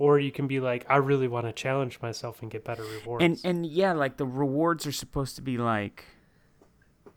[0.00, 3.22] Or you can be like, "I really want to challenge myself and get better rewards."
[3.22, 6.04] and and yeah, like the rewards are supposed to be like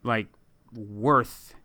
[0.04, 0.28] like
[0.76, 1.56] worth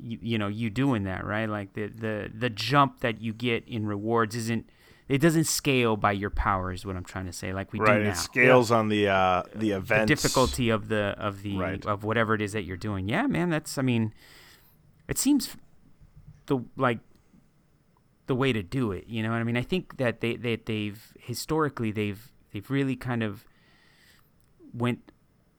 [0.00, 3.62] you, you know you doing that right like the the the jump that you get
[3.68, 4.68] in rewards isn't
[5.08, 7.98] it doesn't scale by your power is what i'm trying to say like we Right,
[7.98, 10.08] do now it scales on the uh, the the events.
[10.10, 11.86] difficulty of the of the Right.
[11.86, 14.12] of whatever it is that you're doing yeah man that's i mean
[15.08, 15.56] it seems
[16.46, 16.98] the like
[18.26, 19.56] the way to do it you know what i mean?
[19.56, 23.44] I think that they that they've historically they've they've really kind of
[24.72, 25.12] went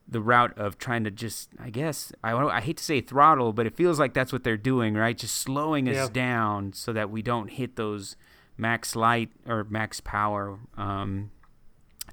[0.06, 3.66] the route of trying to just i guess i i hate to say throttle but
[3.66, 5.16] it feels like that's what they're doing right?
[5.16, 8.16] Just slowing us down so that we don't hit those
[8.56, 11.30] max light or max power um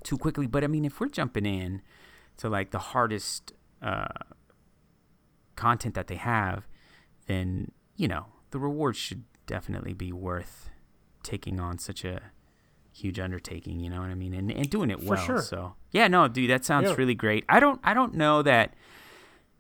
[0.04, 0.48] too quickly.
[0.48, 1.82] But i mean if we're jumping in
[2.38, 4.08] to like the hardest uh
[5.56, 6.66] content that they have
[7.28, 9.24] then you know the rewards should
[9.56, 10.70] definitely be worth
[11.24, 12.18] taking on such a
[12.94, 14.34] huge undertaking you know what i mean?
[14.34, 15.42] And, and doing it For well sure.
[15.42, 15.74] so.
[15.92, 16.96] Yeah no dude that sounds Yeah.
[16.98, 17.44] really great.
[17.50, 18.68] I don't i don't know that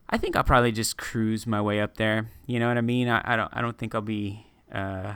[0.09, 2.17] i think i'll probably just cruise my way up there
[2.51, 3.07] you know what i mean?
[3.15, 4.45] I, I don't i don't think i'll be
[4.81, 5.13] uh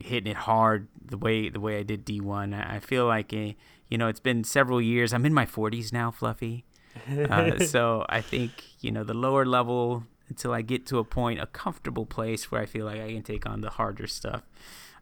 [0.00, 3.52] hitting it hard the way the way i did d1 i, I feel like eh,
[3.88, 5.12] you know it's been several years.
[5.14, 6.64] I'm in my 40s now fluffy.
[7.08, 8.50] Uh, so I think
[8.80, 12.60] you know the lower level until I get to a point, a comfortable place where
[12.60, 14.42] I feel like I can take on the harder stuff.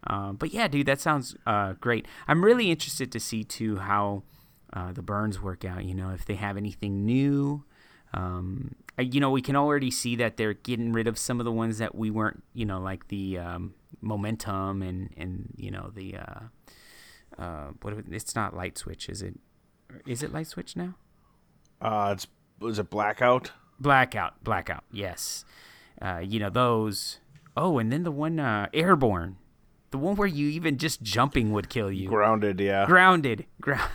[0.07, 2.07] Um, but yeah, dude, that sounds uh, great.
[2.29, 4.23] I'm really interested to see too how
[4.73, 5.85] uh, the burns work out.
[5.85, 7.65] You know, if they have anything new.
[8.15, 11.53] Um, you know, we can already see that they're getting rid of some of the
[11.53, 12.43] ones that we weren't.
[12.55, 16.41] You know, like the um, momentum and and you know the uh,
[17.43, 17.95] uh, what?
[18.11, 19.39] It's not light switch, is it?
[20.07, 20.95] Is it light switch now?
[21.81, 22.27] Uh, it's
[22.63, 23.53] is it blackout?
[23.79, 24.85] Blackout, blackout.
[24.91, 25.45] Yes,
[26.01, 27.19] uh, you know those.
[27.57, 29.37] Oh, and then the one uh, airborne,
[29.91, 32.09] the one where you even just jumping would kill you.
[32.09, 32.87] Grounded, yeah.
[32.87, 33.91] Grounded, grounded.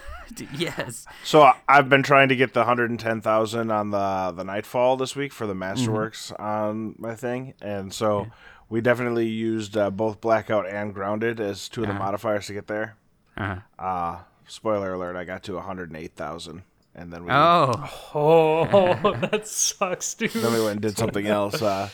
[0.58, 1.06] yes.
[1.24, 5.46] So I've been trying to get the 110,000 on the the Nightfall this week for
[5.48, 8.28] the Masterworks on my thing, and so
[8.70, 12.68] we definitely used uh, both blackout and grounded as two of the modifiers to get
[12.68, 12.96] there.
[13.38, 13.58] Uh-huh.
[13.78, 15.16] Uh spoiler alert!
[15.16, 16.64] I got to 108,000, and
[16.96, 20.32] then we Oh, Oh, that sucks, dude.
[20.32, 21.62] then we went and did something else.
[21.62, 21.90] Uh,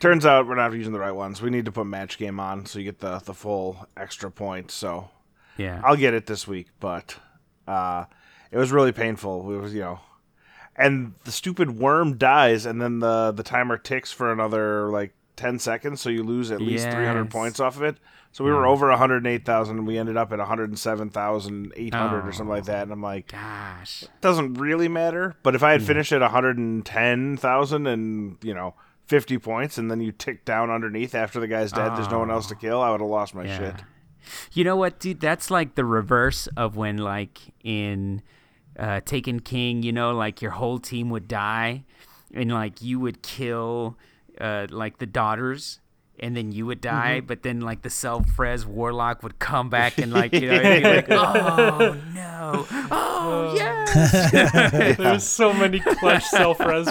[0.00, 1.42] turns out we're not using the right ones.
[1.42, 4.70] We need to put match game on so you get the the full extra point.
[4.70, 5.10] So
[5.56, 5.80] yeah.
[5.84, 7.16] I'll get it this week, but
[7.68, 8.06] uh,
[8.50, 9.52] it was really painful.
[9.54, 10.00] It was, you know,
[10.76, 15.58] and the stupid worm dies, and then the the timer ticks for another like ten
[15.58, 17.96] seconds, so you lose at least three hundred points off of it.
[18.32, 21.10] So we were over hundred eight thousand, and we ended up at one hundred seven
[21.10, 22.84] thousand eight hundred or something like that.
[22.84, 24.04] And I'm like, Gosh.
[24.04, 25.34] it doesn't really matter.
[25.42, 28.74] But if I had finished at one hundred and ten thousand, and you know.
[29.06, 32.30] 50 points and then you tick down underneath after the guy's dead there's no one
[32.30, 33.58] else to kill i would have lost my Yeah.
[33.58, 33.74] shit
[34.52, 35.18] You know what, dude?
[35.18, 38.22] That's like the reverse of when, like, in
[38.78, 41.82] uh, Taken King, you know, like your whole team would die,
[42.32, 43.98] and like you would kill
[44.40, 45.80] uh, like the daughters.
[46.22, 50.12] And then you would die, but then like the self-res warlock would come back and
[50.12, 56.60] like you know, it'd be like, oh no, oh yes, There's so many clutch self
[56.60, 56.88] res.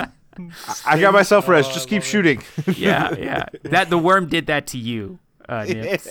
[0.85, 1.67] I got myself res.
[1.67, 2.07] Oh, Just I keep love it.
[2.07, 2.43] shooting.
[2.75, 3.45] yeah, yeah.
[3.63, 5.19] That the worm did that to you.
[5.47, 6.05] Uh, Nips.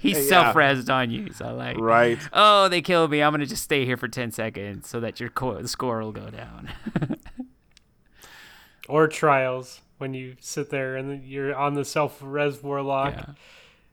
[0.00, 2.16] he self-resed on you, so like, right.
[2.32, 3.20] oh, they killed me.
[3.22, 6.30] I'm gonna just stay here for ten seconds so that your co- score will go
[6.30, 6.70] down.
[8.88, 13.24] Or trials when you sit there and you're on the self res warlock yeah.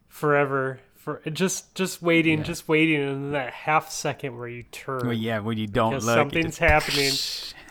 [0.07, 0.79] forever.
[0.99, 5.05] For just just waiting, just waiting, and then that half second where you turn.
[5.05, 7.13] Well, yeah, when you don't look, something's just- happening,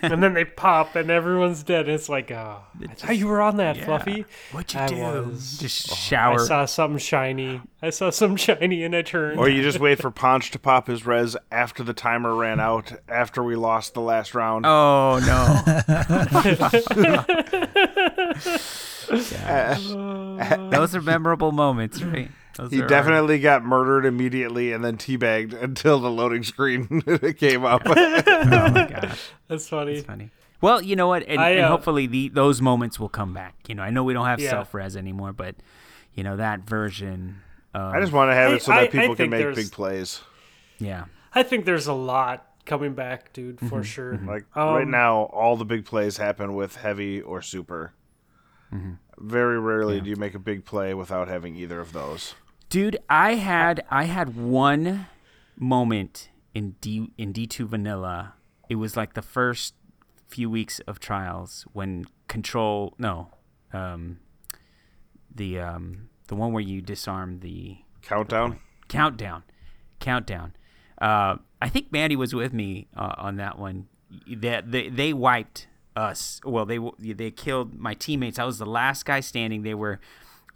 [0.12, 1.80] and then they pop and everyone's dead.
[1.86, 3.84] And it's like, oh, I thought you were on that, Yeah.
[3.84, 4.24] Fluffy.
[4.52, 4.96] What'd you I do?
[4.96, 5.58] was.
[5.58, 6.40] Just oh, shower.
[6.40, 7.60] I saw something shiny.
[7.82, 9.38] I saw something shiny and I turned.
[9.38, 12.94] Or you just wait for Ponch to pop his res after the timer ran out,
[13.10, 14.64] after we lost the last round.
[14.66, 15.62] Oh no!
[19.10, 20.68] Yeah.
[20.70, 22.30] Those are memorable moments, right?
[22.58, 27.00] Those he are- definitely got murdered immediately and then teabagged until the loading screen
[27.38, 27.82] came up.
[27.86, 29.94] Oh my gosh, That's funny.
[29.94, 30.30] it's funny.
[30.60, 33.54] Well, you know what, and, I, and uh, hopefully the those moments will come back.
[33.68, 34.50] You know, I know we don't have Yeah.
[34.50, 35.54] self res anymore, but
[36.14, 37.40] you know that version.
[37.74, 39.70] Of, I just want to have I- it so that I people can make big
[39.70, 40.20] plays.
[40.78, 41.04] yeah,
[41.34, 44.14] I think there's a lot coming back, dude, for sure.
[44.14, 44.28] Mm-hmm.
[44.28, 47.92] Like right Um, now, all the big plays happen with heavy or super.
[48.74, 48.92] Mm-hmm.
[49.18, 52.34] Very rarely do you make a big play without having either of those.
[52.68, 55.06] Dude, I had I had one
[55.56, 58.34] moment in D in D two vanilla.
[58.68, 59.74] It was like the first
[60.26, 63.28] few weeks of trials when control no,
[63.72, 64.18] um,
[65.34, 68.60] the um the one where you disarm the Countdown.
[68.88, 69.42] countdown.
[70.00, 70.54] Countdown.
[71.00, 73.88] Uh i think mandy was with me uh, on that one.
[74.36, 75.66] That they, they wiped
[75.96, 76.40] us.
[76.44, 78.38] Well they they killed my teammates.
[78.38, 79.62] I was the last guy standing.
[79.62, 80.00] They were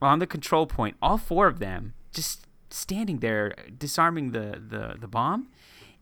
[0.01, 0.97] on the control point.
[1.03, 5.49] All four of them just standing there disarming the the, the bomb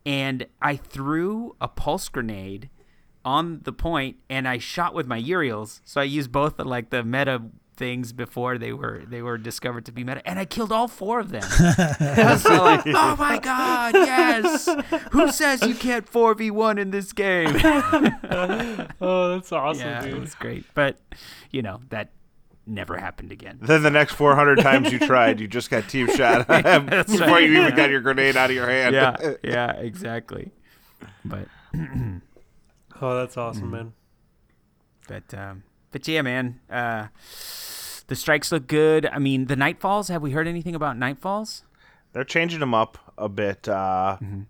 [0.07, 2.69] and i threw a pulse grenade
[3.24, 5.81] on the point and I shot with my Uriels.
[5.85, 7.43] So I used both the like the meta
[7.77, 11.19] things before they were they were discovered to be meta and I killed all four
[11.20, 11.43] of them.
[11.51, 14.69] I was so like, oh my god, yes.
[15.12, 17.57] Who says you can't 4v1 in this game?
[19.03, 20.20] Oh, that's awesome, yeah, it dude.
[20.20, 20.65] was great.
[20.74, 20.99] But
[21.51, 22.11] you know, that
[22.70, 23.59] never happened again.
[23.60, 27.52] Then the next 400 times you tried, you just got team shot before right, you
[27.52, 27.76] even yeah.
[27.76, 28.94] got your grenade out of your hand.
[28.94, 30.51] Yeah, yeah, exactly.
[31.24, 31.48] But
[33.02, 33.42] Oh, that's Mm.
[33.42, 33.92] awesome, man.
[35.09, 36.60] But um, but yeah, man.
[36.70, 37.09] Uh,
[38.06, 39.06] the strikes look good.
[39.06, 40.09] I mean, the nightfalls.
[40.09, 41.62] Have we heard anything about nightfalls?
[42.12, 43.68] They're changing them up a bit.
[43.68, 44.40] Uh, Mm-hmm.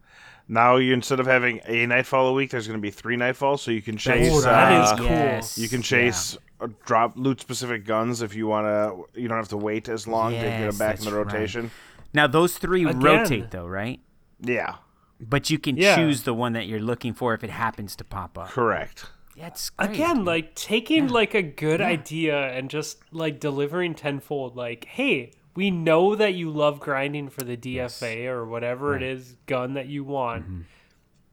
[0.52, 3.60] Now you instead of having a nightfall a week, there's going to be three nightfalls,
[3.60, 4.32] so you can chase.
[4.32, 5.06] Oh, that uh, is cool.
[5.06, 9.20] Yes, You can chase uh, Uh, drop loot specific guns if you want to.
[9.20, 11.32] You don't have to wait as long to get them back in the that's right.
[11.34, 11.70] rotation.
[12.12, 13.00] Now those three Again.
[13.00, 14.00] rotate though, right?
[14.42, 14.76] Yeah,
[15.20, 15.96] But you can Yeah.
[15.96, 18.48] choose the one that you're looking for if it happens to pop up.
[18.48, 19.06] correct.
[19.36, 19.90] That's great.
[19.90, 24.54] Again, like taking like a good idea and just like delivering tenfold.
[24.56, 29.36] Like, hey, we know that you love grinding for the DFA or whatever it is
[29.46, 30.44] gun that you want.
[30.44, 30.60] Mm-hmm.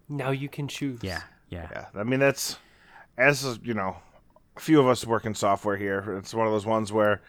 [0.10, 1.00] Now you can choose.
[1.02, 2.58] Yeah, yeah, Yeah, I mean that's
[3.18, 4.07] as you know, a
[4.60, 6.18] few of us work in software here.
[6.20, 7.22] It's one of those ones where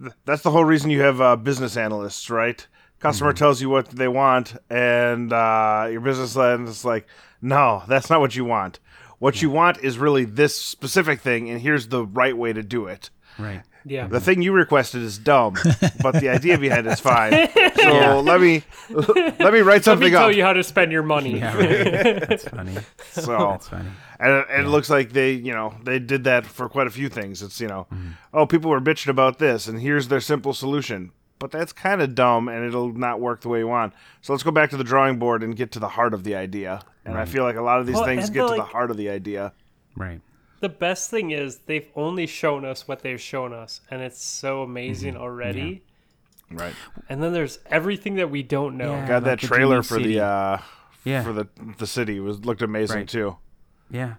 [0.00, 2.66] th- that's the whole reason you have uh, business analysts, right?
[3.00, 7.06] Customer tells you what they want, and uh, your business lens is like,
[7.40, 8.78] no, that's not what you want.
[9.18, 12.86] What you want is really this specific thing, and here's the right way to do
[12.86, 13.10] it.
[13.38, 13.62] right.
[13.84, 14.06] Yeah.
[14.06, 15.54] The thing you requested is dumb,
[16.04, 17.48] but the idea behind it is fine.
[17.82, 20.34] So let me let me write something Let me something tell up.
[20.36, 21.38] you how to spend your money.
[21.40, 22.28] Yeah, right.
[22.28, 22.76] That's funny.
[23.10, 23.88] So That's funny.
[24.22, 27.08] And it, it looks like they, you know, they did that for quite a few
[27.08, 27.42] things.
[27.42, 27.88] It's, you know,
[28.32, 31.10] oh, people were bitching about this, and here's their simple solution.
[31.40, 33.94] But that's kind of dumb, and it'll not work the way you want.
[34.20, 36.36] So let's go back to the drawing board and get to the heart of the
[36.36, 36.82] idea.
[37.04, 38.92] And I feel like a lot of these Well, things get the, to the heart
[38.92, 39.52] of the idea.
[39.96, 40.20] Right.
[40.60, 44.62] the best thing is they've only shown us what they've shown us, and it's so
[44.62, 45.82] amazing already.
[46.48, 46.74] Right.
[47.08, 48.92] And then there's everything that we don't know.
[48.92, 49.08] Yeah.
[49.08, 50.58] Got like that the trailer Dreaming for the uh,
[51.04, 51.24] Yeah.
[51.24, 53.08] for the the city was looked amazing Right.
[53.08, 53.36] too.
[53.92, 54.14] Yeah.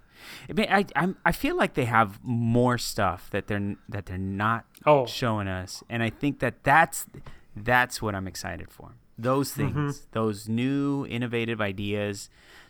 [0.50, 4.18] I mean, I I'm, I feel like they have more stuff that they're that they're
[4.18, 5.06] not Oh.
[5.06, 7.08] showing us, and I think that that's
[7.56, 8.91] that's what I'm excited for.
[9.18, 12.30] Those things, those new innovative ideas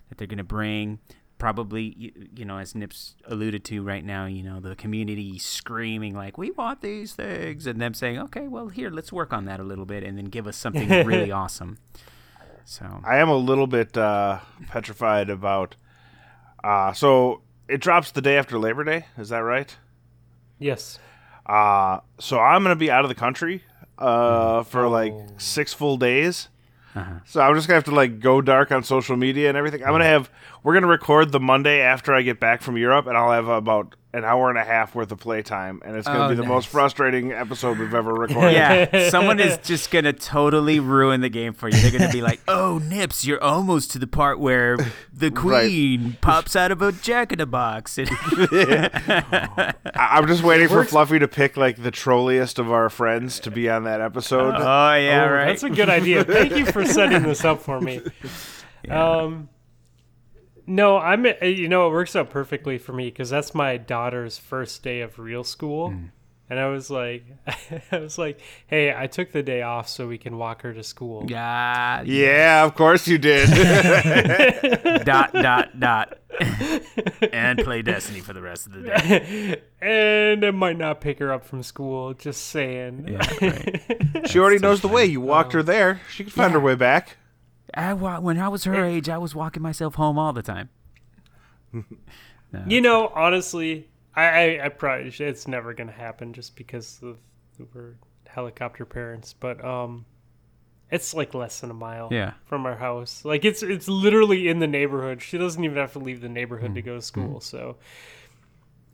[0.10, 1.00] that they're going to bring.
[1.40, 6.16] Probably, you, you know, as Nips alluded to right now, you know, the community screaming
[6.16, 9.60] like, "We want these things," and them saying, "Okay, well, here, let's work on that
[9.60, 11.80] a little bit, and then give us something really awesome."
[12.66, 15.76] So, I am a little bit uh, petrified about
[16.64, 19.06] Uh, so it drops the day after Labor Day.
[19.18, 19.76] Is that right?
[20.60, 21.00] Yes.
[21.46, 23.64] Uh, so I'm gonna be out of the country
[23.98, 26.50] uh, for like six full days.
[27.26, 29.84] So I'm just gonna have to like go dark on social media and everything.
[29.84, 30.30] I'm gonna have
[30.62, 33.96] we're gonna record the Monday after I get back from Europe, and I'll have about
[34.14, 36.68] an hour and a half worth of playtime, and it's gonna Oh, be the most
[36.68, 38.54] frustrating episode we've ever recorded.
[38.54, 41.78] Yeah, someone is just gonna totally ruin the game for you.
[41.82, 44.78] They're gonna be like, "Oh, Nips, you're almost to the part where
[45.12, 50.68] the queen pops out of a jack in a box." And I- I'm just waiting
[50.68, 54.56] for Fluffy to pick like the trolliest of our friends to be on that episode.
[54.56, 55.46] oh yeah, Oh, right.
[55.48, 56.24] That's a good idea.
[56.24, 58.02] Thank you for setting this up for me.
[58.90, 59.50] Um,
[60.68, 61.26] no, I'm.
[61.26, 65.02] uh, You know, it works out perfectly for me because that's my daughter's first day
[65.02, 66.06] of real school, Hmm.
[66.50, 67.26] and I was like,
[67.92, 70.84] I was like, hey, I took the day off so we can walk her to
[70.84, 71.26] school.
[71.28, 72.02] Yeah.
[72.04, 73.50] yeah, of course you did.
[75.06, 76.18] dot dot dot,
[77.34, 79.62] and play Destiny for the rest of the day.
[79.82, 82.14] and I might not pick her up from school.
[82.14, 83.08] Just saying.
[83.10, 84.30] Yeah, right.
[84.30, 85.06] she already knows the way.
[85.06, 86.02] You walked her there.
[86.10, 87.18] She can find her way back.
[87.76, 90.70] I, when I was her age, I was walking myself home all the time.
[92.68, 94.26] You know, honestly, I,
[94.60, 97.18] I, I probably it's never gonna happen just because of
[97.74, 97.96] we're
[98.28, 99.34] helicopter parents.
[99.34, 100.06] But um,
[100.92, 102.34] it's like less than a mile Yeah.
[102.46, 103.26] from our house.
[103.26, 105.20] Like it's it's literally in the neighborhood.
[105.24, 106.86] She doesn't even have to leave the neighborhood to Mm.
[106.86, 107.78] go to school, so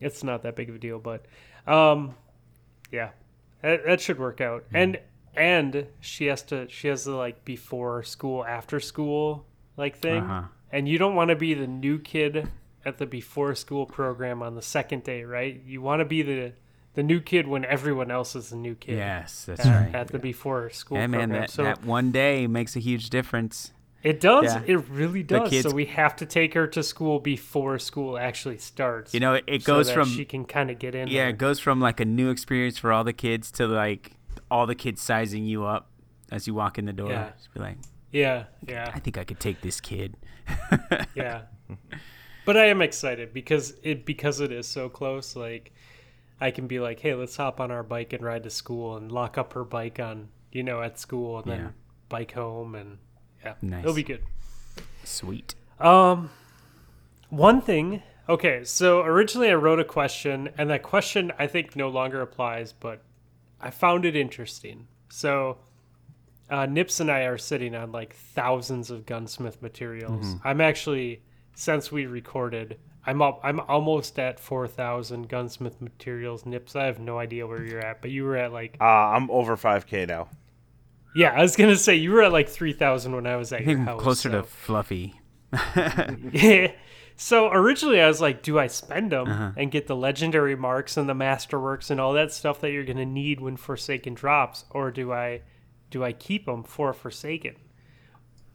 [0.00, 0.98] it's not that big of a deal.
[0.98, 1.26] But
[1.66, 2.14] um,
[2.90, 3.10] yeah,
[3.60, 4.62] that, that should work out.
[4.72, 4.82] Mm.
[4.82, 4.98] And
[5.36, 9.46] and she has to she has the like before school after school
[9.76, 10.42] like thing Uh-huh.
[10.72, 12.48] and you don't want to be the new kid
[12.84, 16.52] at the before school program on the second day right you want to be the
[16.94, 19.94] the new kid when everyone else is the new kid Yes, that's at, right.
[19.94, 23.70] at the before school yeah, man, that, so that one day makes a huge difference.
[24.02, 24.62] it does yeah.
[24.66, 28.58] it really does kids- so we have to take her to school before school actually
[28.58, 31.06] starts You know, it, it so goes that from she can kind of get in
[31.06, 31.28] yeah, there.
[31.30, 34.12] it goes from like a new experience for all the kids to like
[34.50, 35.90] all the kids sizing you up
[36.32, 37.10] as you walk in the door.
[37.10, 37.30] Yeah.
[37.36, 37.76] Just be like,
[38.12, 40.16] yeah yeah I think I could take this kid.
[41.14, 41.42] yeah
[42.44, 45.72] but i am excited because it because it is so close like
[46.40, 49.12] i can be like hey let's hop on our bike and ride to school and
[49.12, 51.56] lock up her bike on you know at school and Yeah.
[51.56, 51.74] then
[52.08, 52.98] bike home and
[53.44, 53.84] yeah Nice.
[53.84, 54.22] it'll be good
[55.04, 55.54] Sweet.
[55.78, 56.30] um
[57.28, 61.88] one thing okay so originally i wrote a question and that question i think no
[61.88, 63.02] longer applies but
[63.60, 65.58] i found it interesting so
[66.50, 70.34] uh, Nips and I are sitting on like thousands of gunsmith materials.
[70.42, 71.22] I'm actually,
[71.54, 73.40] since we recorded, I'm up.
[73.44, 76.44] I'm almost at four thousand gunsmith materials.
[76.44, 79.30] Nips, I have no idea where you're at, but you were at like, Uh, I'm
[79.30, 80.28] over 5K now.
[81.14, 83.60] yeah, I was gonna say you were at like three thousand when I was at
[83.60, 84.02] I your house.
[84.02, 84.40] closer so.
[84.40, 85.20] to Fluffy.
[86.32, 86.72] Yeah.
[87.22, 89.52] So originally I was like, do I spend them Uh-huh.
[89.54, 92.96] and get the legendary marks and the masterworks and all that stuff that you're going
[92.96, 95.42] to need when Forsaken drops, or do I
[95.90, 97.56] do I keep them for Forsaken?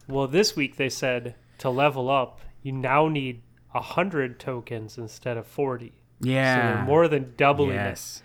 [0.07, 3.43] Well, this week they said to level up, you now need
[3.73, 5.93] a hundred tokens instead of forty.
[6.23, 6.75] So Yeah.
[6.77, 7.73] they're more than doubling it.
[7.75, 8.23] yes.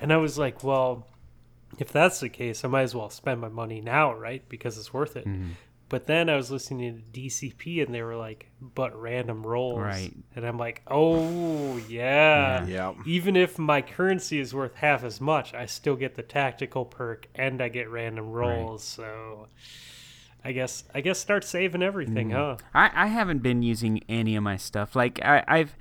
[0.00, 1.06] And I was like, well,
[1.78, 4.42] if that's the case, I might as well spend my money now, right?
[4.48, 5.24] Because it's worth it.
[5.24, 5.50] Mm-hmm.
[5.92, 9.78] But then I was listening to DCP and they were like, but random rolls.
[9.78, 10.10] Right.
[10.34, 12.64] And I'm like, oh, yeah.
[12.64, 12.94] Yep.
[13.06, 17.26] Even if my currency is worth half as much, I still get the tactical perk
[17.34, 18.82] and I get random rolls.
[18.82, 19.48] So
[20.42, 22.62] I guess I guess start saving everything, Mm-hmm.
[22.62, 22.68] huh?
[22.72, 24.96] I, I haven't been using any of my stuff.
[24.96, 25.76] Like I, I've,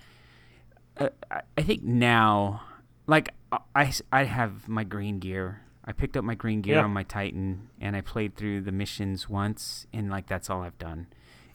[0.97, 2.63] uh, I- I think now,
[3.07, 3.29] like
[3.73, 5.61] I, I have my green gear.
[5.85, 6.83] I picked up my green gear Yeah.
[6.83, 10.77] on my Titan, and I played through the missions once, and like that's all I've
[10.77, 11.07] done.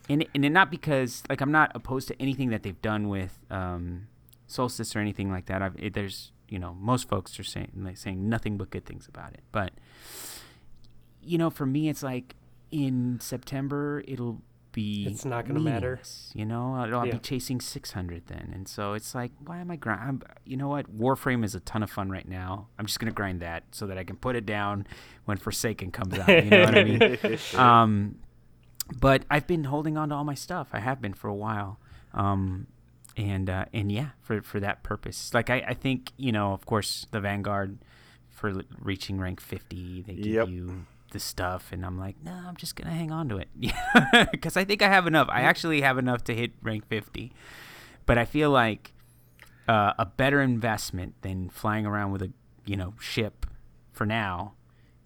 [0.09, 3.39] And and it, not because like I'm not opposed to anything that they've done with
[3.51, 4.09] um,
[4.47, 5.63] Solstice or anything like that.
[5.63, 9.07] I've it, there's you know most folks are saying like saying nothing but good things
[9.09, 9.73] about it, but
[11.23, 12.35] you know, for me, it's like
[12.71, 14.43] in September it'll
[14.77, 15.07] be.
[15.11, 15.99] It's not gonna matter.
[16.35, 17.15] You know, I'll, I'll Yeah.
[17.15, 20.23] be chasing 600 then, and so it's like, why am I grind?
[20.45, 20.95] You know what?
[20.95, 22.69] Warframe is a ton of fun right now.
[22.79, 24.87] I'm just gonna grind that so that I can put it down
[25.25, 26.29] when Forsaken comes out.
[26.29, 27.19] You know what I mean?
[27.57, 28.17] Um,
[29.01, 30.69] but I've been holding on to all my stuff.
[30.73, 31.81] I have been for a while.
[32.15, 32.67] Um,
[33.17, 36.67] and uh, and yeah, for for that purpose, like I, I think you know, of
[36.67, 37.79] course, the Vanguard
[38.29, 40.49] for l- reaching rank 50, they give Yep.
[40.49, 40.85] you
[41.17, 43.49] the stuff, and I'm like, no, I'm just gonna hang on to it
[44.33, 45.29] because I think I have enough.
[45.31, 47.33] I actually have enough to hit rank 50,
[48.05, 48.93] but I feel like
[49.69, 52.31] uh, a better investment than flying around with a
[52.67, 53.47] you know ship
[53.93, 54.53] for now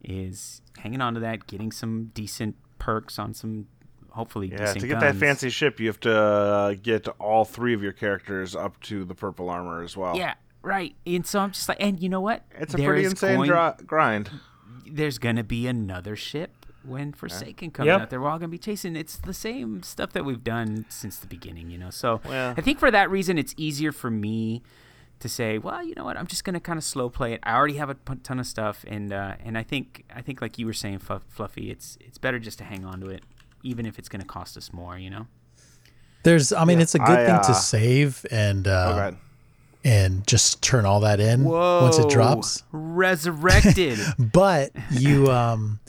[0.03, 3.67] is hanging on to that, getting some decent perks on some
[4.11, 7.75] hopefully Yeah, decent to get that fancy ship, you have to uh, get all three
[7.75, 10.17] of your characters up to the purple armor as well.
[10.17, 10.97] Yeah, right.
[11.07, 12.43] And so I'm just like, and you know what?
[12.59, 14.31] It's a There pretty insane going- grind.
[14.91, 18.01] There's gonna be another ship when Forsaken comes Yep.
[18.01, 18.11] out.
[18.11, 18.97] There, we're all gonna be chasing.
[18.97, 21.91] It's the same stuff that we've done since the beginning, you know.
[21.91, 24.63] So Well- I think for that reason, it's easier for me
[25.19, 26.17] to say, well, you know what?
[26.17, 27.41] I'm just gonna kind of slow play it.
[27.43, 30.59] I already have a ton of stuff, and uh, and I think I think like
[30.59, 33.23] you were saying, Fluff- Fluffy, it's it's better just to hang on to it,
[33.63, 35.27] even if it's gonna cost us more, you know.
[36.23, 39.17] There's, I mean, it's a good I, thing uh, to save and Oh, uh, God.
[39.85, 42.63] And just turn all that in once it drops.
[42.73, 43.99] resurrected.
[44.19, 45.81] But you, um,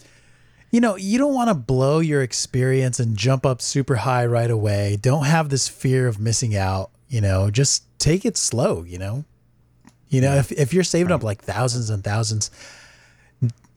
[0.71, 4.49] you know, you don't want to blow your experience and jump up super high right
[4.49, 4.97] away.
[5.01, 6.91] Don't have this fear of missing out.
[7.09, 8.83] You know, just take it slow.
[8.83, 9.25] You know,
[10.09, 12.51] you know, if if you're saving up like thousands and thousands,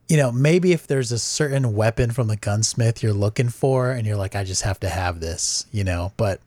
[0.09, 4.07] you know, maybe if there's a certain weapon from the gunsmith you're looking for, and
[4.07, 5.66] you're like, I just have to have this.
[5.73, 6.41] You know, but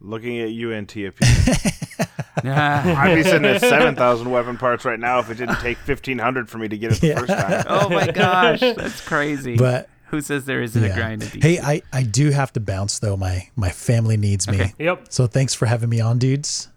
[0.00, 1.22] Looking at you, NTFP.
[2.44, 6.58] I'd be sitting at 7,000 weapon parts right now if it didn't take 1,500 for
[6.58, 7.18] me to get it the Yeah.
[7.18, 7.64] first time.
[7.68, 9.56] oh my gosh, that's crazy.
[9.56, 10.96] but who says there isn't a yeah.
[10.96, 11.22] grind?
[11.22, 13.16] in Hey, I I do have to bounce though.
[13.16, 14.60] My my family needs me.
[14.60, 14.74] Okay.
[14.78, 15.06] Yep.
[15.10, 16.68] So thanks for having me on, dudes.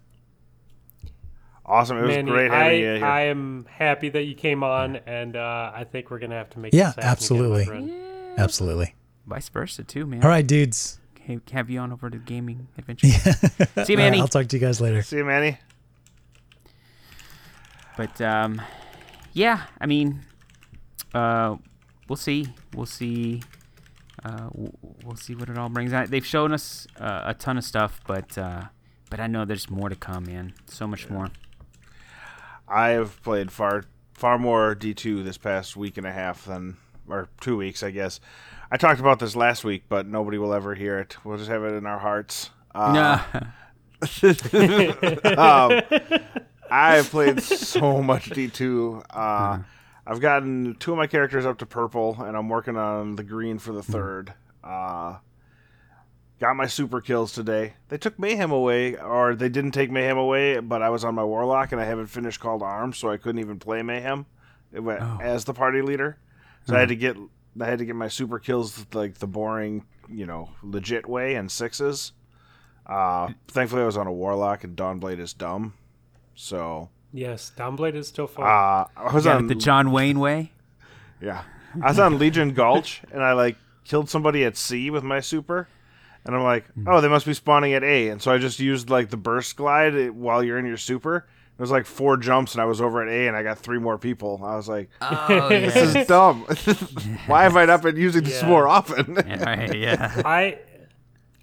[1.65, 1.97] Awesome.
[1.97, 3.05] It was Manny, great I, you here.
[3.05, 6.59] I am happy that you came on, and uh, I think we're gonna have to
[6.59, 8.33] make Yeah, this happen again, my absolutely.
[8.37, 8.95] Absolutely.
[9.25, 10.21] Vice versa too, man.
[10.23, 10.99] All right, dudes.
[11.25, 13.07] Hey, have you on over to gaming adventure.
[13.07, 13.15] Yeah.
[13.23, 14.19] See you, All right, Manny.
[14.19, 15.01] I'll talk to you guys later.
[15.01, 15.57] See you, Manny.
[17.95, 18.61] But um,
[19.31, 20.19] yeah, I mean,
[21.13, 21.55] uh,
[22.09, 22.47] we'll see.
[22.73, 23.41] We'll see.
[24.25, 25.93] Uh, we'll see what it all brings.
[25.93, 26.09] out.
[26.09, 28.63] They've shown us uh, a ton of stuff, but uh,
[29.09, 30.53] but I know there's more to come, man.
[30.65, 31.29] So much more.
[32.67, 36.75] I have played far far more D2 this past week and a half than,
[37.07, 38.19] or two weeks, I guess.
[38.73, 41.15] I talked about this last week, but nobody will ever hear it.
[41.23, 42.49] We'll just have it in our hearts.
[42.73, 43.21] Uh,
[45.37, 45.81] um,
[46.71, 49.03] I've played so much D2.
[49.11, 49.59] Uh,
[50.07, 53.59] I've gotten two of my characters up to purple, and I'm working on the green
[53.59, 54.33] for the third.
[54.63, 55.17] Uh,
[56.39, 57.73] got my super kills today.
[57.89, 61.23] They took Mayhem away, or they didn't take Mayhem away, but I was on my
[61.23, 64.25] Warlock, and I haven't finished Call to Arms, so I couldn't even play Mayhem
[64.71, 66.17] It went- as the party leader.
[66.65, 67.17] So I had to get
[67.59, 71.51] I had to get my super kills like the boring, you know, legit way and
[71.51, 72.13] sixes.
[72.85, 75.73] Uh, thankfully, I was on a Warlock, and Dawnblade is dumb.
[76.35, 78.45] So Yes, Dawnblade is still fun.
[78.45, 80.51] uh, I was Got on the John Wayne way.
[81.21, 81.43] Yeah.
[81.81, 85.67] I was on Legion Gulch and I like killed somebody at C with my super.
[86.25, 88.09] And I'm like, oh, they must be spawning at A.
[88.09, 91.27] And so I just used like the burst glide while you're in your super.
[91.57, 93.77] It was like four jumps and I was over at A and I got three
[93.79, 94.41] more people.
[94.43, 96.41] I was like, Oh, this is dumb.
[97.27, 98.47] Why have I not been using this Yeah.
[98.49, 99.15] more often?
[99.27, 100.21] yeah, right, yeah.
[100.25, 100.57] I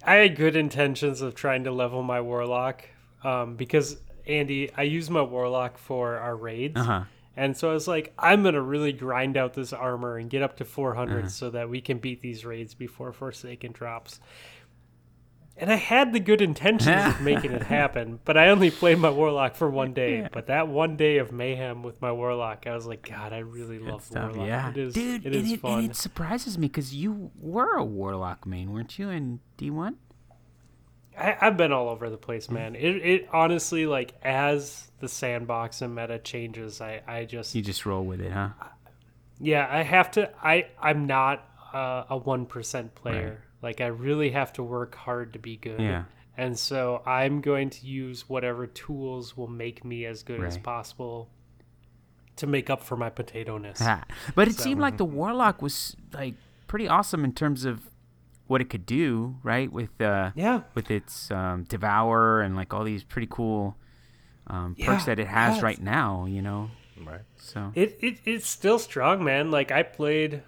[0.03, 2.83] I had good intentions of trying to level my warlock
[3.23, 3.97] um, because
[4.27, 7.03] Andy, I use my warlock for our raids, Uh-huh.
[7.37, 10.57] and so I was like, I'm gonna really grind out this armor and get up
[10.57, 11.27] to 400 Uh-huh.
[11.29, 14.19] so that we can beat these raids before Forsaken drops.
[15.61, 19.11] And I had the good intentions of making it happen, but I only played my
[19.11, 20.27] warlock for one day.
[20.33, 23.77] But that one day of mayhem with my warlock, I was like, God, I really
[23.77, 24.47] love Stuff, warlock.
[24.47, 25.85] yeah, it is, dude, it and, it, fun.
[25.85, 29.11] it surprises me because you were a warlock main, weren't you?
[29.11, 29.97] In D one.
[31.15, 32.73] I've been all over the place, man.
[32.73, 37.85] It, it honestly, like, as the sandbox and meta changes, I, I just, You just
[37.85, 38.49] roll with it, huh?
[39.39, 40.31] yeah, I have to.
[40.43, 43.43] I, I'm not uh, a one percent player.
[43.61, 45.79] Like, I really have to work hard to be good.
[45.79, 46.05] Yeah.
[46.37, 51.29] And so I'm going to use whatever tools will make me as good as possible
[52.37, 53.79] to make up for my potato ness.
[53.79, 54.03] Ha.
[54.33, 56.35] But it So- seemed like the warlock was like
[56.67, 57.89] pretty awesome in terms of
[58.47, 59.71] what it could do, right?
[59.71, 60.61] With uh, Yeah.
[60.73, 63.77] with its um, devour and like all these pretty cool
[64.47, 66.71] um, perks Yeah, that it has yeah, right now, you know.
[67.05, 67.21] Right.
[67.37, 69.51] So It, it it's still strong, man.
[69.51, 70.43] Like I played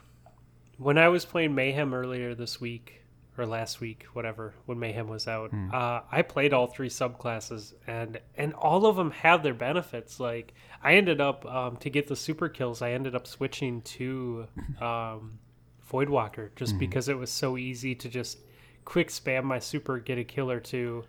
[0.78, 3.03] when I was playing Mayhem earlier this week
[3.38, 5.52] or last week, whatever, when Mayhem was out.
[5.54, 10.20] Uh, I played all three subclasses, and and all of them have their benefits.
[10.20, 10.54] Like
[10.84, 12.82] I ended up um, to get the super kills.
[12.82, 14.48] I ended up switching to
[14.82, 15.40] um,
[15.92, 18.40] Voidwalker just because it was so easy to just
[18.86, 21.04] quick spam my super, get a kill or two,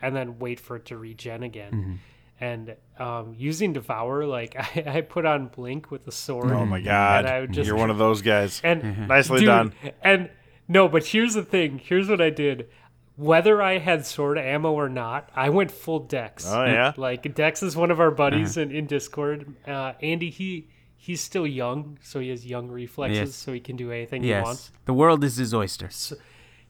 [0.00, 2.00] and then wait for it to regen again.
[2.40, 6.50] And um, using Devour, like I, I put on Blink with the sword.
[6.50, 7.24] Oh my god.
[7.24, 8.60] I would just You're one of those guys.
[8.64, 9.72] and Nicely dude, done.
[10.02, 10.28] And
[10.72, 11.78] no, but here's the thing.
[11.78, 12.68] Here's what I did.
[13.16, 16.46] Whether I had sword ammo or not, I went full Dex.
[16.48, 16.92] Oh, yeah?
[16.96, 18.62] Like Dex is one of our buddies Uh-huh.
[18.70, 19.54] in, in Discord.
[19.66, 23.34] Uh, Andy, he he's still young, so he has young reflexes, Yes.
[23.34, 24.70] so he can do anything he wants.
[24.72, 25.90] yes, the world is his oyster.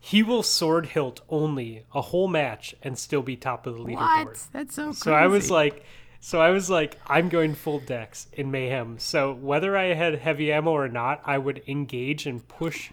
[0.00, 4.26] he will sword hilt only a whole match and still be top of the leaderboard.
[4.26, 4.46] What?
[4.52, 4.98] That's so crazy.
[5.00, 5.84] So I was like,
[6.18, 8.98] so I was like, I'm going full dex in mayhem.
[8.98, 12.90] So whether I had heavy ammo or not, I would engage and push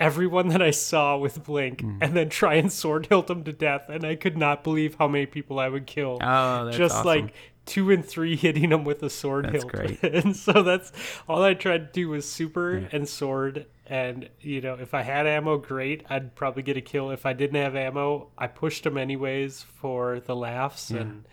[0.00, 1.98] everyone that I saw with blink, Hmm.
[2.00, 3.88] and then try and sword hilt them to death.
[3.88, 6.18] And I could not believe how many people I would kill.
[6.20, 7.06] Oh, just awesome.
[7.06, 7.34] like
[7.66, 9.68] two and three hitting them with a sword That's hilt.
[9.72, 10.02] great.
[10.24, 10.90] and so that's
[11.28, 13.66] all I tried to do was super and sword.
[13.86, 16.04] And you know, if I had ammo, great.
[16.08, 17.10] I'd probably get a kill.
[17.10, 21.24] If I didn't have ammo, I pushed them anyways for the laughs, and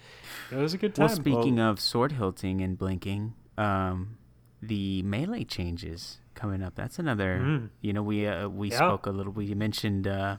[0.52, 1.06] it was a good time.
[1.08, 4.18] Well, speaking of sword hilting and blinking, um,
[4.62, 6.76] the melee changes coming up.
[6.76, 7.70] That's another.
[7.82, 8.72] You know, we uh, we Mm.
[8.72, 8.78] Yeah.
[8.78, 9.34] spoke a little.
[9.34, 10.38] We mentioned uh,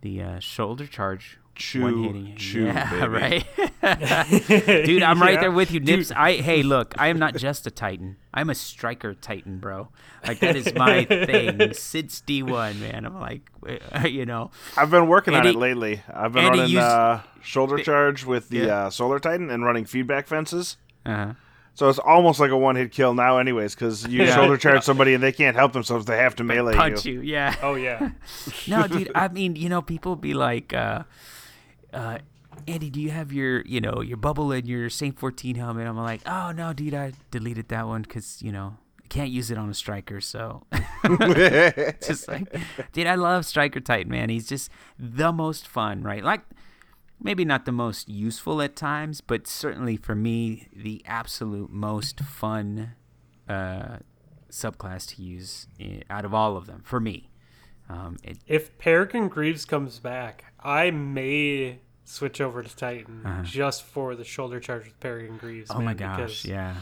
[0.00, 1.38] the uh, shoulder charge.
[1.54, 2.36] Chew, one hitting.
[2.36, 3.44] chew, yeah, baby.
[3.82, 4.86] right.
[4.86, 5.40] Dude, I'm right Yeah.
[5.40, 6.10] there with you, Nips.
[6.10, 8.16] I hey, look, I am not just a Titan.
[8.32, 9.88] I'm a striker Titan, bro.
[10.26, 13.04] Like that is my thing since D1, man.
[13.04, 13.42] I'm like,
[14.08, 16.02] you know, I've been working on it lately.
[16.12, 18.86] I've been Andy running used- uh, shoulder charge with the Yeah.
[18.86, 20.78] uh, Solar Titan and running feedback fences.
[21.04, 21.34] uh,
[21.74, 24.34] So it's almost like a one hit kill now, anyways, because you Yeah.
[24.34, 27.14] shoulder charge somebody and they can't help themselves; they have to melee punch you.
[27.14, 27.20] you.
[27.22, 27.54] Yeah.
[27.62, 28.10] oh yeah,
[28.68, 29.10] no, dude.
[29.14, 31.04] I mean, you know, people be like, uh,
[31.94, 32.18] uh,
[32.68, 35.86] Andy, do you have your, you know, your bubble and your Saint 14 helmet?
[35.86, 39.50] I'm like, oh no, dude, I deleted that one because you know I can't use
[39.50, 40.20] it on a striker.
[40.20, 40.64] So
[42.06, 42.54] just like,
[42.92, 44.28] dude, I love Striker Titan, man.
[44.28, 46.22] He's just the most fun, right?
[46.22, 46.42] Like.
[47.22, 52.94] Maybe not the most useful at times, but certainly for me, the absolute most fun
[53.48, 53.98] uh,
[54.50, 55.66] subclass to use
[56.10, 56.82] out of all of them.
[56.84, 57.30] For me,
[57.88, 61.78] um, it, if Peregrine Greaves comes back, I may
[62.12, 65.70] switch over to Titan just for the shoulder charge with Peregrine Greaves.
[65.70, 65.78] Uh-huh.
[65.80, 66.74] Oh man, my gosh, because- yeah.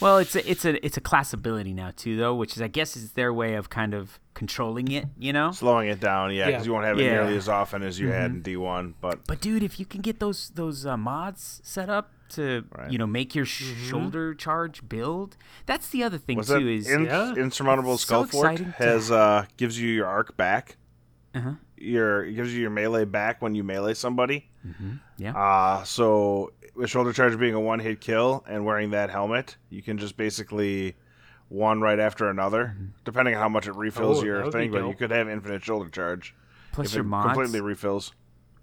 [0.00, 2.68] Well, it's a, it's a it's a class ability now too, though, which is I
[2.68, 5.50] guess is their way of kind of controlling it, you know.
[5.50, 6.66] Slowing it down, yeah, because Yeah.
[6.66, 7.12] you won't have it Yeah.
[7.12, 8.94] nearly as often as you had in D one.
[9.00, 12.90] But But dude, if you can get those those uh, mods set up to Right.
[12.92, 15.36] you know make your sh- shoulder charge build,
[15.66, 16.54] that's the other thing was too.
[16.54, 17.34] that Is in, Yeah.
[17.34, 20.76] insurmountable It's so Skullfort exciting to- has uh gives you your arc back.
[21.34, 21.52] Uh-huh.
[21.80, 24.48] Your it gives you your melee back when you melee somebody.
[25.16, 29.56] yeah, Uh so with shoulder charge being a one hit kill and wearing that helmet,
[29.70, 30.96] you can just basically
[31.48, 34.70] one right after another, depending on how much it refills Oh, your thing.
[34.70, 36.34] But you could have infinite shoulder charge
[36.72, 38.12] plus if your it mods, completely refills.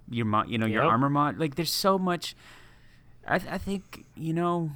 [0.09, 0.91] your mod, you know, your Yep.
[0.91, 1.37] armor mod.
[1.39, 2.35] Like, there's so much.
[3.27, 4.71] I I think you know.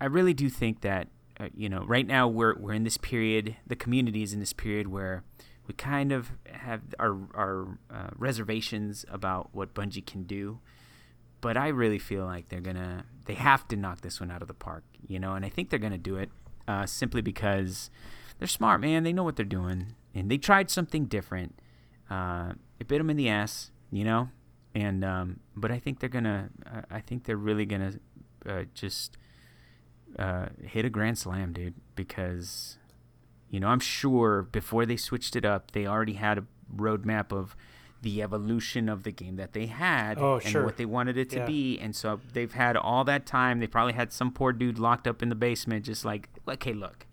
[0.00, 1.08] I really do think that
[1.40, 3.56] uh, you know right now we're we're in this period.
[3.66, 5.22] The community is in this period where
[5.66, 10.60] we kind of have our our uh, reservations about what Bungie can do.
[11.40, 14.48] But I really feel like they're gonna they have to knock this one out of
[14.48, 16.30] the park, you know, and I think they're gonna do it
[16.66, 17.90] uh, simply because
[18.38, 19.02] they're smart, man.
[19.02, 21.58] They know what they're doing, and they tried something different.
[22.10, 24.28] Uh, it bit them in the ass, you know,
[24.74, 26.50] and um, but I think they're gonna.
[26.90, 27.94] I think they're really gonna
[28.46, 29.16] uh, just
[30.18, 31.74] uh, hit a grand slam, dude.
[31.94, 32.78] Because
[33.54, 36.44] you know, I'm sure before they switched it up, they already had a
[36.74, 37.54] roadmap of
[38.02, 40.64] the evolution of the game that they had Oh, and sure.
[40.64, 41.46] what they wanted it to Yeah.
[41.46, 41.78] be.
[41.78, 43.60] And so they've had all that time.
[43.60, 47.06] They probably had some poor dude locked up in the basement, just like, okay, look,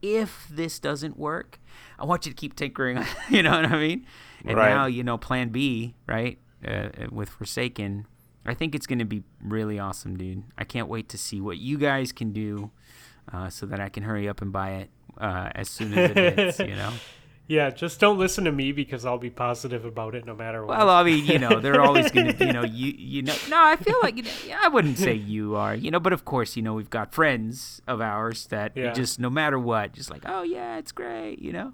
[0.00, 1.58] if this doesn't work,
[1.98, 3.04] I want you to keep tinkering.
[3.28, 4.06] you know what I mean?
[4.46, 4.70] And Right.
[4.70, 6.38] now, you know, plan B, right?
[6.66, 8.06] Uh, uh, with Forsaken.
[8.46, 10.44] I think it's going to be really awesome, dude.
[10.56, 12.70] I can't wait to see what you guys can do
[13.32, 16.16] uh, so that I can hurry up and buy it uh, as soon as it
[16.38, 16.92] hits, you know?
[17.50, 20.76] Yeah, just don't listen to me because I'll be positive about it no matter what.
[20.76, 23.56] Well, I mean, you know, they're always going to, you know, you, you know, no,
[23.58, 26.26] I feel like, you know, yeah, I wouldn't say you are, you know, but of
[26.26, 28.92] course, you know, we've got friends of ours that Yeah.
[28.92, 31.72] just no matter what, just like, oh, yeah, it's great, you know?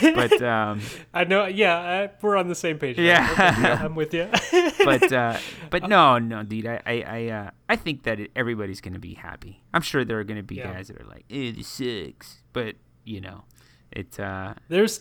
[0.00, 0.80] But, um,
[1.12, 1.46] I know.
[1.46, 2.98] Yeah, I, we're on the same page.
[2.98, 3.28] Yeah.
[3.32, 4.28] Okay, I'm with you.
[4.84, 5.38] but uh,
[5.70, 6.66] but no, no, dude.
[6.66, 9.62] I I I, uh, I think that it, everybody's gonna be happy.
[9.74, 10.72] I'm sure there are gonna be Yeah.
[10.72, 13.44] guys that are like, "Eh, this sucks," but you know,
[13.90, 14.18] it.
[14.20, 14.98] Uh, There's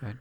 [0.00, 0.18] go ahead.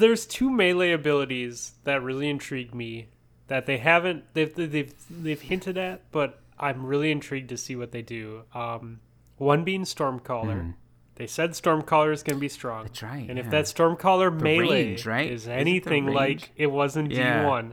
[0.00, 3.08] there's two melee abilities that really intrigue me
[3.48, 7.92] that they haven't they've they've they've hinted at, but I'm really intrigued to see what
[7.92, 8.42] they do.
[8.54, 9.00] Um,
[9.36, 10.74] one being Stormcaller.
[11.16, 12.84] They said Stormcaller is going to be strong.
[12.84, 13.50] That's right, And if yeah.
[13.50, 15.30] that Stormcaller melee range, right?
[15.30, 17.42] is Is it anything like it was in Yeah.
[17.44, 17.72] D1,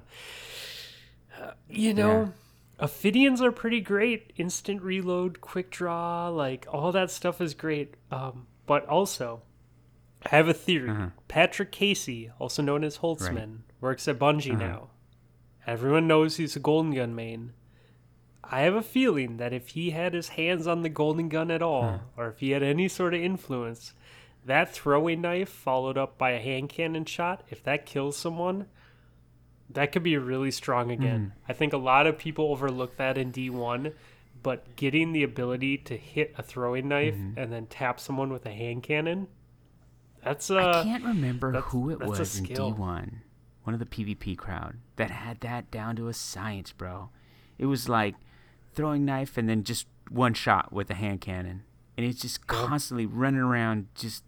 [1.42, 2.34] uh, you know,
[2.80, 4.32] Ophidians are pretty great.
[4.38, 7.96] Instant reload, quick draw, like all that stuff is great.
[8.12, 9.42] Um, but also,
[10.26, 10.90] I have a theory.
[10.90, 11.10] Uh-huh.
[11.28, 14.90] Patrick Casey, also known as Holtzman, works at Bungie now.
[15.68, 17.54] Everyone knows he's a Golden Gun main.
[18.44, 21.62] I have a feeling that if he had his hands on the Golden Gun at
[21.62, 23.94] all, or if he had any sort of influence,
[24.46, 28.66] that throwing knife followed up by a hand cannon shot, if that kills someone,
[29.70, 31.34] that could be really strong again.
[31.48, 33.94] I think a lot of people overlook that in D1,
[34.44, 38.52] but getting the ability to hit a throwing knife and then tap someone with a
[38.52, 39.28] hand cannon,
[40.24, 42.74] that's uh I can't remember who it a was in skill.
[42.74, 43.14] D1,
[43.64, 47.10] one of the PvP crowd that had that down to a science, bro.
[47.58, 48.16] It was like
[48.74, 51.64] throwing knife and then just one shot with a hand cannon,
[51.98, 52.68] and it's just oh.
[52.68, 54.24] constantly running around just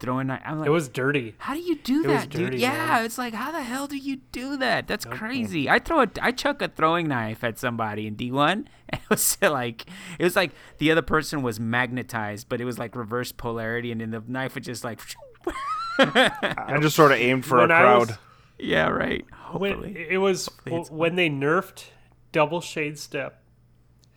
[0.00, 0.42] throwing knife.
[0.44, 1.34] I'm like, it was dirty.
[1.38, 2.54] how do you do it was that, dude?
[2.54, 3.04] Yeah, man.
[3.04, 4.88] it's like how the hell do you do that?
[4.88, 5.70] That's crazy.
[5.70, 8.50] I throw a, I chuck a throwing knife at somebody in D1,
[8.88, 9.86] and it was like
[10.18, 14.00] it was like the other person was magnetized, but it was like reverse polarity, and
[14.00, 15.00] then the knife would just like.
[15.98, 18.08] I just sort of aimed for When a I crowd.
[18.08, 18.18] was-
[18.58, 19.26] Yeah, right.
[19.52, 20.06] when Hopefully.
[20.08, 21.84] it was it's when they nerfed
[22.32, 23.41] double shade step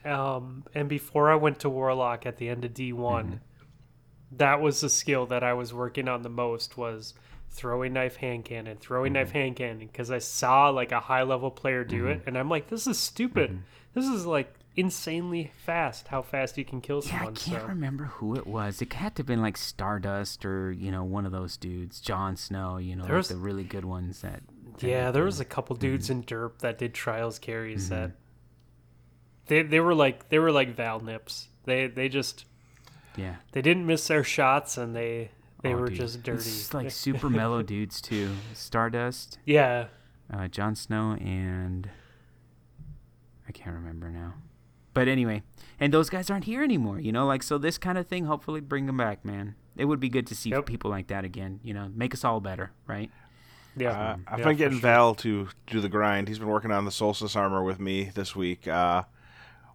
[0.05, 3.33] um and before i went to warlock at the end of d1 Mm-hmm.
[4.33, 7.13] that was the skill that i was working on the most was
[7.49, 9.37] throwing knife hand cannon throwing knife Mm-hmm.
[9.37, 12.67] hand cannon because i saw like a high level player do it and i'm like
[12.69, 13.59] this is stupid Mm-hmm.
[13.93, 17.23] this is like insanely fast how fast you can kill someone.
[17.27, 18.81] yeah, I can't so remember who it was.
[18.81, 22.35] It had to have been like Stardust or you know one of those dudes, Jon
[22.35, 22.75] Snow.
[22.75, 24.41] You know, like There's- the really good ones that.
[24.81, 25.81] Yeah, there was a couple Mm-hmm.
[25.87, 28.11] dudes in Derp that did trials carries that
[29.47, 31.47] they they were like they were like Val Nips.
[31.65, 32.45] They they just
[33.15, 33.35] Yeah.
[33.51, 35.31] they didn't miss their shots and they
[35.63, 35.97] they Oh, were dude.
[35.97, 36.37] just dirty.
[36.37, 38.31] It's like super mellow dudes too.
[38.53, 39.87] Stardust, yeah,
[40.31, 41.89] uh, Jon Snow, and
[43.47, 44.33] I can't remember now.
[44.93, 45.43] But anyway,
[45.79, 46.99] and those guys aren't here anymore.
[46.99, 48.25] You know, like so this kind of thing.
[48.25, 49.55] Hopefully, bring them back, man.
[49.75, 50.65] It would be good to see Yep.
[50.67, 51.59] people like that again.
[51.63, 53.11] You know, make us all better, right?
[53.75, 53.89] yeah.
[53.91, 54.81] Uh, I've yeah, been getting sure.
[54.89, 56.27] Val to do the grind.
[56.29, 58.67] He's been working on the Solstice armor with me this week.
[58.67, 59.03] Uh,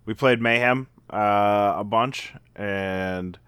[0.06, 3.38] we played Mayhem uh, a bunch, and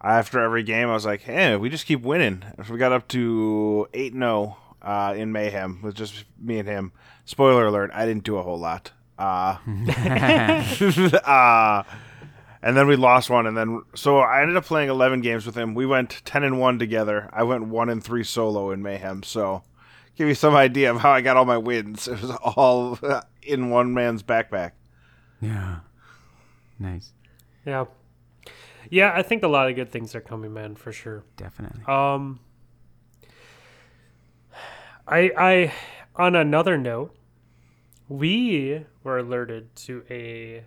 [0.00, 3.88] after every game, I was like, "Hey, we just keep winning." We got up to
[3.94, 6.92] eight zero uh, in Mayhem with just me and him.
[7.24, 8.92] Spoiler alert: I didn't do a whole lot.
[9.18, 9.58] Uh,
[11.24, 11.82] uh,
[12.62, 15.56] and then we lost one, and then so I ended up playing eleven games with
[15.56, 15.74] him.
[15.74, 17.28] We went ten and one together.
[17.32, 19.22] I went one and three solo in Mayhem.
[19.22, 19.62] So
[20.16, 22.08] give you some idea of how I got all my wins.
[22.12, 22.98] It was all
[23.42, 24.72] in one man's backpack.
[25.42, 25.80] Yeah.
[26.78, 27.12] Nice.
[27.66, 27.84] Yeah,
[28.90, 29.12] yeah.
[29.14, 31.24] I think a lot of good things are coming, man, for sure.
[31.36, 31.82] Definitely.
[31.86, 32.40] Um,
[35.06, 35.72] I I
[36.16, 37.14] on another note,
[38.08, 40.64] we were alerted to a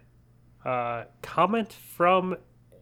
[0.68, 2.38] uh, comment from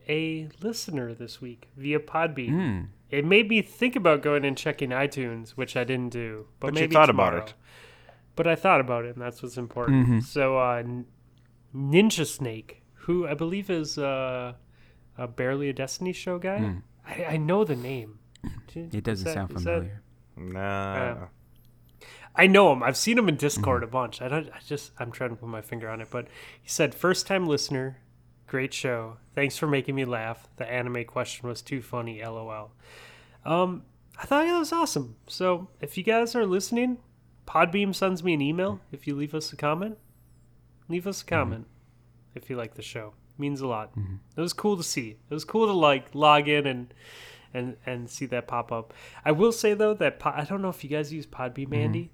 [0.08, 2.50] a listener this week via Podbean.
[2.50, 2.82] Hmm.
[3.10, 6.48] It made me think about going and checking iTunes, which I didn't do.
[6.60, 7.54] But, But you maybe thought about it.
[8.36, 10.08] But I thought about it, and that's what's important.
[10.08, 10.20] Mm-hmm.
[10.22, 10.82] So, uh,
[11.76, 14.54] Ninja Snake, who I believe is uh,
[15.18, 16.76] a barely a Destiny show guy.
[17.08, 18.20] I, I know the name.
[18.74, 18.90] Do-.
[18.92, 20.02] It is doesn't that- sound is that- familiar.
[20.36, 20.96] Nah.
[20.96, 21.26] Yeah.
[22.36, 22.82] I know him.
[22.82, 23.40] I've seen him in Mm-hmm.
[23.42, 24.20] Discord a bunch.
[24.22, 24.50] I don't.
[24.50, 24.92] I just.
[24.98, 26.28] I'm trying to put my finger on it, but
[26.62, 27.98] he said, first time listener,
[28.48, 29.18] great show.
[29.36, 30.48] Thanks for making me laugh.
[30.58, 32.24] The anime question was too funny.
[32.24, 32.72] LOL.
[33.46, 33.84] Um,
[34.18, 35.16] I thought that was awesome.
[35.28, 36.98] So if you guys are listening,
[37.46, 40.00] Podbean sends me an email if you leave us a comment.
[40.90, 41.30] Leave us a mhm.
[41.30, 41.68] comment
[42.36, 43.14] if you like the show.
[43.38, 43.92] means a lot.
[43.98, 44.16] Mm-hmm.
[44.38, 45.18] It was cool to see.
[45.30, 46.94] It was cool to like log in and
[47.54, 48.94] and and see that pop up.
[49.26, 51.74] I will say though that po- I don't know if you guys use Podbean, mm-hmm.
[51.74, 52.12] Andy.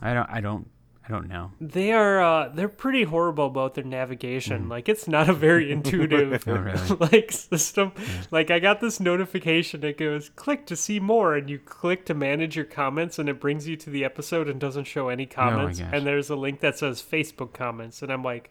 [0.00, 0.30] I don't.
[0.30, 0.68] I don't.
[1.04, 1.50] I don't know.
[1.60, 4.68] They are uh, they're pretty horrible about their navigation.
[4.68, 6.88] Like it's not a very intuitive Oh, really?
[7.12, 7.92] like system.
[8.30, 12.14] Like I got this notification that goes click to see more and you click to
[12.14, 15.80] manage your comments and it brings you to the episode and doesn't show any comments.
[15.80, 15.90] gosh.
[15.92, 18.50] and there's a link that says Facebook comments and I'm like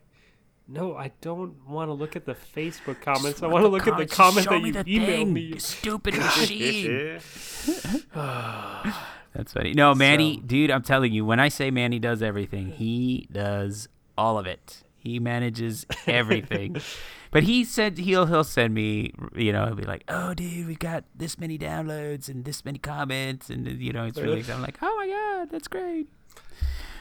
[0.67, 3.43] no, I don't want to look at the Facebook comments.
[3.43, 5.41] I want to look at the comment that you the emailed thing, me.
[5.41, 7.19] You stupid machine.
[9.33, 9.73] That's funny.
[9.73, 13.87] No, Manny, So- dude, I'm telling you, when I say Manny does everything, he does
[14.17, 14.83] all of it.
[14.97, 16.75] He manages everything.
[17.31, 20.75] but he said he'll he'll send me, you know, he'll be like, "Oh, dude, we
[20.75, 24.61] got this many downloads and this many comments, and uh, you know, it's really." I'm
[24.61, 26.07] like, "Oh my god, that's great."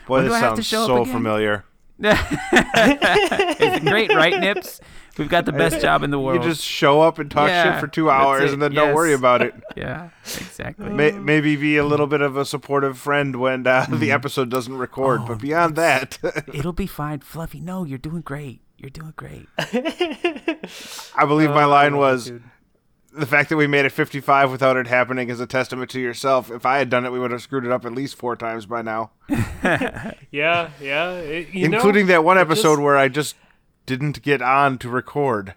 [0.07, 1.65] Boy, When this I have to sounds show so familiar.
[2.03, 4.81] It's great, right, Nips?
[5.19, 6.43] We've got the best job in the world.
[6.43, 9.13] You just show up and talk Yeah, shit for two hours and then don't worry
[9.13, 9.55] about it.
[9.77, 10.89] yeah, exactly.
[10.89, 13.99] May, maybe be a little bit of a supportive friend when uh, Mm-hmm.
[13.99, 16.19] the episode doesn't record, Oh, but beyond that,
[16.55, 17.61] It'll be fine, Fluffy.
[17.61, 18.61] No, you're doing great.
[18.79, 19.47] You're doing great.
[19.59, 22.43] I believe my Oh, line was dude.
[23.13, 26.51] the fact that we made it 55 without it happening is a testament to yourself.
[26.51, 28.65] If I had done it, we would have screwed it up at least four times
[28.67, 29.11] by now,
[30.31, 31.11] Yeah, yeah.
[31.13, 33.37] it- you know, including that one episode just- where I just
[33.87, 35.55] didn't get on to record.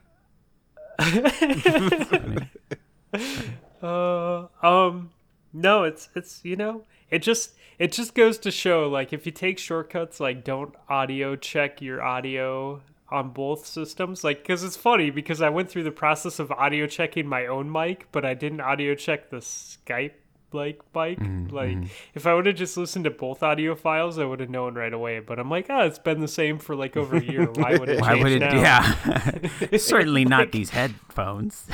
[3.83, 5.11] Uh, um,
[5.51, 9.31] no, it's it's you know, it just it just goes to show like if you
[9.31, 15.09] take shortcuts, like don't audio check your audio on both systems, like because it's funny
[15.09, 18.61] because I went through the process of audio checking my own mic, but I didn't
[18.61, 20.13] audio check the Skype
[20.53, 21.19] like mic.
[21.51, 21.77] Like
[22.13, 24.93] if I would have just listened to both audio files, I would have known right
[24.93, 25.19] away.
[25.19, 27.45] But I'm like, oh, it's been the same for like over a year.
[27.51, 28.01] Why would it?
[28.01, 28.39] Why change would it?
[28.39, 28.55] now?
[28.55, 31.67] Yeah, certainly not these headphones.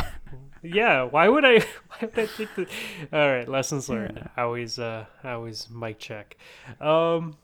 [0.62, 1.60] Yeah, why would I?
[1.88, 2.68] Why would I think that?
[3.14, 4.30] All right, lessons learned.
[4.36, 6.36] I Always, uh, always mic check.
[6.82, 7.38] Um,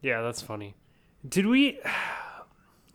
[0.00, 0.74] yeah, that's funny.
[1.28, 1.80] Did we?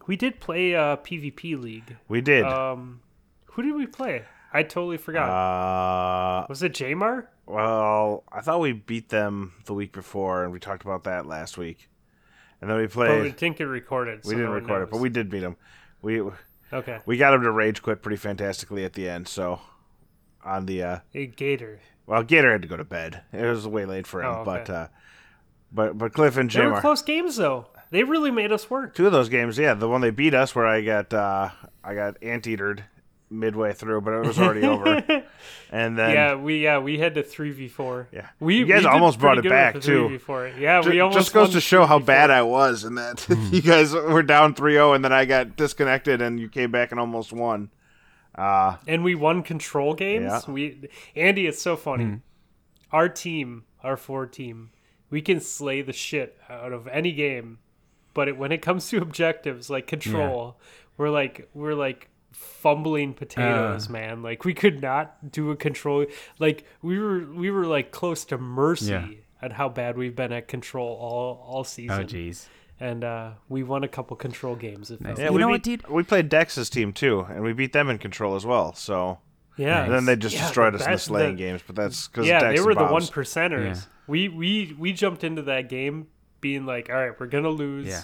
[0.05, 1.95] We did play uh PvP League.
[2.09, 2.43] We did.
[2.43, 2.99] Um,
[3.45, 4.25] who did we play?
[4.53, 5.29] I totally forgot.
[5.29, 7.27] uh, Was it Jamar?
[7.47, 11.57] well, I thought we beat them the week before, and we talked about that last
[11.57, 11.89] week.
[12.61, 13.35] And then we But we played.
[13.37, 14.19] didn't get recorded.
[14.23, 15.57] we so didn't no one record it, but we did beat them.
[16.01, 16.21] We
[16.71, 16.99] okay.
[17.05, 19.27] we got him to rage quit pretty fantastically at the end.
[19.27, 19.59] So
[20.45, 21.79] on the uh, Hey, Gator.
[22.05, 23.21] well, Gator had to go to bed.
[23.33, 24.43] It was way late for him, Oh, okay.
[24.45, 24.87] but uh,
[25.73, 27.67] but but Cliff and They were close games though.
[27.89, 28.95] They really made us work.
[28.95, 29.57] two of those games.
[29.57, 31.49] Yeah, the one they beat us where I got uh,
[31.83, 32.83] I got anteatered
[33.33, 35.23] midway through, but it was already over.
[35.71, 38.07] And then yeah, we yeah we had to three v four.
[38.11, 38.27] Yeah.
[38.39, 40.07] we You guys we almost brought it back, with too.
[40.07, 40.59] 3v4.
[40.59, 42.05] Yeah, Ju- we almost just goes to show how 3v4.
[42.05, 46.21] bad I was, and that you guys were down 3-0, and then I got disconnected,
[46.21, 47.71] and you came back and almost won.
[48.35, 50.25] Uh, and we won control games.
[50.25, 50.41] Yeah.
[50.51, 52.19] We Andy, it's so funny.
[52.91, 54.69] Our team, our four team,
[55.09, 57.57] we can slay the shit out of any game,
[58.13, 60.59] but it, when it comes to objectives like control,
[60.97, 64.21] we're like we're like fumbling potatoes, man.
[64.21, 66.05] Like we could not do a control.
[66.39, 69.07] Like we were we were like close to mercy Yeah.
[69.41, 72.01] at how bad we've been at control all all season.
[72.01, 72.47] Oh, jeez.
[72.79, 74.91] And uh, we won a couple control games.
[74.91, 75.87] It felt yeah, You we know beat, what, dude?
[75.89, 78.73] We played Dex's team too, and we beat them in control as well.
[78.73, 79.19] So
[79.55, 79.83] yeah.
[79.85, 82.07] and then they just Yeah, destroyed the us in the slaying the- games, but that's
[82.07, 83.75] because yeah, Dex they were and the one percenters.
[83.75, 83.81] Yeah.
[84.07, 86.07] We we we jumped into that game
[86.41, 87.87] being like, all right, we're gonna lose.
[87.87, 88.01] Yeah.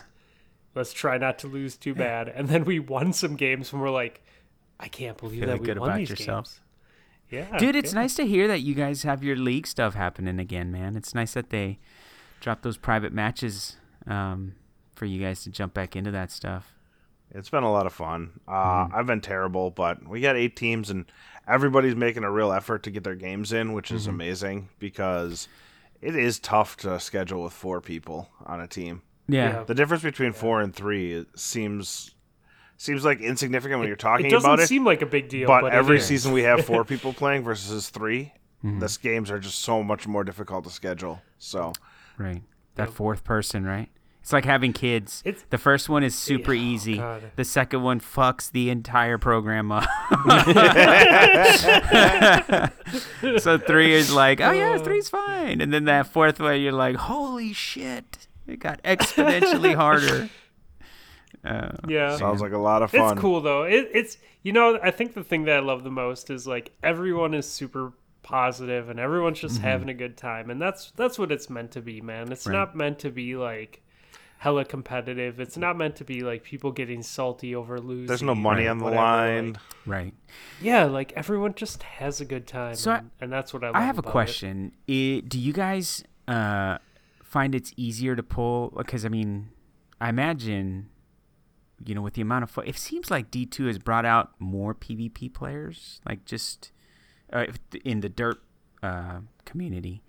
[0.75, 2.29] Let's try not to lose too bad.
[2.29, 4.21] And then we won some games, and we're like,
[4.79, 6.45] I can't believe Feeling that we good won about these yourself.
[6.45, 6.59] games.
[7.29, 7.99] Yeah, Dude, it's yeah.
[8.01, 10.95] nice to hear that you guys have your league stuff happening again, man.
[10.95, 11.77] It's nice that they
[12.39, 13.75] drop those private matches
[14.07, 14.55] um,
[14.95, 16.73] for you guys to jump back into that stuff.
[17.31, 18.39] It's been a lot of fun.
[18.47, 21.05] Uh, I've been terrible, but we got eight teams, and
[21.47, 25.47] everybody's making a real effort to get their games in, which is amazing because
[26.01, 29.03] it is tough to schedule with four people on a team.
[29.29, 29.53] Yeah.
[29.53, 29.63] Yeah.
[29.63, 32.11] The difference between four and three seems
[32.77, 34.67] seems like insignificant when you're talking about It doesn't it.
[34.67, 37.89] seem like a big deal, but, but, every season we have four people playing versus
[37.89, 38.31] 3
[38.63, 38.79] mm-hmm.
[38.79, 41.21] This games are just so much more difficult to schedule.
[41.37, 41.73] So
[42.17, 42.41] Right.
[42.75, 43.89] That fourth person, right?
[44.21, 45.21] It's like having kids.
[45.25, 46.97] It's- the first one is super Yeah, oh, easy.
[46.97, 47.23] God.
[47.35, 49.83] The second one fucks the entire program up.
[53.39, 54.79] so three is like, oh yeah, uh.
[54.79, 55.61] three's fine.
[55.61, 58.27] And then that fourth one, you're like, holy shit.
[58.49, 60.29] It got exponentially harder.
[61.43, 63.13] Uh, yeah, sounds like a lot of fun.
[63.13, 63.63] It's cool though.
[63.63, 66.71] It, it's you know I think the thing that I love the most is like
[66.83, 71.31] everyone is super positive and everyone's just having a good time and that's that's what
[71.31, 72.31] it's meant to be, man.
[72.31, 72.51] It's Mm-hmm.
[72.51, 72.59] Right.
[72.59, 73.81] not meant to be like
[74.39, 75.39] hella competitive.
[75.39, 78.07] It's not meant to be like people getting salty over losing.
[78.07, 79.53] There's no money on the whatever, line.
[79.53, 80.13] like- right.
[80.61, 82.75] yeah, like everyone just has a good time.
[82.75, 83.67] So I- and, and that's what I.
[83.67, 84.11] Love I have a about it.
[84.11, 84.71] question.
[84.87, 86.77] Do you guys uh,
[87.29, 88.73] find it's easier to pull?
[88.75, 89.49] Because I mean,
[90.01, 90.89] I imagine,
[91.85, 94.31] you know, with the amount of fo- it seems like D two has brought out
[94.39, 96.71] more PvP players, like just
[97.31, 97.45] uh,
[97.85, 98.41] in the dirt
[98.83, 100.03] uh, community.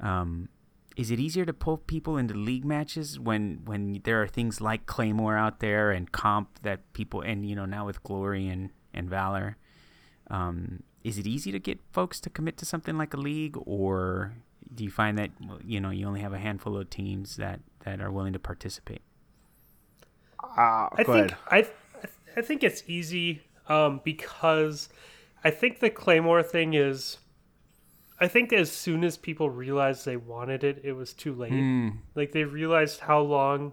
[0.00, 0.48] Um,
[0.96, 4.86] is it easier to pull people into league matches when when there are things like
[4.86, 9.08] Claymore out there and comp that people and you know now with Glory and and
[9.08, 9.56] Valor?
[10.30, 14.34] um, is it easy to get folks to commit to something like a league, or
[14.74, 15.30] do you find that
[15.64, 19.02] you know you only have a handful of teams that that are willing to participate?
[20.42, 21.36] Uh, I think ahead.
[21.48, 21.66] I
[22.36, 24.88] I think it's easy um, because
[25.44, 27.18] I think the Claymore thing is.
[28.20, 31.52] I think as soon as people realized they wanted it, it was too late.
[31.52, 31.88] Hmm.
[32.16, 33.72] Like they realized how long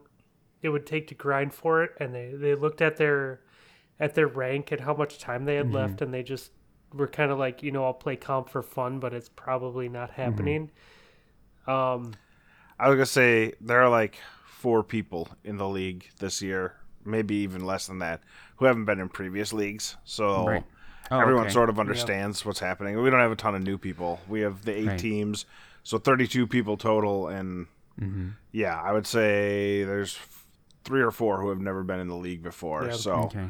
[0.61, 3.41] it would take to grind for it, and they they looked at their
[3.99, 5.75] at their rank and how much time they had Mm-hmm.
[5.75, 6.51] left, and they just
[6.95, 10.11] were kind of like, you know, I'll play comp for fun, but it's probably not
[10.25, 10.55] Mm-hmm.
[10.57, 10.71] happening.
[11.67, 12.17] Um,
[12.79, 17.35] I was gonna say there are like four people in the league this year, maybe
[17.37, 18.21] even less than that,
[18.57, 19.97] who haven't been in previous leagues.
[20.05, 20.65] So Right.
[21.11, 21.49] Oh, everyone okay.
[21.49, 23.01] sort of understands what's happening.
[23.01, 24.21] We don't have a ton of new people.
[24.27, 24.97] We have the eight Right.
[24.97, 25.45] teams,
[25.83, 27.67] so 32 people total, and
[28.01, 28.29] Mm-hmm.
[28.51, 30.19] yeah, I would say there's
[30.83, 32.85] three or four who have never been in the league before.
[32.85, 32.91] Yeah.
[32.91, 33.47] So Okay.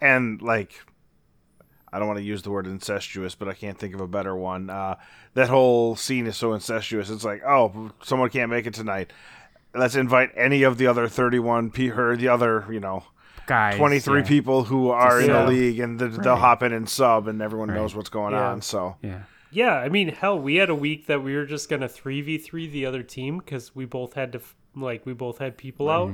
[0.00, 0.74] and like
[1.96, 4.36] I don't want to use the word incestuous, but I can't think of a better
[4.36, 4.68] one.
[4.68, 4.96] Uh,
[5.32, 7.08] that whole scene is so incestuous.
[7.08, 9.14] It's like, oh, someone can't make it tonight.
[9.74, 13.04] Let's invite any of the other 31 pe- or the other, you know,
[13.46, 14.26] Guys, 23 yeah.
[14.28, 15.42] people who are in Yeah.
[15.44, 17.76] the league and th- they'll hop in and sub and everyone Right.
[17.76, 18.50] knows what's going Yeah.
[18.50, 18.60] on.
[18.60, 19.20] So, Yeah.
[19.50, 22.36] Yeah, I mean, hell, we had a week that we were just gonna three v
[22.36, 24.40] three the other team because we both had to,
[24.74, 26.10] like, we both had people out,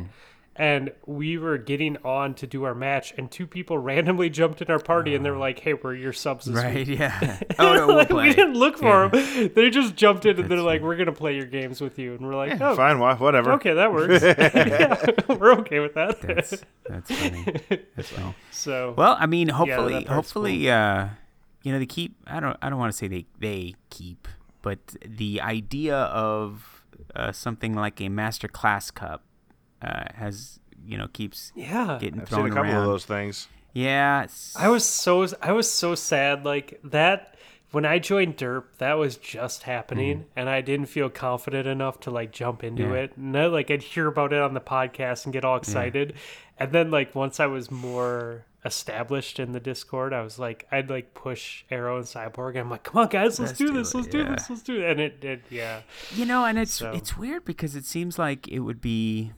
[0.57, 4.70] and we were getting on to do our match, and two people randomly jumped in
[4.70, 6.87] our party, and they were like, "Hey, we're your subs Right.
[6.87, 7.39] week." Yeah.
[7.59, 9.09] Oh no, we'll like, we didn't look for Yeah.
[9.09, 11.99] them; they just jumped in, and they're That's like, "We're gonna play your games with
[11.99, 13.53] you," and we're like, yeah, "Oh, fine, wha- whatever.
[13.53, 14.23] okay, that works.
[14.23, 14.97] Yeah,
[15.35, 17.45] we're okay with that." That's that's funny.
[17.97, 18.35] That's funny.
[18.51, 21.09] so, Well, I mean, hopefully, part's hopefully, uh,
[21.62, 22.16] you know, they keep.
[22.27, 22.57] I don't.
[22.61, 24.29] I don't want to say they they keep,
[24.62, 26.85] but the idea of
[27.15, 29.23] uh, something like a master class cup
[29.83, 32.83] uh, has you know keeps yeah, getting I've thrown seen a couple around.
[32.85, 33.49] of those things.
[33.75, 34.27] Yeah,
[34.57, 37.37] I was so I was so sad like that
[37.71, 42.11] when I joined Derp that was just happening and I didn't feel confident enough to
[42.11, 42.83] like jump into.
[42.83, 42.93] Yeah.
[42.95, 43.17] it.
[43.17, 46.15] And I, like I'd hear about it on the podcast and get all excited.
[46.59, 50.91] And then like once I was more established in the Discord, I was like I'd
[50.91, 53.73] like push Arrow and Cyborg and I'm like, "Come on guys, let's, Let's do do
[53.73, 53.95] this.
[53.95, 54.51] it, Let's do this.
[54.51, 55.81] Let's do it." And it did yeah.
[56.15, 59.33] You know, and it's So- it's weird because it seems like it would be,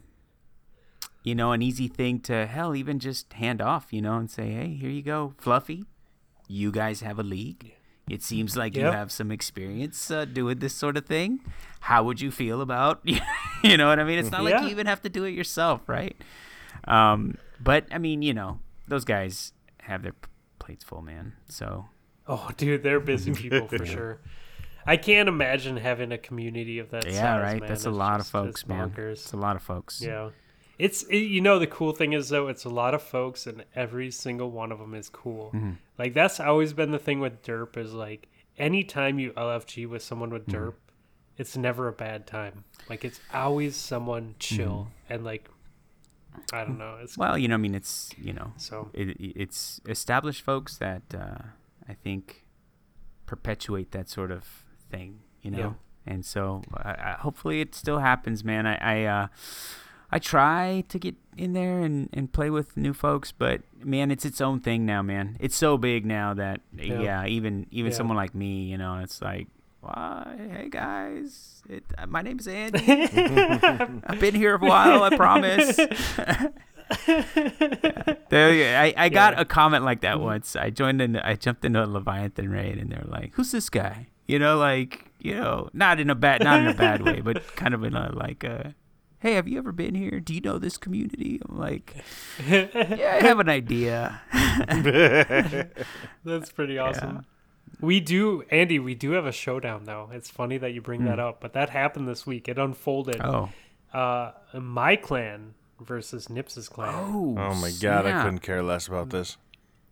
[1.24, 4.52] you know, an easy thing to hell even just hand off, you know, and say,
[4.52, 5.84] "Hey, here you go, Fluffy.
[6.46, 7.74] You guys have a league.
[8.08, 11.40] It seems like you have some experience uh, doing this sort of thing.
[11.80, 13.00] How would you feel about,
[13.64, 14.18] you know what I mean?
[14.18, 16.14] It's not like you even have to do it yourself, right?
[16.86, 20.28] Um, but I mean, you know, those guys have their p-
[20.58, 21.32] plates full, man.
[21.48, 21.86] So
[22.26, 24.20] Oh, dude, they're busy people for sure.
[24.86, 27.60] I can't imagine having a community of that yeah, size, right.
[27.60, 27.68] man.
[27.70, 28.90] That's a lot just- of folks, man.
[28.90, 29.12] bonkers.
[29.12, 30.02] It's a lot of folks.
[30.02, 30.28] Yeah.
[30.78, 33.64] It's it, you know the cool thing is though it's a lot of folks and
[33.74, 35.50] every single one of them is cool.
[35.54, 35.70] Mm-hmm.
[35.98, 38.28] Like that's always been the thing with derp is like
[38.58, 40.64] anytime you LFG with someone with Mm-hmm.
[40.68, 40.74] derp,
[41.36, 42.64] it's never a bad time.
[42.88, 45.48] Like it's always someone chill and like
[46.52, 46.98] I don't know.
[47.00, 47.20] It's Mm-hmm.
[47.20, 51.02] Well, you know, I mean, it's you know, so it, it- it's established folks that
[51.14, 51.38] uh,
[51.88, 52.44] I think
[53.26, 55.58] perpetuate that sort of thing, you know.
[55.58, 55.72] Yeah.
[56.06, 56.62] And so,
[57.20, 58.66] hopefully, it still happens, man.
[58.66, 59.26] I I, uh,
[60.14, 64.24] I try to get in there and, and play with new folks, but man, it's
[64.24, 65.36] its own thing now, man.
[65.40, 67.26] It's so big now that yeah, Yeah.
[67.26, 67.96] even even Yeah.
[67.98, 69.48] someone like me, you know, it's like,
[69.80, 72.78] why, hey guys, it, uh, my name's Andy.
[74.06, 75.78] I've been here a while, I promise.
[78.30, 79.40] There, I, I got Yeah.
[79.40, 80.56] a comment like that once.
[80.56, 84.08] I joined in, I jumped into a Leviathan raid, and they're like, "Who's this guy?"
[84.26, 87.42] You know, like you know, not in a bad, not in a bad way, but
[87.56, 88.70] kind of in a like, uh,
[89.24, 90.20] "Hey, have you ever been here?
[90.20, 91.96] Do you know this community?" I'm like,
[92.46, 92.68] "Yeah,
[93.22, 94.20] I have an idea."
[96.24, 97.24] that's pretty awesome.
[97.80, 100.10] We do Andy, we do have a showdown though.
[100.12, 102.48] It's funny that you bring that up, but that happened this week.
[102.48, 103.20] It unfolded.
[103.22, 103.48] Oh,
[103.92, 106.94] Uh my clan versus Nips's clan.
[106.94, 109.36] oh, Oh my god, I couldn't care less about this.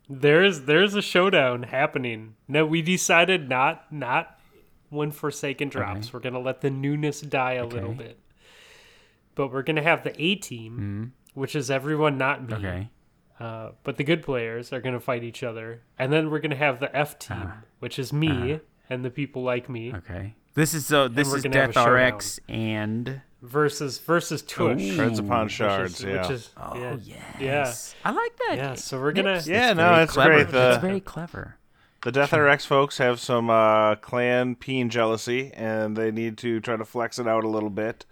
[0.09, 2.35] There's there's a showdown happening.
[2.47, 4.39] No, we decided not not
[4.91, 6.09] when Forsaken drops.
[6.09, 6.11] Okay.
[6.13, 8.19] We're gonna let the newness die a little bit.
[9.35, 12.55] But we're gonna have the A team, which is everyone not me.
[12.55, 12.65] Mm-hmm.
[12.67, 12.91] Okay,
[13.41, 16.81] Uh, but the good players are gonna fight each other, and then we're gonna have
[16.81, 17.57] the F team, Ah.
[17.81, 18.61] which is me
[18.91, 20.35] and the people like me, okay.
[20.55, 21.09] This is so.
[21.09, 24.83] This is gonna have a Death RX and versus versus Tush.
[24.95, 26.21] Shards upon which shards, is, yeah.
[26.21, 28.57] Which is, oh yeah, yes, I like that.
[28.59, 28.75] yeah.
[28.75, 29.35] So we're gonna.
[29.37, 29.47] Nips.
[29.49, 30.35] Yeah, It's no, very it's clever.
[30.35, 30.49] great.
[30.51, 31.57] The- it's very clever.
[32.03, 36.77] The Death RX folks have some uh, clan peen jealousy, and they need to try
[36.77, 38.05] to flex it out a little bit.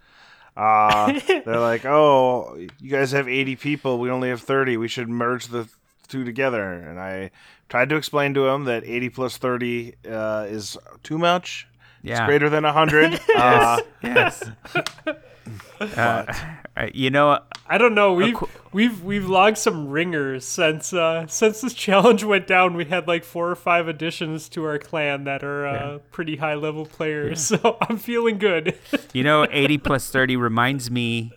[0.55, 3.99] Uh, they're like, "Oh, you guys have 80 people.
[3.99, 4.77] We only have 30.
[4.77, 5.67] We should merge the
[6.07, 7.31] two together." And I
[7.69, 11.67] tried to explain to them that 80 plus 30 uh, is too much.
[12.03, 13.19] It's greater than 100.
[13.35, 14.43] uh, Yes.
[15.79, 16.33] uh,
[16.75, 18.13] uh, you know, I don't know.
[18.13, 22.75] We've qu- we've we've logged some ringers since uh since this challenge went down.
[22.75, 26.55] We had like four or five additions to our clan that are uh, pretty high
[26.55, 27.51] level players.
[27.61, 28.77] So I'm feeling good.
[29.13, 31.31] you know, eighty plus thirty reminds me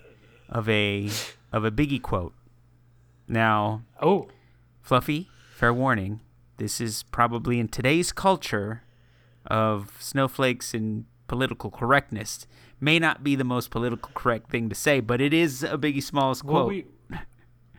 [0.48, 1.10] of a
[1.52, 2.35] of a Biggie quote.
[3.26, 4.28] Now, oh,
[4.82, 6.20] Fluffy, fair warning.
[6.59, 8.82] This is probably in today's culture
[9.47, 12.47] of snowflakes and political correctness
[12.85, 16.02] may not be the most political correct thing to say, but it is a Biggie
[16.02, 16.69] Smalls well, quote.
[16.69, 16.85] we.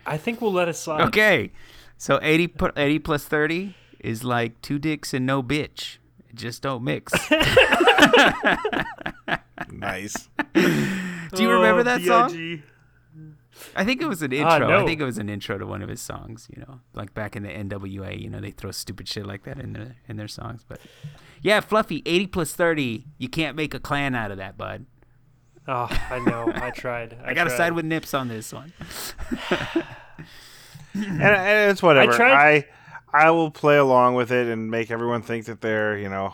[0.06, 1.02] I think we'll let it slide.
[1.07, 1.52] Okay.
[1.98, 5.98] So 80, 80 plus 30 is like two dicks and no bitch.
[6.34, 7.14] Just don't mix.
[9.72, 10.30] nice.
[10.53, 12.61] Do you remember Oh, that song?
[13.76, 14.68] I think it was an Ah, intro.
[14.69, 14.84] no.
[14.84, 16.48] I think it was an intro to one of his songs.
[16.53, 18.19] You know, like back in the NWA.
[18.19, 20.65] You know, they throw stupid shit like that in their in their songs.
[20.68, 20.80] But
[21.41, 23.06] yeah, Fluffy, eighty plus thirty.
[23.18, 24.86] You can't make a clan out of that, bud.
[25.67, 26.51] Oh, I know.
[26.53, 27.17] I tried.
[27.25, 28.71] I, I, gotta side with Nips on this one.
[30.93, 32.13] and, and it's whatever.
[32.13, 32.65] I, tried-
[33.11, 36.33] I will play along with it and make everyone think that they're you know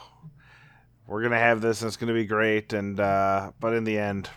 [1.07, 2.73] we're gonna have this and it's gonna be great.
[2.73, 4.29] And uh, but in the end,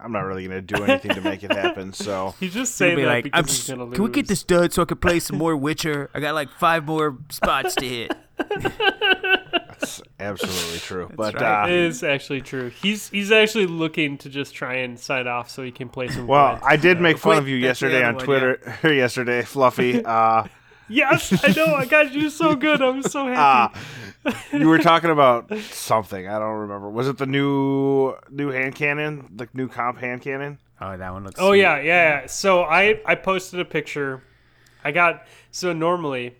[0.00, 1.92] I'm not really gonna do anything to make it happen.
[2.02, 3.94] So He's just He'll be that like, I'm just, gonna lose.
[3.94, 6.10] can we get this done so I can play some more Witcher?
[6.14, 8.12] I got like five more spots to hit.
[9.82, 11.10] It's absolutely true.
[11.14, 11.64] but right.
[11.64, 12.68] Uh, is actually true.
[12.70, 16.26] He's he's actually looking to just try and sign off so he can play some.
[16.26, 16.64] well, Gwent.
[16.64, 18.78] I did make fun Quit, of you yesterday other on one, Twitter.
[18.94, 20.02] yesterday, Fluffy.
[20.04, 20.46] Uh,
[20.88, 21.74] yes, I know.
[21.74, 22.82] I got you so good.
[22.82, 23.78] I'm so happy.
[24.26, 26.28] uh, you were talking about something.
[26.28, 26.90] I don't remember.
[26.90, 29.28] Was it the new new hand cannon?
[29.34, 30.58] The new comp hand cannon?
[30.80, 31.40] Oh, that one looks.
[31.40, 31.60] Oh sweet.
[31.60, 32.26] yeah, yeah, yeah.
[32.26, 34.22] So I I posted a picture.
[34.84, 36.34] I got so normally,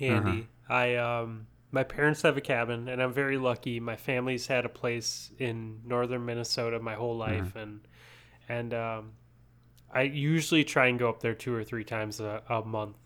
[0.00, 0.72] Andy, Uh-huh.
[0.74, 3.78] I um my parents have a cabin and I'm very lucky.
[3.80, 7.34] My family's had a place in northern Minnesota my whole Uh-huh.
[7.42, 7.80] life and
[8.48, 9.12] and um
[9.92, 12.96] I usually try and go up there two or three times a, a month.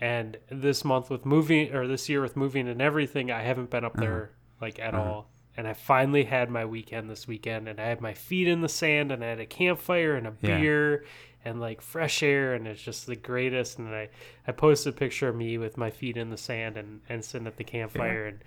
[0.00, 3.84] And this month with moving or this year with moving and everything, I haven't been
[3.84, 4.04] up Uh-huh.
[4.04, 4.30] there
[4.60, 5.30] like at all.
[5.56, 8.68] And I finally had my weekend this weekend and I had my feet in the
[8.68, 10.58] sand and I had a campfire and a Yeah.
[10.58, 11.04] beer
[11.44, 14.08] and like fresh air and it's just the greatest and I,
[14.46, 17.46] I posted a picture of me with my feet in the sand and, and sitting
[17.46, 18.38] at the campfire and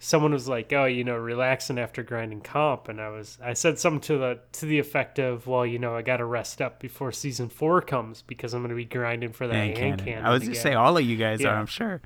[0.00, 3.78] someone was like, Oh, you know, relaxing after grinding comp and I was I said
[3.78, 7.12] something to the to the effect of, Well, you know, I gotta rest up before
[7.12, 9.98] season four comes because I'm gonna be grinding for that Hand cannon.
[10.04, 10.24] cannon.
[10.24, 11.54] I was just again." say all of you guys are.
[11.56, 12.00] I'm sure.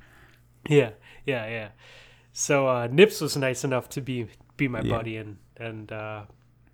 [0.67, 0.91] Yeah,
[1.25, 1.69] yeah, yeah.
[2.31, 4.27] So uh, Nips was nice enough to be
[4.57, 4.97] be my Yeah.
[4.97, 6.23] buddy and and uh,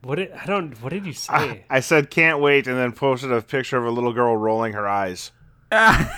[0.01, 1.65] what did I don't what did you say?
[1.69, 4.87] I said can't wait, and then posted a picture of a little girl rolling her
[4.87, 5.31] eyes.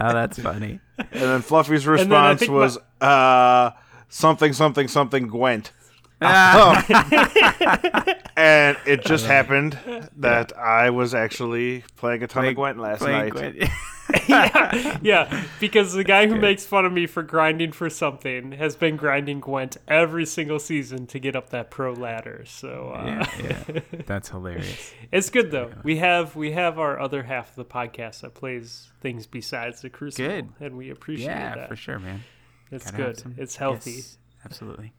[0.00, 0.80] Oh, that's funny.
[0.98, 1.96] And then Fluffy's then I
[2.32, 3.70] response my- was uh,
[4.08, 5.72] something, something, something, Gwent.
[8.36, 9.78] and it just happened
[10.16, 13.32] that I was actually playing a ton of Gwent last Playing night.
[13.32, 13.70] Gwent.
[14.26, 18.74] yeah, yeah, because the guy who makes fun of me for grinding for something has
[18.74, 22.42] been grinding Gwent every single season to get up that pro ladder.
[22.46, 23.26] So uh, yeah,
[23.68, 23.80] yeah.
[24.06, 24.94] That's hilarious.
[25.12, 25.72] it's good though.
[25.82, 29.90] We have we have our other half of the podcast that plays things besides the
[29.90, 30.48] Crucible, Good.
[30.58, 31.68] and we appreciate Yeah, that.
[31.68, 32.24] for sure, man.
[32.70, 33.18] It's Gotta good.
[33.18, 33.90] some- It's healthy.
[33.92, 34.94] Yes, absolutely.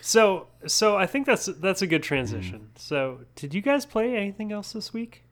[0.00, 2.70] So so I think that's that's a good transition.
[2.74, 2.78] Mm.
[2.80, 5.24] So did you guys play anything else this week?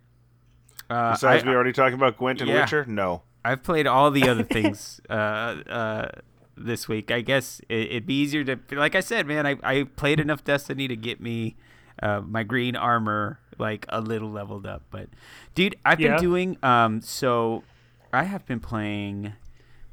[0.91, 2.61] Uh, Besides, I, we already talking about Gwent and yeah.
[2.63, 2.85] Witcher?
[2.87, 3.23] No.
[3.45, 6.09] I've played all the other things uh, uh,
[6.57, 7.11] this week.
[7.11, 9.47] I guess it, it'd be easier to, like I said, man.
[9.47, 11.57] I, I played enough Destiny to get me
[12.03, 14.83] uh, my green armor like a little leveled up.
[14.91, 15.09] But
[15.55, 16.15] dude, I've Yeah.
[16.15, 17.01] been doing um.
[17.01, 17.65] So
[18.13, 19.35] I have been playing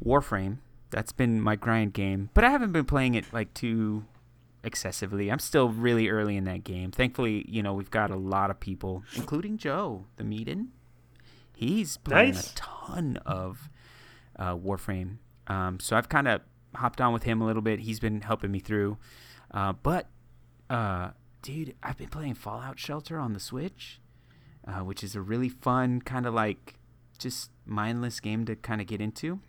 [0.03, 0.57] Warframe.
[0.91, 4.05] That's been my grind game, but I haven't been playing it like too
[4.65, 5.31] excessively.
[5.31, 6.91] I'm still really early in that game.
[6.91, 10.67] Thankfully, you know we've got a lot of people, including Joe, the Meaden.
[11.55, 12.51] He's playing Nice.
[12.51, 13.69] a ton of
[14.37, 15.17] uh, Warframe.
[15.47, 16.41] Um, so I've kind of
[16.75, 17.79] hopped on with him a little bit.
[17.79, 18.97] He's been helping me through.
[19.51, 20.07] Uh, but,
[20.69, 21.11] uh,
[21.41, 24.01] dude, I've been playing Fallout Shelter on the Switch,
[24.67, 26.73] uh, which is a really fun, kind of like
[27.17, 29.39] just mindless game to kind of get into.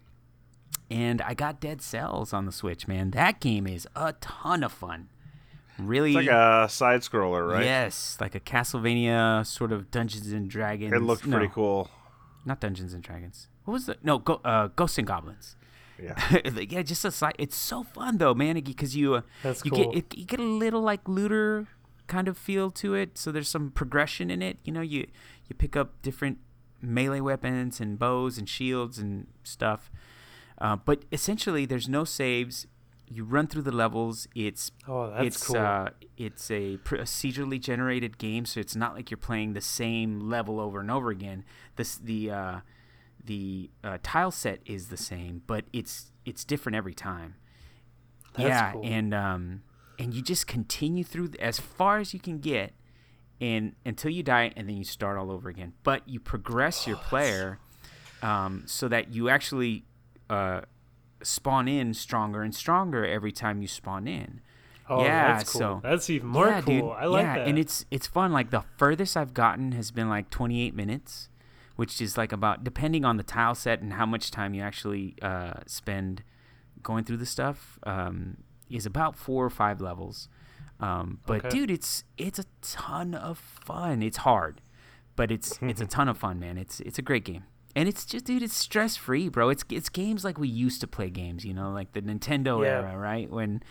[0.91, 3.11] And I got Dead Cells on the Switch, man.
[3.11, 5.09] That game is a ton of fun.
[5.79, 7.65] Really, It's like a side scroller, right?
[7.65, 10.93] yes, like a Castlevania sort of Dungeons and Dragons.
[10.93, 11.91] It looked pretty No, cool.
[12.47, 13.49] Not Dungeons and Dragons.
[13.65, 14.19] What was the no?
[14.19, 15.57] Go, uh, Ghosts and Goblins.
[16.03, 16.15] Yeah.
[16.55, 17.35] Like, yeah, just a side.
[17.39, 19.93] It's so fun though, man, because you uh, That's you cool.
[19.93, 21.67] get it, you get a little like looter
[22.07, 23.19] kind of feel to it.
[23.19, 24.59] So there's some progression in it.
[24.65, 25.09] You know, you
[25.49, 26.39] you pick up different
[26.81, 29.91] melee weapons and bows and shields and stuff.
[30.59, 32.66] Uh, but essentially, there's no saves.
[33.09, 34.27] You run through the levels.
[34.35, 35.57] It's Oh, that's it's cool.
[35.59, 40.59] uh, it's a procedurally generated game, so it's not like you're playing the same level
[40.59, 41.45] over and over again.
[41.77, 42.61] This the uh,
[43.23, 47.35] the uh, tile set is the same, but it's it's different every time.
[48.35, 48.83] That's yeah, cool.
[48.85, 49.62] and um,
[49.99, 52.73] and you just continue through th- as far as you can get,
[53.41, 55.74] and until you die, and then you start all over again.
[55.85, 57.61] But you progress Oh, your player,
[58.23, 59.85] um, so that you actually
[60.31, 60.62] uh,
[61.23, 64.40] spawn in stronger and stronger every time you spawn in.
[64.89, 65.59] oh, yeah, that's cool.
[65.61, 66.74] so- that's even more yeah, cool.
[66.74, 66.85] dude.
[66.93, 67.48] I like yeah, that.
[67.48, 68.32] and it's it's fun.
[68.32, 71.28] Like the furthest I've gotten has been like 28 minutes,
[71.77, 75.15] which is like about depending on the tile set and how much time you actually
[75.23, 76.23] uh, spend
[76.82, 77.78] going through the stuff.
[77.85, 78.39] Um,
[78.69, 80.28] is about four or five levels.
[80.81, 81.48] Um, but Okay.
[81.51, 84.03] dude, it's it's a ton of fun.
[84.03, 84.61] It's hard,
[85.15, 86.59] but it's it's a ton of fun, man.
[86.59, 87.44] It's it's a great game.
[87.77, 89.51] And it's just, dude, it's stress free, bro.
[89.51, 92.70] It's it's games like we used to play games, you know, like the Nintendo Yeah.
[92.81, 93.31] era, right?
[93.31, 93.62] When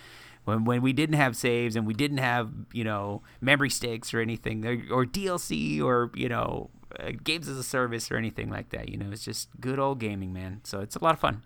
[0.46, 4.20] when when we didn't have saves and we didn't have you know memory sticks or
[4.22, 6.70] anything or, or DLC or you know
[7.00, 8.90] uh, games as a service or anything like that.
[8.90, 10.62] You know, it's just good old gaming, man.
[10.64, 11.42] So it's a lot of fun.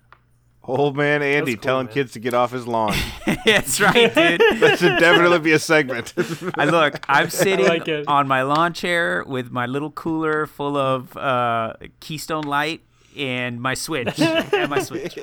[0.70, 1.94] Old man Andy cool, telling man.
[1.94, 2.96] kids to get off his lawn.
[3.46, 4.42] That's right, dude.
[4.60, 6.14] that should definitely be a segment.
[6.56, 11.16] I look, I'm sitting like on my lawn chair with my little cooler full of
[11.18, 12.82] uh, Keystone Light
[13.18, 14.20] and my Switch.
[14.20, 15.18] and my Switch.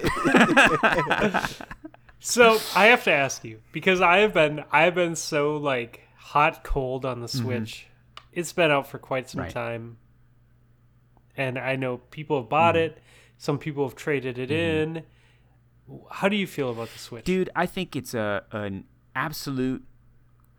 [2.18, 6.01] So I have to ask you because I have been I have been so like
[6.16, 7.86] hot cold on the Switch.
[8.32, 9.51] It's been out for quite some Right.
[9.51, 9.97] time,
[11.36, 12.94] and I know people have bought Mm-hmm.
[12.97, 13.02] it.
[13.39, 15.02] Some people have traded it in.
[16.10, 17.24] How do you feel about the Switch?
[17.24, 18.84] Dude, I think it's a an
[19.14, 19.84] absolute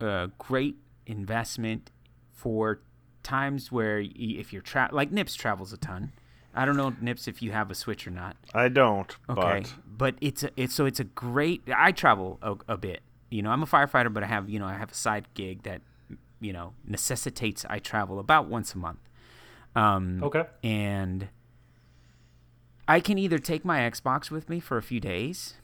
[0.02, 1.91] uh, great investment
[2.32, 2.82] for
[3.24, 6.12] times where y- if you're tra- like Nips travels a ton.
[6.56, 8.36] I don't know Nips if you have a Switch or not.
[8.54, 11.62] I don't, Okay, but but it's a, it's so it's a great.
[11.76, 13.02] I travel a, a bit.
[13.30, 15.64] You know, I'm a firefighter, but I have you know I have a side gig
[15.64, 15.82] that
[16.40, 18.99] you know necessitates I travel about once a month.
[19.76, 20.45] Um, okay.
[20.64, 21.28] and
[22.88, 25.56] I can either take my Xbox with me for a few days,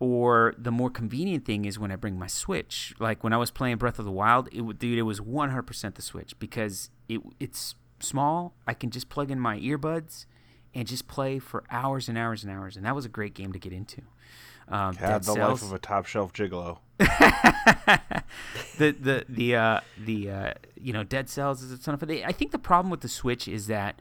[0.00, 2.94] or the more convenient thing is when I bring my Switch.
[2.98, 6.02] Like when I was playing Breath of the Wild, it dude, it was 100% the
[6.02, 8.54] Switch because it it's small.
[8.66, 10.26] I can just plug in my earbuds
[10.74, 13.52] and just play for hours and hours and hours, and that was a great game
[13.52, 14.02] to get into.
[14.68, 16.78] Um, had the Cells- life of a top shelf gigolo.
[16.98, 18.02] the
[18.78, 22.10] the the uh, the uh, you know Dead Cells is a ton of fun.
[22.10, 24.00] I think the problem with the Switch is that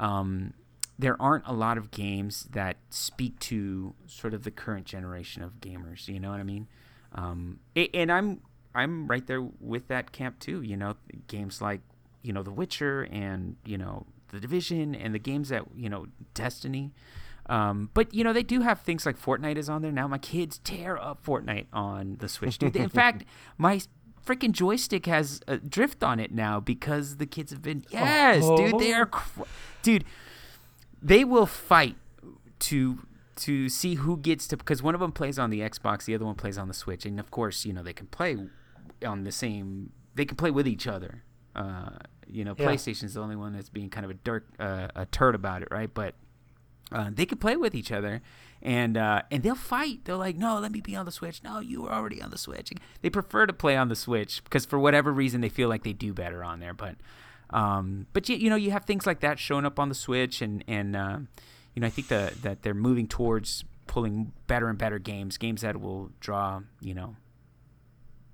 [0.00, 0.54] um,
[1.00, 5.60] there aren't a lot of games that speak to sort of the current generation of
[5.60, 6.08] gamers.
[6.08, 6.68] You know what I mean?
[7.14, 8.40] Um, a- and I'm
[8.74, 10.62] I'm right there with that camp too.
[10.62, 10.94] You know,
[11.26, 11.80] games like
[12.22, 16.06] you know The Witcher and you know The Division and the games that you know
[16.34, 16.92] Destiny.
[17.46, 20.06] Um, but you know they do have things like Fortnite is on there now.
[20.06, 22.76] My kids tear up Fortnite on the Switch, dude.
[22.76, 23.24] In fact,
[23.58, 23.80] my
[24.24, 28.78] freaking joystick has a drift on it now because the kids have been yes, dude.
[28.78, 29.42] They are, cr-
[29.82, 30.04] dude.
[31.02, 31.96] They will fight
[32.60, 33.06] to
[33.36, 36.26] to see who gets to because one of them plays on the Xbox, the other
[36.26, 38.36] one plays on the Switch, and of course, you know they can play
[39.06, 39.92] on the same.
[40.14, 41.22] They can play with each other.
[41.56, 41.90] Uh,
[42.26, 42.66] you know, Yeah.
[42.68, 45.68] PlayStation's the only one that's being kind of a dirt uh, a turd about it,
[45.70, 45.92] right?
[45.92, 46.14] But
[46.92, 48.20] uh, they can play with each other
[48.62, 50.04] and uh, and they'll fight.
[50.04, 51.42] They're like, no, let me be on the Switch.
[51.42, 52.72] No, you were already on the Switch.
[53.00, 55.92] They prefer to play on the Switch because for whatever reason they feel like they
[55.92, 56.74] do better on there.
[56.74, 56.96] But
[57.52, 60.40] um, but you, you know you have things like that showing up on the Switch
[60.42, 61.18] and and uh,
[61.74, 65.62] you know I think the, that they're moving towards pulling better and better games, games
[65.62, 67.16] that will draw you know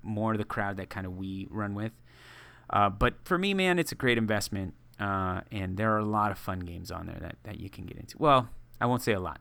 [0.03, 1.91] more of the crowd that kind of we run with.
[2.69, 6.31] Uh, but for me, man, it's a great investment, uh, and there are a lot
[6.31, 8.17] of fun games on there that, that you can get into.
[8.17, 8.49] Well,
[8.79, 9.39] I won't say a lot.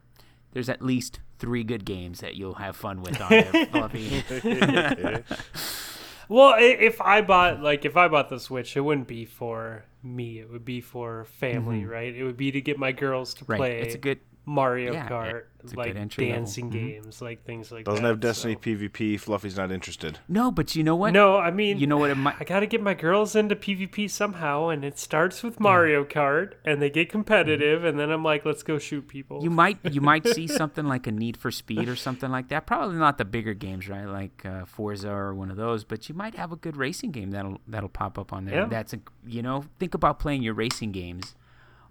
[0.52, 4.24] There's at least three good games that you'll have fun with on there, Fluffy.
[6.28, 10.38] Well, if I bought like if I bought the Switch, it wouldn't be for me.
[10.40, 12.14] It would be for family, right?
[12.14, 13.52] It would be to get my girls to Mm-hmm.
[13.52, 13.58] Right.
[13.58, 14.20] play It's a good.
[14.48, 16.38] Mario yeah, Kart, it's a good like entry level.
[16.38, 16.72] dancing Mhm.
[16.72, 17.90] games, like things like that.
[17.90, 18.08] Doesn't that.
[18.10, 19.18] have Destiny so- PvP.
[19.18, 20.20] Fluffy's not interested.
[20.28, 21.12] No, but you know what?
[21.12, 22.10] No, I mean, You know what?
[22.10, 22.36] It might.
[22.38, 26.52] I got to get my girls into PvP somehow, and it starts with Mario Kart,
[26.64, 29.42] and they get competitive, and then I'm like, let's go shoot people.
[29.42, 32.66] You might you might see something like a Need for Speed or something like that.
[32.66, 34.06] Probably not the bigger games, right?
[34.06, 35.82] Like uh, Forza or one of those.
[35.82, 38.60] But you might have a good racing game that'll that'll pop up on there.
[38.60, 38.66] Yeah.
[38.66, 41.34] That's a you know think about playing your racing games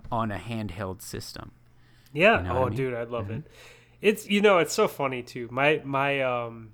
[0.09, 1.51] on a handheld system.
[2.15, 2.41] Yeah.
[2.41, 2.77] You know oh, I mean?
[2.77, 3.43] dude, I love it.
[4.01, 5.47] It's you know, it's so funny too.
[5.51, 6.71] My my um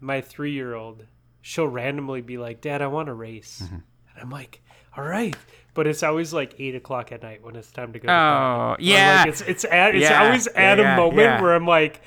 [0.00, 1.04] my three year old,
[1.40, 3.74] she'll randomly be like, "Dad, I want to race," Mm-hmm.
[3.74, 3.82] and
[4.20, 4.62] I'm like,
[4.96, 5.36] "All right,"
[5.74, 8.08] but it's always like eight o'clock at night when it's time to go.
[8.08, 11.40] Oh Or, yeah, like, it's it's at, it's Yeah, always at yeah, a moment yeah.
[11.42, 12.00] where I'm like,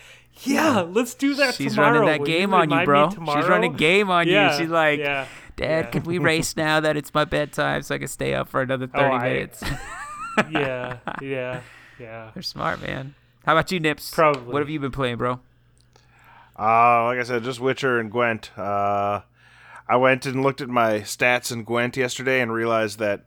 [0.43, 1.51] "Yeah, let's do that tomorrow.
[1.53, 3.05] She's tomorrow." running that Will game on you, bro.
[3.09, 4.49] She's tomorrow?" running game on you.
[4.57, 4.99] She's like,
[5.55, 8.61] Dad, can we race now that it's my bedtime so I can stay up for
[8.61, 9.63] another Oh, 30 I- minutes?
[10.51, 11.61] yeah, yeah,
[11.99, 12.31] yeah.
[12.33, 13.15] They're smart, man.
[13.45, 14.11] How about you, Nips?
[14.11, 14.51] Probably.
[14.51, 15.39] What have you been playing, bro?
[16.57, 18.51] Uh, like I said, just Witcher and Gwent.
[18.57, 19.21] Uh,
[19.87, 23.25] I went and looked at my stats in Gwent yesterday and realized that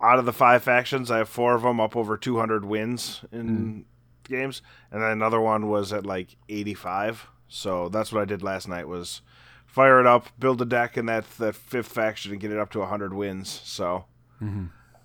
[0.00, 3.84] out of the five factions, I have four of them up over 200 wins in
[4.24, 4.62] games,
[4.92, 7.26] and then another one was at like 85.
[7.48, 9.22] So that's what I did last night was
[9.66, 12.70] fire it up, build a deck in that that fifth faction, and get it up
[12.72, 13.48] to 100 wins.
[13.64, 14.04] So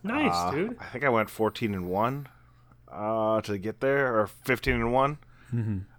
[0.03, 0.77] Nice, uh, dude.
[0.79, 2.27] I think I went 14 and one
[2.93, 5.17] uh, to get there, or 15 and one.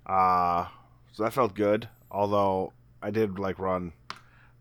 [0.06, 0.66] Uh,
[1.12, 1.88] so that felt good.
[2.10, 2.72] Although
[3.02, 3.92] I did like run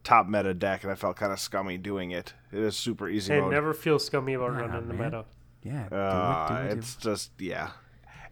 [0.04, 2.34] top meta deck, and I felt kind of scummy doing it.
[2.52, 3.52] It is super easy Hey, mode.
[3.52, 5.06] never feel scummy about Nah, running the man.
[5.12, 5.26] meta.
[5.64, 5.88] Yeah.
[5.90, 7.70] do it, Uh, do it, do it's just yeah.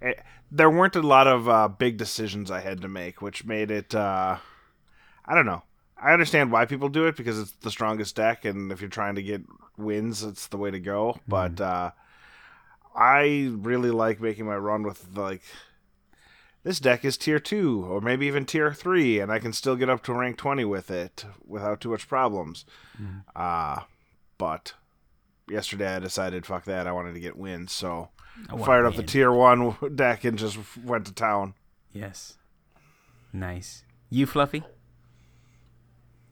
[0.02, 0.14] Eh,
[0.52, 3.94] there weren't a lot of uh, big decisions I had to make, which made it.
[3.96, 4.38] Uh,
[5.26, 5.64] I don't know.
[6.04, 9.16] I understand why people do it because it's the strongest deck, and if you're trying
[9.16, 9.44] to get
[9.78, 11.20] wins, it's the way to go.
[11.28, 11.92] But uh,
[12.96, 15.42] I really like making my run with like
[16.64, 19.90] this deck is tier two or maybe even tier three, and I can still get
[19.90, 22.66] up to rank twenty with it without too much problems.
[23.36, 23.82] Uh,
[24.38, 24.74] but
[25.50, 28.10] yesterday I decided fuck that, I wanted to get wins, so
[28.50, 31.54] I fired up the tier one deck and just went to town.
[31.94, 32.38] Yes.
[33.34, 33.84] Nice.
[34.10, 34.64] You, Fluffy?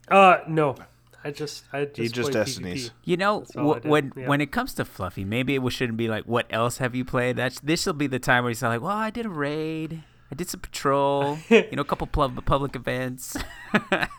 [0.08, 0.76] Uh, no.
[1.22, 2.88] I just, I just, He just Destinies.
[2.90, 2.92] PvP.
[3.04, 4.28] You know, That's all I wh- did, when yeah.
[4.28, 7.36] when it comes to Fluffy, maybe it shouldn't be like, "What else have you played?"
[7.36, 10.02] That's this will be the time where he's like, "Well, I did a raid,
[10.32, 13.36] I did some patrol, you know, a couple pub- public events."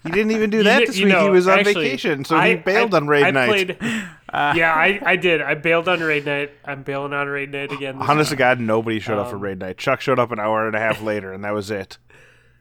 [0.04, 1.18] He didn't even do that kn- this you week.
[1.18, 3.48] he was on actually, vacation, so I- he bailed I- on raid I night.
[3.50, 3.78] Played,
[4.34, 5.42] yeah, I, I did.
[5.42, 6.52] I bailed on raid night.
[6.64, 7.98] I'm bailing on raid night again.
[8.00, 8.36] this Honest to.
[8.36, 9.78] God, nobody showed up for Um, raid night.
[9.78, 11.98] Chuck showed up an hour and a half later, and that was it.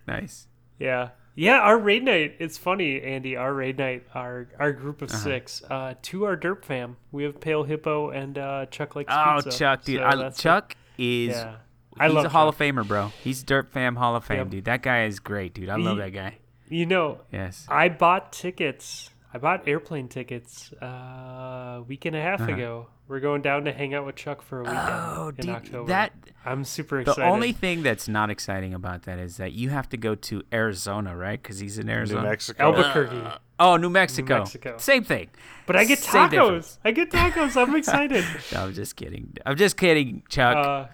[0.08, 0.46] nice.
[0.78, 1.10] Yeah.
[1.34, 2.36] Yeah, our raid night.
[2.38, 3.36] It's funny, Andy.
[3.36, 5.14] Our raid night, our our group Uh-huh.
[5.16, 6.96] of six, uh, two are Derp fam.
[7.12, 9.58] We have Pale Hippo and uh, Chuck likes Oh, pizza.
[9.58, 11.30] Chuck, dude, So I, Chuck is.
[11.30, 11.56] Yeah,
[11.98, 13.12] I he's love a Hall of Famer, bro.
[13.22, 14.50] He's Derp Fam Hall of Fame, Yep.
[14.50, 14.64] dude.
[14.66, 15.68] That guy is great, dude.
[15.68, 16.38] I love He- that guy.
[16.68, 17.66] You know, Yes.
[17.68, 19.10] I bought tickets.
[19.32, 22.52] I bought airplane tickets uh, a week and a half Uh-huh.
[22.52, 22.86] ago.
[23.10, 25.88] We're going down to hang out with Chuck for a weekend Oh, in dude, October.
[25.88, 26.12] that
[26.44, 27.20] I'm super excited.
[27.20, 30.44] the only thing that's not exciting about that is that you have to go to
[30.52, 31.42] Arizona, right?
[31.42, 32.62] Because he's in Arizona, New Mexico.
[32.62, 33.20] Albuquerque.
[33.58, 34.34] Oh, New Mexico.
[34.34, 34.76] New Mexico.
[34.78, 35.28] Same thing.
[35.66, 36.30] but I get tacos.
[36.30, 36.78] difference.
[36.84, 37.56] I get tacos.
[37.60, 38.24] I'm excited.
[38.52, 39.36] No, I'm just kidding.
[39.44, 40.56] I'm just kidding, Chuck.
[40.56, 40.86] uh,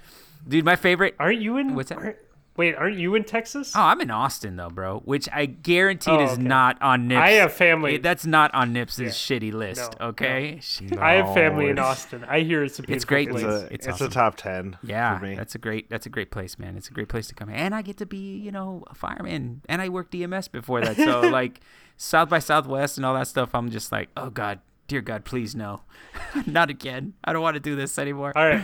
[0.49, 1.17] dude, my favorite.
[1.21, 1.75] aren't you in?
[1.75, 2.17] What's that?
[2.57, 3.73] Aren't- wait, aren't you in Texas?
[3.77, 5.01] Oh, I'm in Austin though, bro.
[5.01, 7.21] Which I guaranteed Oh, is not on Nips.
[7.21, 7.99] I have family.
[7.99, 9.09] That's not on Nips' Yeah.
[9.09, 9.95] shitty list.
[10.01, 10.61] No, okay.
[10.99, 12.25] I have family in Austin.
[12.25, 13.29] I hear it's a beautiful great.
[13.29, 13.45] It's place.
[13.45, 14.07] a It's it's, awesome.
[14.07, 14.79] a top ten.
[14.83, 15.35] Yeah, for me.
[15.35, 15.91] that's a great.
[15.91, 16.77] That's a great place, man.
[16.77, 17.49] It's a great place to come.
[17.51, 20.97] And I get to be, you know, a fireman, and I worked EMS before that.
[20.97, 21.61] So like,
[21.97, 23.55] South by Southwest and all that stuff.
[23.55, 25.83] I'm just like, oh God, dear God, please no,
[26.47, 27.15] not again.
[27.25, 28.33] I don't want to do this anymore.
[28.37, 28.63] All right.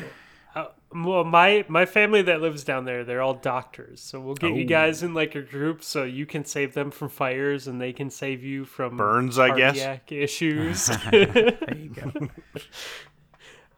[0.54, 4.00] Uh, well, my my family that lives down there, they're all doctors.
[4.02, 4.68] So we'll get you Oh.
[4.68, 8.10] guys in like a group, so you can save them from fires, and they can
[8.10, 10.00] save you from Burns, I guess.
[10.10, 10.86] issues.
[11.10, 11.88] there you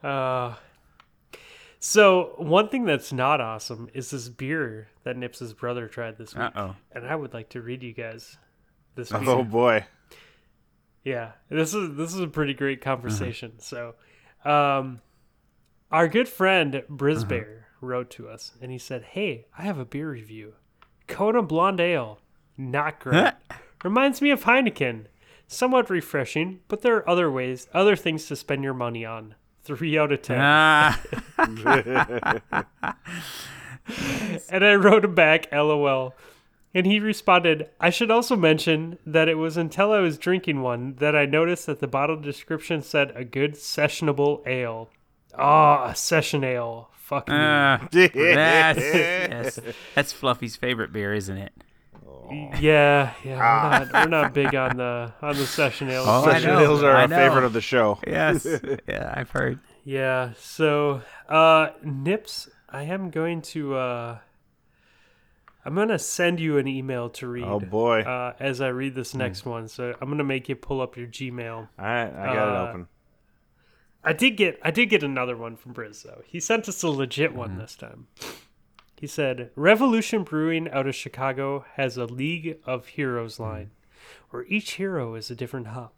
[0.02, 0.08] go.
[0.08, 0.54] uh,
[1.78, 6.44] so one thing that's not awesome is this beer that Nips's brother tried this week,
[6.44, 6.76] Uh oh.
[6.92, 8.36] and I would like to read you guys
[8.94, 9.10] this.
[9.12, 9.20] beer.
[9.26, 9.86] Oh boy.
[11.04, 13.52] Yeah, this is this is a pretty great conversation.
[13.58, 13.92] Uh-huh.
[14.44, 15.00] So, um,
[15.94, 17.86] our good friend Brisbear Uh-huh.
[17.86, 20.54] wrote to us and he said, "Hey, I have a beer review.
[21.06, 22.18] Kona Blonde Ale,
[22.56, 23.32] not great.
[23.84, 25.06] Reminds me of Heineken.
[25.46, 29.34] Somewhat refreshing, but there are other ways, other things to spend your money on.
[29.62, 30.38] Three out of ten.
[30.40, 31.00] Ah,
[34.50, 36.14] And I wrote him back, LOL.
[36.74, 40.94] And he responded, I should also mention that it was until I was drinking one
[40.96, 44.88] that I noticed that the bottle description said a good sessionable ale.
[45.38, 46.90] Ah, a session ale.
[46.92, 47.34] Fuck me.
[47.36, 49.60] ah, that's, yes,
[49.94, 51.52] that's Fluffy's favorite beer, isn't it?
[52.58, 56.04] yeah, yeah, we're not we're not big on the on the session ale.
[56.06, 57.16] Oh, Session know, Hills are I a know.
[57.16, 57.98] favorite of the show.
[58.06, 58.46] Yes.
[58.88, 59.58] yeah, I've heard.
[59.84, 64.18] Yeah, so uh Nips, I am going to uh
[65.66, 67.44] I'm gonna send you an email to read.
[67.44, 68.00] Oh boy.
[68.00, 71.06] Uh, as I read this next one, so I'm gonna make you pull up your
[71.06, 71.54] Gmail.
[71.56, 72.88] All right, I got uh, it open.
[74.04, 76.22] I did get I did get another one from Briz though.
[76.26, 77.60] He sent us a legit one mm-hmm.
[77.60, 78.06] this time.
[79.00, 83.42] He said, "Revolution Brewing out of Chicago has a League of Heroes mm-hmm.
[83.42, 83.70] line,
[84.30, 85.94] where each hero is a different hop.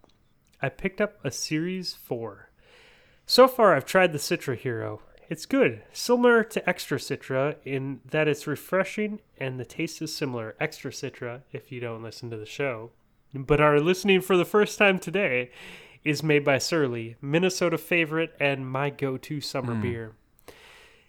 [0.62, 2.50] I picked up a Series Four.
[3.26, 5.02] So far, I've tried the Citra Hero.
[5.28, 10.54] It's good, similar to Extra Citra in that it's refreshing and the taste is similar.
[10.60, 12.92] Extra Citra, if you don't listen to the show,
[13.34, 15.50] but are listening for the first time today,
[16.06, 19.82] is made by Surly, Minnesota favorite and my go-to summer hmm.
[19.82, 20.12] beer.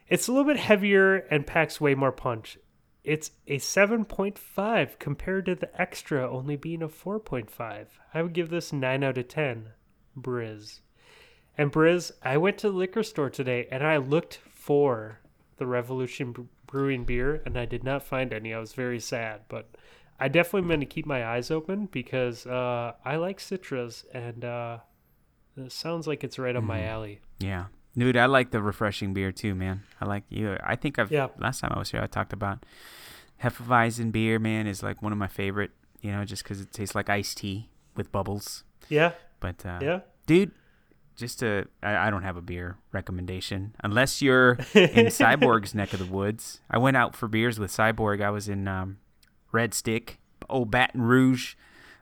[0.09, 2.57] It's a little bit heavier and packs way more punch.
[3.03, 7.85] It's a 7.5 compared to the extra only being a 4.5.
[8.11, 9.69] I would give this 9 out of 10.
[10.19, 10.79] Briz.
[11.57, 15.19] And Briz, I went to the liquor store today and I looked for
[15.57, 18.51] the Revolution Brewing beer and I did not find any.
[18.51, 19.69] I was very sad, but
[20.19, 24.77] I definitely meant to keep my eyes open because uh, I like citras and uh,
[25.55, 27.21] it sounds like it's right up my alley.
[27.39, 27.65] Yeah.
[27.95, 29.83] Dude, I like the refreshing beer too, man.
[30.01, 30.57] I like you.
[30.63, 31.27] I think I've Yeah.
[31.37, 32.63] last time I was here, I talked about
[33.43, 35.71] Hefeweizen beer, man, is like one of my favorite.
[36.01, 38.63] You know, just because it tastes like iced tea, with bubbles.
[38.87, 39.99] Yeah, But uh, yeah.
[40.27, 40.51] dude,
[41.15, 45.99] just to I, I don't have a beer recommendation unless you're in Cyborg's neck of
[45.99, 46.61] the woods.
[46.69, 48.21] I went out for beers with Cyborg.
[48.23, 48.97] I was in um,
[49.51, 50.19] Red Stick,
[50.49, 51.55] old Baton Rouge,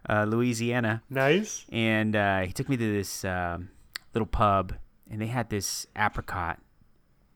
[0.10, 1.66] uh, Louisiana, Nice.
[1.72, 3.70] and uh, he took me to this um,
[4.14, 4.74] little pub,
[5.10, 6.60] and they had this apricot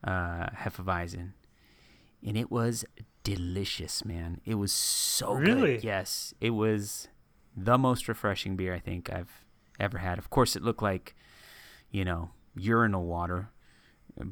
[0.04, 1.32] uh, hefeweizen,
[2.26, 2.84] and it was
[3.24, 4.40] delicious, man.
[4.44, 5.74] It was so Really?
[5.76, 5.84] good.
[5.84, 7.08] Yes, it was
[7.56, 9.44] the most refreshing beer I think I've
[9.78, 10.18] ever had.
[10.18, 11.14] Of course, it looked like,
[11.90, 13.50] you know, urinal water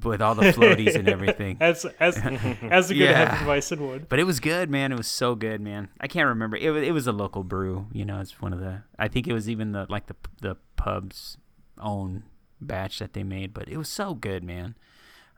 [0.02, 1.56] with all the floaties and everything.
[1.60, 2.16] As as
[2.62, 3.36] as a good Yeah.
[3.36, 4.08] Hefeweizen would.
[4.08, 4.92] But it was good, man.
[4.92, 5.88] It was so good, man.
[6.00, 6.56] I can't remember.
[6.56, 7.86] It was, it was a local brew.
[7.92, 8.82] You know, it's one of the.
[8.98, 11.36] I think it was even the like the the pub's
[11.80, 12.24] own
[12.60, 13.54] batch that they made.
[13.54, 14.74] But it was so good, man.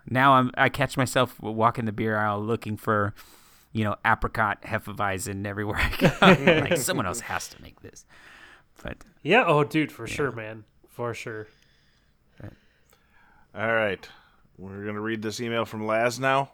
[0.09, 3.15] Now I'm I catch myself walking the beer aisle looking for,
[3.73, 6.61] you know, apricot hefeweizen everywhere I go.
[6.61, 8.05] like someone else has to make this.
[8.83, 9.45] But Yeah.
[9.47, 10.65] Oh, dude, for sure, man.
[10.89, 11.47] For sure.
[13.55, 14.09] All right.
[14.61, 16.51] We're going to read this email from Laz now.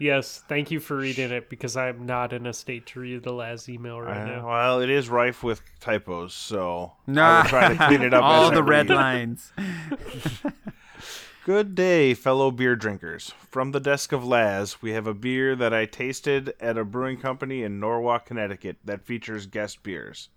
[0.00, 0.42] Yes.
[0.48, 3.68] Thank you for reading it because I'm not in a state to read the last
[3.68, 4.48] email right Uh, now.
[4.48, 7.42] well, it is rife with typos, so I Nah.
[7.42, 8.24] will try to clean it up.
[8.24, 8.96] all as I the red read.
[8.96, 9.52] lines.
[11.44, 13.32] Good day, fellow beer drinkers.
[13.50, 17.18] From the desk of Laz, we have a beer that I tasted at a brewing
[17.18, 20.30] company in Norwalk, Connecticut that features guest beers.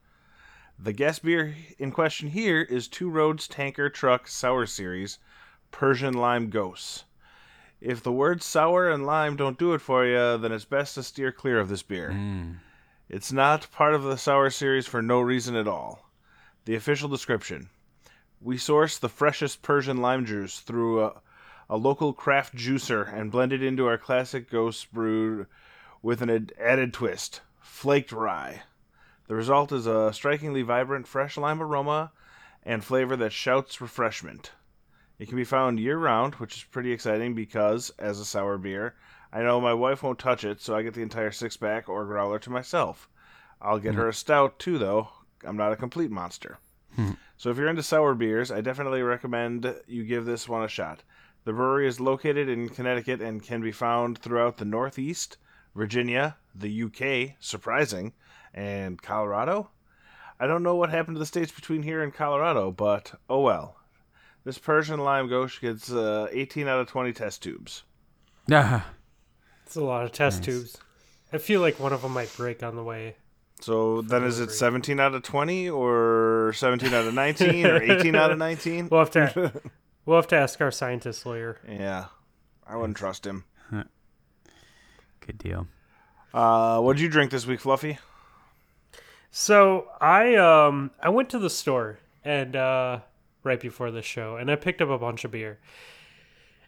[0.77, 5.17] The guest beer in question here is Two Roads Tanker Truck Sour Series
[5.71, 7.03] Persian Lime Ghosts.
[7.79, 11.03] If the words sour and lime don't do it for you, then it's best to
[11.03, 12.09] steer clear of this beer.
[12.11, 12.57] Mm.
[13.09, 16.09] It's not part of the sour series for no reason at all.
[16.65, 17.69] The official description
[18.41, 21.21] We source the freshest Persian lime juice through a,
[21.69, 25.45] a local craft juicer and blend it into our classic ghost brew
[26.01, 28.63] with an ad- added twist flaked rye.
[29.27, 32.11] The result is a strikingly vibrant fresh lime aroma
[32.63, 34.51] and flavor that shouts refreshment.
[35.19, 38.95] It can be found year round, which is pretty exciting because, as a sour beer,
[39.33, 42.05] I know my wife won't touch it, so I get the entire six pack or
[42.05, 43.09] growler to myself.
[43.61, 44.01] I'll get hmm.
[44.01, 45.09] her a stout too, though.
[45.43, 46.59] I'm not a complete monster.
[46.95, 47.11] Hmm.
[47.35, 51.03] So if you're into sour beers, I definitely recommend you give this one a shot.
[51.45, 55.37] The brewery is located in Connecticut and can be found throughout the Northeast,
[55.75, 58.13] Virginia, the UK, surprising,
[58.53, 59.69] and Colorado.
[60.39, 63.77] I don't know what happened to the states between here and Colorado, but oh well.
[64.47, 67.83] This Persian lime ghost gets uh, 18 out of 20 test tubes.
[68.49, 68.87] Ah,
[69.65, 70.77] It's a lot of test tubes.
[71.33, 73.17] I feel like one of them might break on the way.
[73.59, 78.15] So then is it 17 out of 20 or 17 out of 19 or 18
[78.15, 78.87] out of 19?
[78.89, 79.51] We'll have to
[80.05, 81.59] we'll have to ask our scientist lawyer.
[81.67, 82.05] Yeah.
[82.65, 83.43] I wouldn't trust him.
[85.19, 85.67] good deal.
[86.33, 87.97] Uh, what'd you drink this week, Fluffy?
[89.29, 92.99] So I um I went to the store and uh
[93.47, 95.59] right before the show and I picked up a bunch of beer.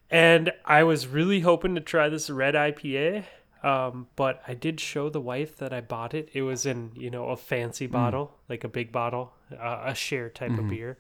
[0.10, 3.26] And I was really hoping to try this red IPA.
[3.62, 6.30] Um, but I did show the wife that I bought it.
[6.34, 10.30] It was in, you know, a fancy bottle, like a big bottle, uh, a share
[10.30, 10.98] type of beer.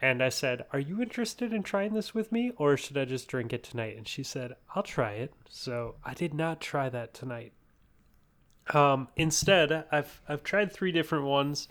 [0.00, 3.28] And I said, Are you interested in trying this with me, or should I just
[3.28, 3.96] drink it tonight?
[3.96, 5.32] And she said, I'll try it.
[5.48, 7.52] So I did not try that tonight.
[8.74, 11.68] Um, instead, I've I've tried three different ones,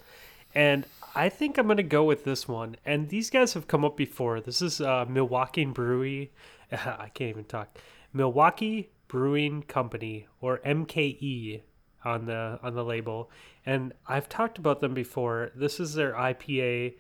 [0.54, 0.86] and
[1.16, 2.76] I think I'm gonna go with this one.
[2.86, 4.42] And these guys have come up before.
[4.42, 6.32] This is uh, Milwaukee Brewery.
[6.72, 7.78] I can't even talk.
[8.12, 11.62] Milwaukee Brewing Company or MKE
[12.04, 13.32] on the on the label,
[13.66, 15.52] and I've talked about them before.
[15.56, 16.96] This is their IPA.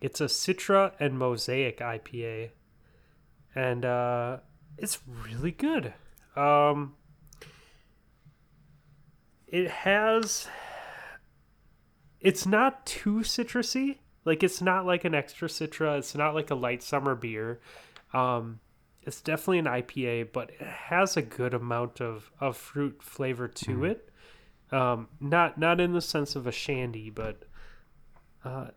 [0.00, 2.50] It's a Citra and Mosaic IPA,
[3.54, 4.38] and uh,
[4.78, 5.94] it's really good.
[6.36, 6.94] Um,
[9.46, 10.46] it has
[12.20, 13.98] it's not too citrusy.
[14.24, 15.98] Like it's not like an extra citra.
[15.98, 17.60] It's not like a light summer beer.
[18.12, 18.60] Um
[19.02, 23.84] it's definitely an ipa but it has a good amount of of fruit flavor to
[23.84, 24.10] it.
[24.70, 27.44] Um not not in the sense of a shandy but
[28.44, 28.68] uh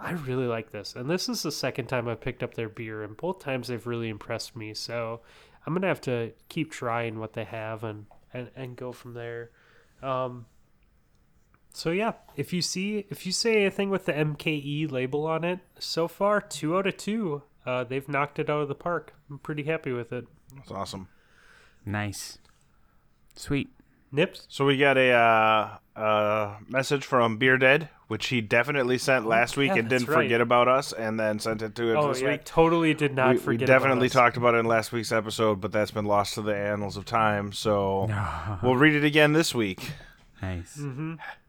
[0.00, 3.02] I really like this, and this is the second time I've picked up their beer,
[3.02, 4.72] and both times they've really impressed me.
[4.74, 5.22] So
[5.66, 9.50] I'm gonna have to keep trying what they have and and, and go from there.
[10.02, 10.46] Um,
[11.72, 15.60] so yeah, if you see if you say anything with the MKE label on it,
[15.78, 19.14] so far two out of two, uh, they've knocked it out of the park.
[19.30, 20.26] I'm pretty happy with it.
[20.56, 21.08] That's awesome.
[21.84, 22.38] Nice.
[23.34, 23.68] Sweet.
[24.10, 24.46] Nips.
[24.48, 29.58] So we got a uh, uh, message from Beer Dead, which he definitely sent last
[29.58, 30.24] week yeah, and didn't right.
[30.24, 32.44] forget about us, and then sent it to us Oh this yeah, week.
[32.46, 33.68] totally did not we, we forget.
[33.68, 34.12] about definitely us.
[34.14, 37.04] talked about it in last week's episode, but that's been lost to the annals of
[37.04, 37.52] time.
[37.52, 38.08] So
[38.62, 39.92] we'll read it again this week.
[40.40, 40.80] Nice.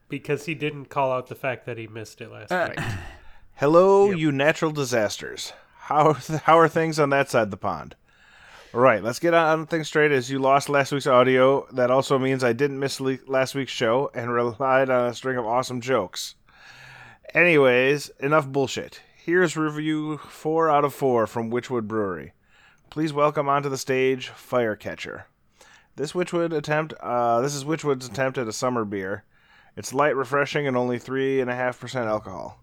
[0.10, 2.86] Because he didn't call out the fact that he missed it last Uh, week.
[3.56, 5.54] Hello, you natural disasters.
[5.78, 6.14] How
[6.44, 7.96] how are things on that side of the pond?
[8.74, 10.12] All right, let's get on things straight.
[10.12, 13.72] As you lost last week's audio, that also means I didn't miss le- last week's
[13.72, 16.36] show and relied on a string of awesome jokes.
[17.34, 19.02] Anyways, enough bullshit.
[19.18, 22.34] Here's review four out of four from Witchwood Brewery.
[22.90, 25.24] Please welcome onto the stage Firecatcher.
[25.96, 29.24] This Witchwood attempt, uh, this is Witchwood's attempt at a summer beer.
[29.80, 32.60] It's light, refreshing, and only three and a half percent alcohol.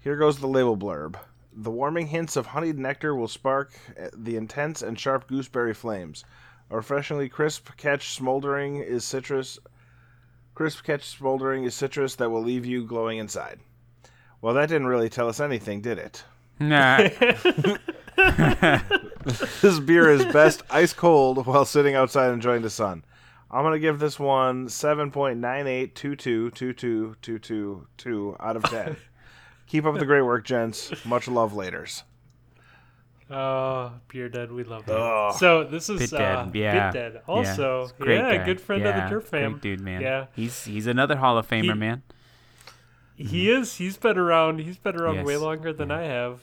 [0.00, 1.14] Here goes the label blurb.
[1.52, 3.70] The warming hints of honeyed nectar will spark
[4.12, 6.24] the intense and sharp gooseberry flames.
[6.68, 9.60] A refreshingly crisp catch smoldering is citrus.
[10.56, 13.60] Crisp catch smoldering is citrus that will leave you glowing inside.
[14.40, 16.24] Well, that didn't really tell us anything, did it?
[16.58, 17.08] Nah.
[19.60, 23.04] This beer is best ice cold while sitting outside enjoying the sun.
[23.52, 27.86] I'm gonna give this one seven point nine eight two two two two two two
[27.98, 28.96] two out of ten.
[29.66, 31.04] Keep up the great work, gents.
[31.04, 32.02] Much love, laters.
[33.30, 34.96] Oh, Beer Dead, we love that.
[34.98, 35.34] Ugh.
[35.38, 36.90] So this is Bit uh, dead, yeah.
[36.90, 37.22] Bit Dead.
[37.26, 39.52] Also, he's a great yeah, good friend Yeah, of the Jerk fam.
[39.52, 40.02] Great dude, man.
[40.02, 42.02] Yeah, He's he's another Hall of Famer, He- man.
[43.16, 43.76] he is.
[43.76, 44.58] He's been around.
[44.60, 46.40] He's been around way longer than I have.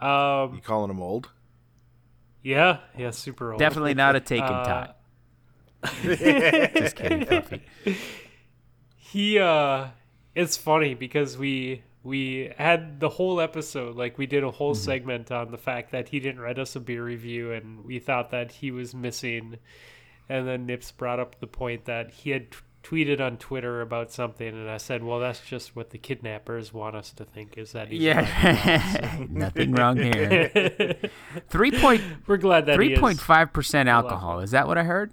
[0.00, 1.30] Um, You calling him old?
[2.42, 3.58] yeah, yeah, super old.
[3.58, 4.94] Definitely not a taken Uh, tie.
[6.02, 7.26] Just kidding,
[8.96, 9.88] he uh
[10.34, 14.84] it's funny because we we had the whole episode like we did a whole Mm-hmm.
[14.84, 18.30] segment on the fact that he didn't write us a beer review and we thought
[18.30, 19.58] that he was missing
[20.28, 24.10] and then nips brought up the point that he had t- tweeted on twitter about
[24.10, 27.72] something and i said well that's just what the kidnappers want us to think is
[27.72, 30.96] that he's Yeah, nothing wrong here.
[31.48, 32.98] Three point we're glad that he three is.
[32.98, 34.40] point five percent alcohol.
[34.40, 35.12] Is that what I heard?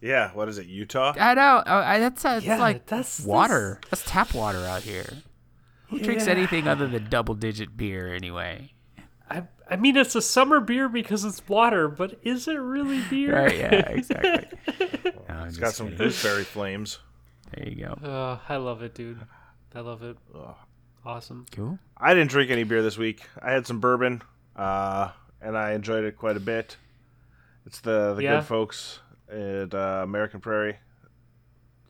[0.00, 0.30] Yeah.
[0.32, 0.66] What is it?
[0.66, 1.14] Utah?
[1.18, 1.62] I know.
[1.66, 3.80] Uh, I, that's uh, Yeah, like that's- water.
[3.90, 5.08] That's tap water out here.
[5.88, 8.72] Who drinks anything other than double digit beer anyway?
[9.30, 13.34] I, I mean it's a summer beer because it's water but is it really beer
[13.44, 13.56] Right?
[13.58, 14.58] Yeah, exactly.
[15.04, 16.06] No, I'm It's just got some kidding.
[16.06, 16.98] gooseberry flames.
[17.54, 17.92] There you go.
[18.06, 19.18] Uh, I love it, dude.
[19.74, 20.16] I love it.
[21.04, 21.46] Awesome.
[21.52, 21.78] Cool.
[21.96, 23.26] I didn't drink any beer this week.
[23.40, 24.20] I had some bourbon,
[24.56, 25.10] uh,
[25.40, 26.76] and I enjoyed it quite a bit.
[27.66, 28.36] It's the the Yeah.
[28.36, 29.00] good folks
[29.30, 30.76] at uh, American Prairie.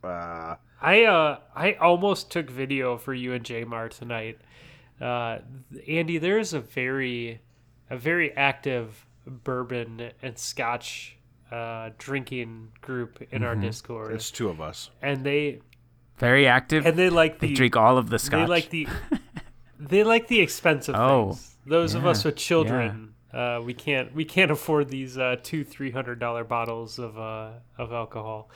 [0.03, 4.39] Uh, I uh I almost took video for you and Jmar tonight.
[5.01, 5.39] Uh,
[5.89, 7.41] Andy, there's a very
[7.91, 11.17] a very active bourbon and Scotch
[11.51, 14.91] uh, drinking group in our Discord, it's two of us.
[15.03, 15.61] and they
[16.19, 16.87] Very active.
[16.87, 18.41] and they like they drink all of the scotch.
[18.41, 18.87] they like the
[19.79, 21.57] they like the expensive Oh, things.
[21.67, 25.91] Those of us with children, uh, we can't we can't afford these uh, two three
[25.91, 28.51] hundred dollar bottles of uh, of alcohol.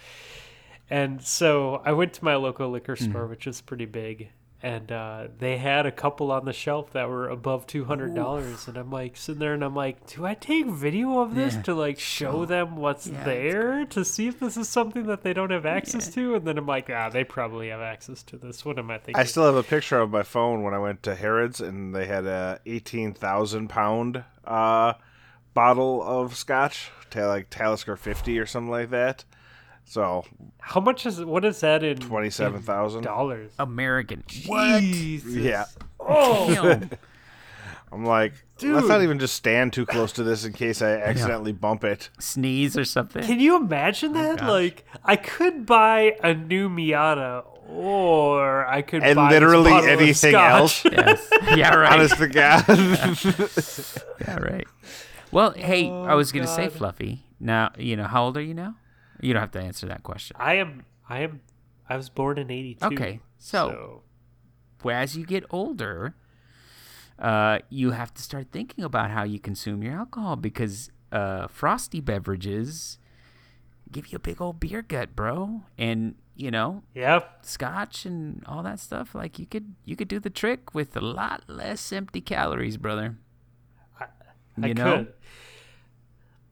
[0.90, 3.10] And so I went to my local liquor Mm-hmm.
[3.10, 4.28] store, which is pretty big,
[4.62, 8.68] and uh, they had a couple on the shelf that were above two hundred dollars.
[8.68, 11.62] And I'm like sitting there, and I'm like, do I take video of this Yeah.
[11.62, 15.32] to like show them what's Yeah, there to see if this is something that they
[15.32, 16.34] don't have access to?
[16.34, 18.62] And then I'm like, ah, they probably have access to this.
[18.64, 19.16] What am I thinking?
[19.16, 22.04] I still have a picture of my phone when I went to Harrods, and they
[22.06, 24.94] had a eighteen thousand pound uh,
[25.54, 29.24] bottle of scotch, ta- like Talisker fifty or something like that.
[29.84, 30.24] So
[30.60, 33.02] How much is what is that in twenty seven thousand.
[33.02, 33.50] dollars?
[33.58, 34.22] American.
[34.26, 35.34] Jesus.
[35.34, 35.64] Yeah,
[36.00, 36.80] Oh,
[37.92, 38.74] I'm like, Dude.
[38.74, 42.08] let's not even just stand too close to this in case I accidentally bump it.
[42.18, 43.22] Sneeze or something.
[43.22, 44.40] can you imagine that?
[44.42, 47.44] like, I could buy a new Miata,
[47.74, 50.84] or I could And buy this literally bottle of anything scotch.
[50.84, 50.84] else.
[50.92, 51.28] yes.
[51.56, 51.74] Yeah.
[51.74, 51.92] Right.
[51.92, 52.64] Honest to God.
[54.28, 54.36] Yeah.
[54.36, 54.66] Right.
[55.32, 57.24] Well, hey, I was gonna say, Oh, Fluffy.
[57.40, 58.76] Now, you know, how old are you now?
[59.20, 60.36] You don't have to answer that question.
[60.38, 60.84] I am.
[61.08, 61.40] I am.
[61.88, 62.86] I was born in '82.
[62.86, 64.02] Okay, so-
[64.84, 66.14] Well, as you get older,
[67.18, 72.00] uh, you have to start thinking about how you consume your alcohol because uh, frosty
[72.00, 72.98] beverages
[73.90, 75.62] give you a big old beer gut, bro.
[75.76, 77.46] And you know, Yep.
[77.46, 79.14] scotch and all that stuff.
[79.14, 83.16] Like you could you could do the trick with a lot less empty calories, brother.
[84.60, 84.96] I You know?
[84.96, 85.12] could.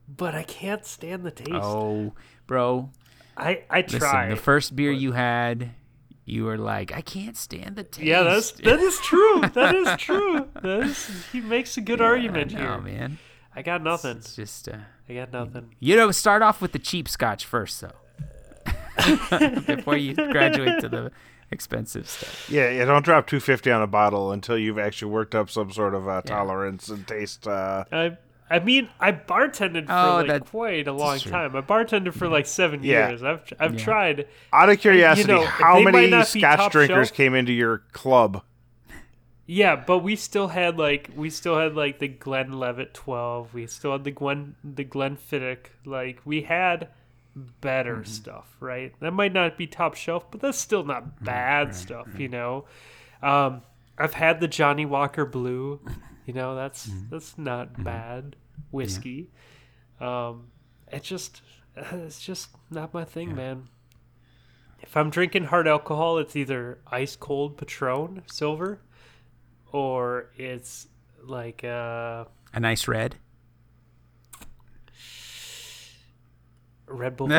[0.08, 1.50] But I can't stand the taste.
[1.52, 2.14] Oh,
[2.46, 2.90] bro.
[3.36, 5.70] I I Listen, the first beer you had,
[6.24, 8.06] you were like, I can't stand the taste.
[8.06, 9.40] yeah, that's that is true.
[9.54, 10.48] That is true.
[10.62, 11.10] That is.
[11.32, 12.78] He makes a good argument no, here.
[12.80, 13.18] man.
[13.54, 14.18] I got nothing.
[14.18, 14.76] It's just uh,
[15.08, 15.74] I got nothing.
[15.80, 17.98] you know, start off with the cheap scotch first, though,
[19.66, 21.12] before you graduate to the
[21.50, 22.48] expensive stuff.
[22.50, 22.84] yeah, yeah.
[22.84, 26.08] Don't drop two fifty on a bottle until you've actually worked up some sort of
[26.08, 27.46] uh, tolerance and taste.
[27.48, 28.16] Uh, I
[28.52, 31.30] I mean, I bartended for Oh, like that- quite a long true.
[31.30, 31.54] time.
[31.54, 33.08] I bartended for like seven Yeah.
[33.08, 33.22] years.
[33.22, 33.84] I've I've Yeah.
[33.84, 34.26] tried.
[34.52, 37.16] Out of curiosity, know, how many Scotch drinkers shelf.
[37.16, 38.42] came into your club?
[39.46, 43.52] Yeah, but we still had like we still had like the Glenlivet twelve.
[43.52, 45.66] We still had the Gwen the Glenfiddich.
[45.84, 46.88] Like we had
[47.36, 48.04] better Mm-hmm.
[48.04, 48.92] stuff, right?
[49.00, 52.64] That might not be top shelf, but that's still not bad stuff, you know.
[53.22, 53.62] Um,
[53.98, 55.80] I've had the Johnnie Walker Blue.
[56.26, 57.06] You know, that's Mm-hmm.
[57.10, 58.36] that's not bad
[58.70, 59.30] whiskey.
[60.00, 60.48] Um,
[60.92, 61.42] it just
[61.76, 63.68] it's just not my thing, man.
[64.82, 68.80] If I'm drinking hard alcohol, it's either ice cold Patron silver,
[69.72, 70.88] or it's
[71.22, 73.16] like uh, A nice red.
[76.90, 77.28] Red Bull.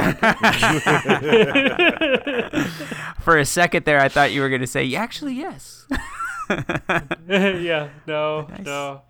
[3.21, 5.85] For a second there, I thought you were going to say, actually, yes.
[7.27, 8.65] yeah, no, Nice.
[8.65, 9.01] no,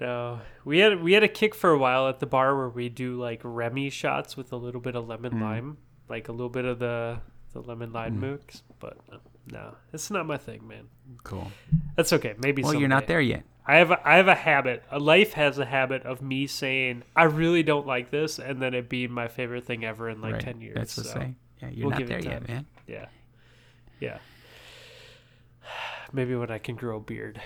[0.00, 0.40] no.
[0.64, 3.18] We had we had a kick for a while at the bar where we do
[3.18, 5.40] like Remy shots with a little bit of lemon Mm.
[5.40, 5.76] lime,
[6.08, 7.20] like a little bit of the
[7.52, 8.62] the lemon lime mix.
[8.78, 9.16] But uh,
[9.52, 10.88] no, it's not my thing, man.
[11.22, 11.50] Cool.
[11.96, 12.34] That's okay.
[12.38, 12.62] Maybe.
[12.62, 13.44] Well, you're not there yet.
[13.66, 14.82] I have a, I have a habit.
[14.90, 18.74] A life has a habit of me saying I really don't like this, and then
[18.74, 20.42] it being my favorite thing ever in like right.
[20.42, 20.74] ten years.
[20.76, 21.34] That's the so, say.
[21.62, 22.66] Yeah, you're we'll not there yet, man.
[22.86, 23.06] Yeah,
[24.00, 24.18] yeah.
[26.12, 27.40] Maybe when I can grow a beard.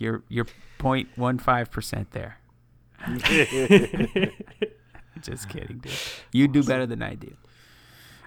[0.00, 0.46] You're you're
[0.78, 2.38] 0.15 percent there.
[5.20, 5.92] Just kidding, dude.
[6.32, 7.36] You do better than I do.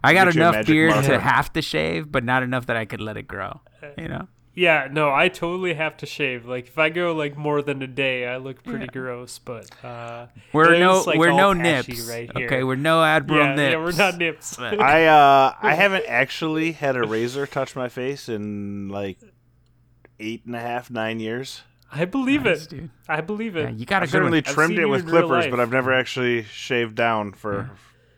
[0.04, 1.08] I got enough beard marker.
[1.10, 3.62] to have to shave, but not enough that I could let it grow.
[3.98, 4.28] You know?
[4.56, 6.46] Yeah, no, I totally have to shave.
[6.46, 8.92] Like if I go like more than a day, I look pretty Yeah.
[8.92, 9.40] gross.
[9.40, 12.08] But uh, We're no is, like, we're no nips.
[12.08, 12.46] right here.
[12.46, 13.72] okay, we're no Admiral yeah, nips.
[13.72, 14.60] yeah, we're not nips.
[14.60, 19.18] I uh I haven't actually had a razor touch my face in like
[20.20, 21.64] eight and a half, nine years.
[21.92, 22.70] I believe Nice, it.
[22.70, 22.90] dude.
[23.10, 23.76] I believe Yeah, it.
[23.76, 26.96] you got a I've good certainly trimmed it with clippers, but I've never actually shaved
[26.96, 27.72] down for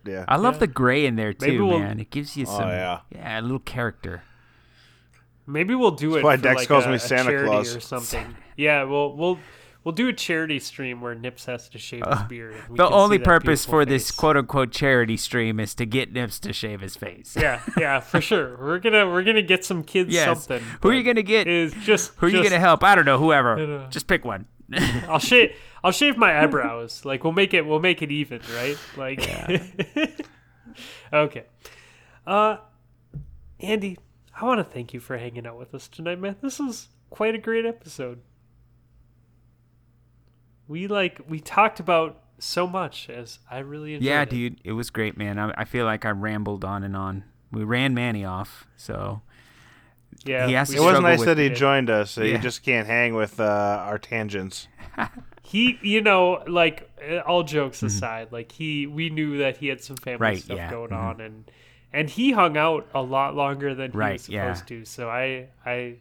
[0.05, 0.25] yeah.
[0.27, 0.59] I love Yeah.
[0.59, 1.99] the gray in there too, we'll- man.
[1.99, 2.99] It gives you Oh, some yeah.
[3.11, 4.23] yeah, a little character.
[5.47, 7.75] Maybe we'll do it why for Dex like calls a, me Santa Claus.
[7.75, 8.35] or something.
[8.57, 9.37] Yeah, we'll we'll
[9.83, 12.55] we'll do a charity stream where Nips has to shave his uh, beard.
[12.71, 16.51] the only purpose beautiful for this quote unquote charity stream is to get Nips to
[16.53, 17.37] shave his face.
[17.39, 18.57] Yeah, yeah, for sure.
[18.59, 20.25] We're gonna we're gonna get some kids Yes.
[20.25, 20.63] something.
[20.81, 21.47] Who are you gonna get?
[21.47, 22.83] Is just Who are you gonna help?
[22.83, 23.19] I don't know.
[23.19, 23.55] Whoever.
[23.55, 23.87] Don't know.
[23.91, 24.47] Just pick one.
[25.07, 27.05] I'll shave I'll shave my eyebrows.
[27.05, 28.77] Like we'll make it we'll make it even, right?
[28.97, 29.27] Like
[31.13, 31.43] Okay.
[32.25, 32.57] Uh
[33.59, 33.97] Andy,
[34.39, 36.35] I want to thank you for hanging out with us tonight, man.
[36.41, 38.19] This is quite a great episode.
[40.67, 44.29] We like we talked about so much as I really enjoyed Yeah, it.
[44.29, 45.39] dude, it was great, man.
[45.39, 47.23] I, I feel like I rambled on and on.
[47.51, 49.21] We ran Manny off, so
[50.23, 50.47] Yeah.
[50.47, 51.55] He has It was nice that he it.
[51.55, 52.15] joined us.
[52.15, 52.37] He Yeah.
[52.37, 53.43] just can't hang with uh,
[53.85, 54.67] our tangents.
[55.43, 59.79] he you know like uh, all jokes aside like he we knew that he had
[59.81, 60.23] some family Mm-hmm.
[60.23, 60.97] Right, stuff yeah, going mhm.
[61.03, 61.51] on and
[61.93, 64.77] and he hung out a lot longer than he was supposed yeah.
[64.79, 65.95] to so i i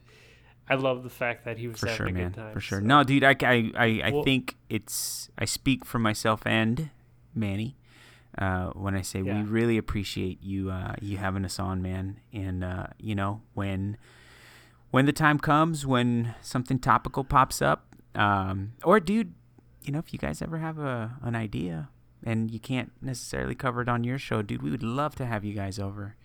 [0.70, 2.30] i love the fact that he was for having sure, a man.
[2.30, 2.80] good time For sure.
[2.80, 2.86] so.
[2.86, 5.28] No, dude, I, I, I, I Well- think it's.
[5.36, 6.88] I speak for myself and
[7.34, 7.76] Manny
[8.38, 12.20] uh, when I say we really appreciate you, uh, you having us on, man.
[12.32, 13.96] And uh, you know when,
[14.90, 19.34] when the time comes, when something topical pops up, um, or dude,
[19.82, 21.88] you know, if you guys ever have a an idea
[22.24, 25.44] and you can't necessarily cover it on your show, dude, we would love to have
[25.44, 26.16] you guys over,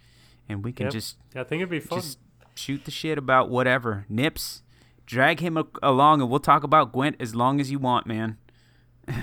[0.47, 0.93] and we can Yep.
[0.93, 2.19] just i think it'd be fun just
[2.55, 4.05] shoot the shit about whatever.
[4.09, 4.63] Nips,
[5.05, 8.37] drag him a- along, and we'll talk about Gwent as long as you want, man.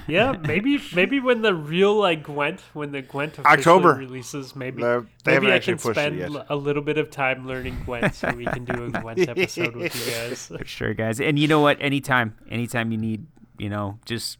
[0.08, 3.94] Yeah maybe maybe when the real like gwent when the gwent officially October.
[3.94, 8.14] releases maybe They're- they maybe i can spend a little bit of time learning gwent
[8.14, 11.20] so we can do a gwent episode with you guys For sure, guys.
[11.20, 11.78] And you know what?
[11.80, 13.26] Anytime, anytime you need,
[13.58, 14.38] you know, just,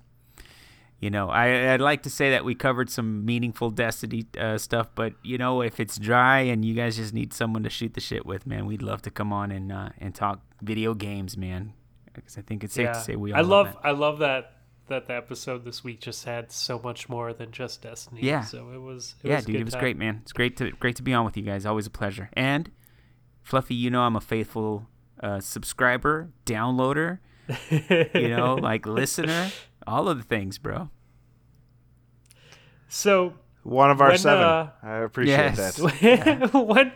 [1.00, 4.88] you know, I I'd like to say that we covered some meaningful Destiny uh, stuff,
[4.94, 8.00] but you know, if it's dry and you guys just need someone to shoot the
[8.00, 11.72] shit with, man, we'd love to come on and uh, and talk video games, man.
[12.14, 13.76] Because I think it's safe to say we all I love that.
[13.84, 14.52] I love that
[14.88, 18.20] that the episode this week just had so much more than just Destiny.
[18.22, 18.42] Yeah.
[18.42, 19.80] So it was it yeah, was dude, good it was time.
[19.80, 20.20] great, man.
[20.22, 21.66] It's great to great to be on with you guys.
[21.66, 22.30] Always a pleasure.
[22.34, 22.70] And
[23.42, 24.88] Fluffy, you know I'm a faithful
[25.22, 27.18] uh, subscriber, downloader,
[28.14, 29.50] you know, like listener,
[29.86, 30.90] all of the things, bro.
[32.88, 33.34] So
[33.66, 34.44] One of our When, seven.
[34.44, 35.76] uh, I appreciate Yes.
[35.78, 36.50] that.
[36.54, 36.92] when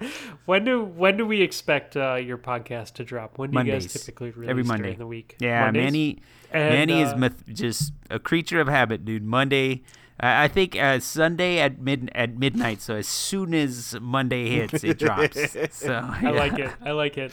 [0.46, 3.38] when do when do we expect uh, your podcast to drop?
[3.38, 3.86] When do you Mondays.
[3.88, 4.82] guys typically release Every Monday.
[4.84, 5.34] during the week?
[5.40, 5.82] Yeah, Mondays?
[5.84, 6.18] Manny,
[6.52, 9.24] And, Manny is uh, myth- just a creature of habit, dude.
[9.24, 9.82] Monday,
[10.20, 12.80] I I think uh, Sunday at mid at midnight.
[12.82, 15.56] So as soon as Monday hits, it drops.
[15.72, 16.70] So I like it.
[16.84, 17.32] I like it.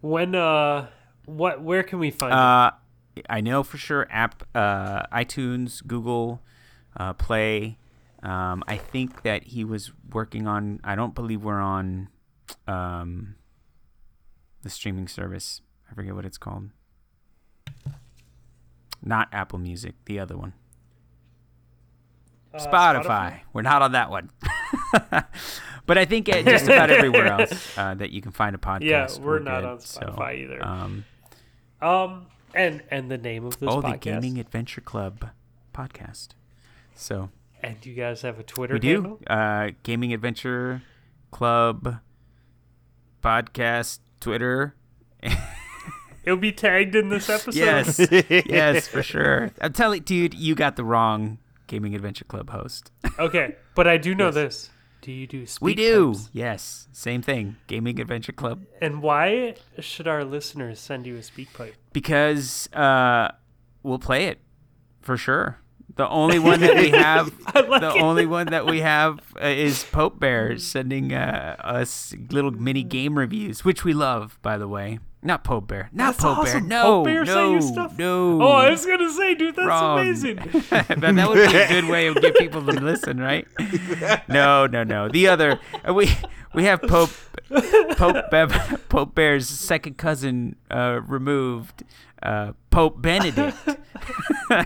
[0.00, 0.86] When uh,
[1.26, 2.38] what where can we find it?
[2.38, 2.70] Uh,
[3.28, 6.40] I know for sure app uh, iTunes, Google
[6.96, 7.76] uh, Play.
[8.24, 10.80] Um, I think that he was working on.
[10.82, 12.08] I don't believe we're on
[12.66, 13.34] um,
[14.62, 15.60] the streaming service.
[15.90, 16.70] I forget what it's called.
[19.02, 20.54] Not Apple Music, the other one.
[22.54, 23.40] Uh, Spotify.
[23.52, 24.30] We're not on that one.
[25.86, 28.82] but I think just about everywhere else uh, that you can find a podcast.
[28.82, 29.68] Yeah, we're not good.
[29.68, 30.64] on Spotify either.
[30.64, 31.04] Um,
[31.82, 33.98] Um, and and the name of this oh, the.
[33.98, 35.28] Gaming Adventure Club
[35.74, 36.28] podcast.
[36.94, 37.28] So
[37.64, 40.82] And do you guys have a Twitter we do uh, Gaming Adventure
[41.30, 41.98] Club
[43.22, 44.74] podcast Twitter.
[46.24, 47.54] It'll be tagged in this episode.
[47.54, 47.98] Yes,
[48.46, 49.50] yes, for sure.
[49.60, 52.90] I'm telling, dude, you got the wrong Gaming Adventure Club host.
[53.18, 54.70] Okay, but I do know this.
[55.00, 56.16] Do you do speak we do.
[56.32, 57.56] Yes, same thing.
[57.68, 58.62] Gaming Adventure Club.
[58.80, 61.76] And why should our listeners send you a speak pipe?
[61.92, 63.30] because uh,
[63.84, 64.40] we'll play it
[65.00, 65.60] for sure.
[65.96, 70.18] The only one that we have, the only one that we have uh, is Pope
[70.18, 74.98] Bear sending uh, us little mini game reviews, which we love, by the way.
[75.22, 76.60] Not Pope Bear, not That's Pope Bear.
[76.60, 77.98] No, Pope Bear no, you stuff?
[77.98, 78.42] no.
[78.42, 80.00] Oh, I was gonna say, dude, that's Wrong.
[80.00, 80.36] amazing.
[80.70, 83.46] that, that would be a good way of get people to listen, right?
[84.28, 85.08] No, no, no.
[85.08, 86.10] The other uh, we
[86.52, 87.10] we have Pope
[87.96, 91.84] Pope Bev, Pope Bear's second cousin uh, removed,
[92.24, 93.56] uh, Pope Benedict.
[94.50, 94.62] uh,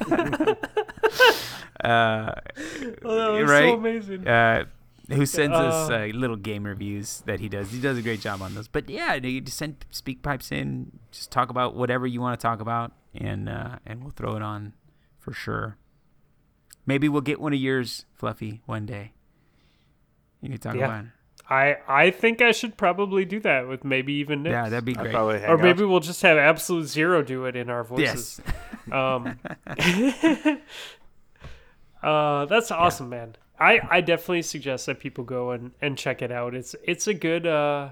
[1.84, 3.68] Oh, that was right?
[3.70, 4.26] so amazing.
[4.28, 4.64] uh,
[5.10, 7.70] who sends us Uh, uh, little game reviews that he does.
[7.70, 8.68] He does a great job on those.
[8.68, 10.98] But yeah, you just send speak pipes in.
[11.12, 14.42] Just talk about whatever you want to talk about, and uh, and we'll throw it
[14.42, 14.74] on
[15.18, 15.76] for sure.
[16.86, 19.12] Maybe we'll get one of yours, Fluffy, one day.
[20.42, 20.84] You can talk Yeah.
[20.86, 21.10] about it.
[21.50, 24.52] I I think I should probably do that with maybe even Nips.
[24.52, 25.12] Yeah, that'd be great.
[25.12, 25.60] probably hang or out.
[25.60, 28.40] maybe we'll just have absolute zero do it in our voices.
[28.44, 28.54] yes.
[28.92, 29.38] Um,
[32.02, 33.36] uh, that's awesome, man.
[33.60, 36.54] I, I definitely suggest that people go and, and check it out.
[36.54, 37.88] It's it's a good uh,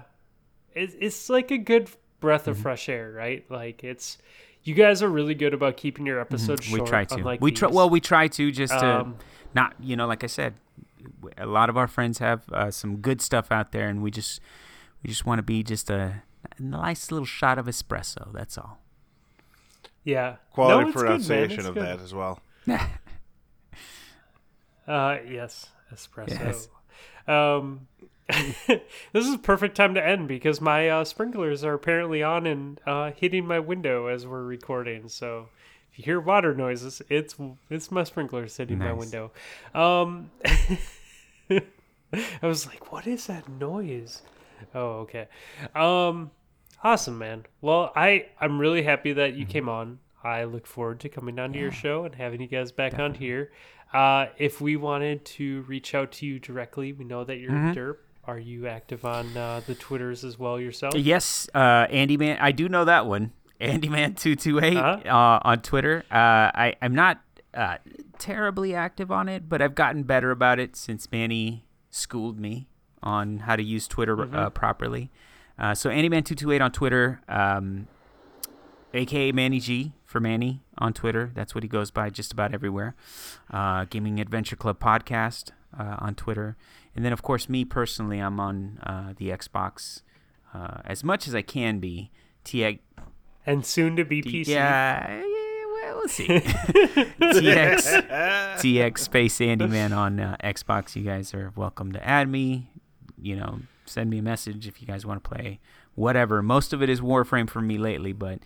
[0.73, 2.51] it, it's like a good breath Mm-hmm.
[2.51, 3.45] of fresh air, right?
[3.49, 4.17] Like it's
[4.63, 6.81] you guys are really good about keeping your episodes Mm-hmm.
[6.83, 7.15] we try to.
[7.15, 7.69] unlike we try.
[7.69, 9.17] Well, we try to just to Um,
[9.53, 9.75] not.
[9.79, 10.66] You know, like I said, w-
[11.37, 14.39] a lot of our friends have uh, some good stuff out there, and we just
[15.03, 16.23] we just want to be just a,
[16.57, 18.31] a nice little shot of espresso.
[18.33, 18.79] That's all.
[20.03, 21.83] yeah, Quality No, it's good, pronunciation of good.
[21.85, 22.39] that as well.
[24.87, 26.29] Uh, yes, espresso.
[26.39, 26.69] Yes.
[27.27, 27.87] Um,
[28.67, 32.79] this is a perfect time to end because my uh, sprinklers are apparently on and
[32.85, 35.09] uh, hitting my window as we're recording.
[35.09, 35.49] So
[35.91, 37.35] if you hear water noises, it's
[37.69, 39.31] it's my sprinklers hitting my window.
[39.73, 40.31] Um,
[42.41, 44.21] I was like, "What is that noise?"
[44.73, 45.27] Oh, okay.
[45.75, 46.31] Um,
[46.83, 47.45] awesome, man.
[47.61, 49.39] Well, I I'm really happy that Mm-hmm.
[49.39, 49.99] you came on.
[50.23, 53.51] I look forward to coming onto your show and having you guys back on here.
[53.93, 57.77] Uh, if we wanted to reach out to you directly, we know that you're Mm-hmm.
[57.79, 57.95] Derp.
[58.25, 60.95] Are you active on uh, the Twitters as well yourself?
[60.95, 62.37] Yes, uh, Andy Man.
[62.41, 63.31] I do know that one.
[63.61, 65.07] Andy Man two two eight Uh-huh.
[65.09, 66.03] uh on Twitter.
[66.11, 66.15] Uh,
[66.53, 67.21] I I'm not
[67.57, 67.77] uh,
[68.19, 72.67] terribly active on it, but I've gotten better about it since Manny schooled me
[73.01, 75.09] on how to use Twitter uh, properly.
[75.57, 77.21] Uh, so Andy Man two two eight on Twitter.
[77.27, 77.87] Um,
[78.93, 81.31] aka Manny G for Manny on Twitter.
[81.33, 82.95] That's what he goes by just about everywhere.
[83.51, 86.57] Uh, Gaming Adventure Club podcast uh, on Twitter,
[86.95, 90.01] and then of course me personally, I'm on uh, the Xbox
[90.53, 92.11] uh, as much as I can be.
[92.45, 92.79] TX,
[93.45, 94.47] and soon to be PC.
[94.47, 95.21] yeah,
[95.93, 96.27] we'll see.
[96.27, 98.07] TX,
[98.57, 100.95] TX Space Andy Man on uh, Xbox.
[100.95, 102.69] You guys are welcome to add me.
[103.21, 105.59] You know, send me a message if you guys want to play
[105.95, 106.41] whatever.
[106.41, 108.39] Most of it is Warframe for me lately, but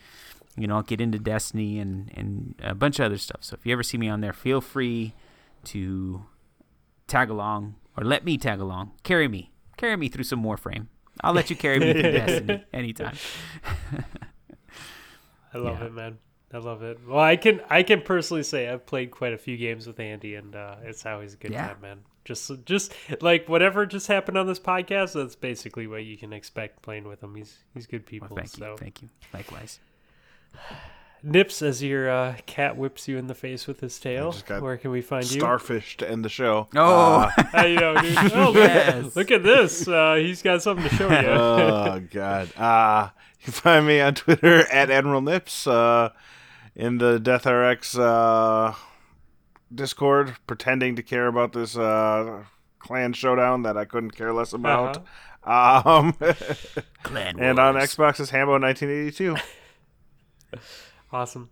[0.58, 3.40] you know, I'll get into Destiny and and a bunch of other stuff.
[3.44, 5.14] So if you ever see me on there, feel free
[5.66, 6.26] to
[7.08, 8.92] tag along or let me tag along.
[9.04, 10.88] Carry me, carry me through some Warframe.
[11.24, 13.16] I'll let you carry me through Destiny anytime.
[15.54, 15.86] I love Yeah.
[15.88, 16.18] it, man.
[16.54, 17.00] I love it.
[17.08, 20.36] Well, I can I can personally say I've played quite a few games with Andy,
[20.36, 21.68] and uh, it's always a good Yeah.
[21.68, 22.00] time, man.
[22.26, 26.82] Just just like whatever just happened on this podcast, that's basically what you can expect
[26.82, 27.36] playing with him.
[27.36, 28.28] He's he's good people.
[28.32, 29.10] Well, thank you, so thank you.
[29.34, 29.80] Likewise.
[31.24, 34.90] Nips, as your uh, cat whips you in the face with his tail, where can
[34.90, 35.40] we find you?
[35.40, 36.68] Starfish to end the show.
[36.76, 38.18] Oh, How you know, dude?
[38.34, 39.16] Oh, look, Yes.
[39.16, 39.88] look at this.
[39.88, 41.16] Uh, he's got something to show you.
[41.28, 42.50] oh God.
[42.58, 45.66] Uh you can find me on Twitter at Admiral Nips.
[45.68, 46.10] Uh,
[46.82, 48.74] in the Death RX uh,
[49.74, 52.44] Discord, pretending to care about this uh,
[52.80, 55.06] clan showdown that I couldn't care less about.
[55.44, 56.14] Um,
[57.04, 57.96] Clan and on Wars.
[57.96, 59.36] Xbox is Hambo 1982.
[61.14, 61.52] awesome.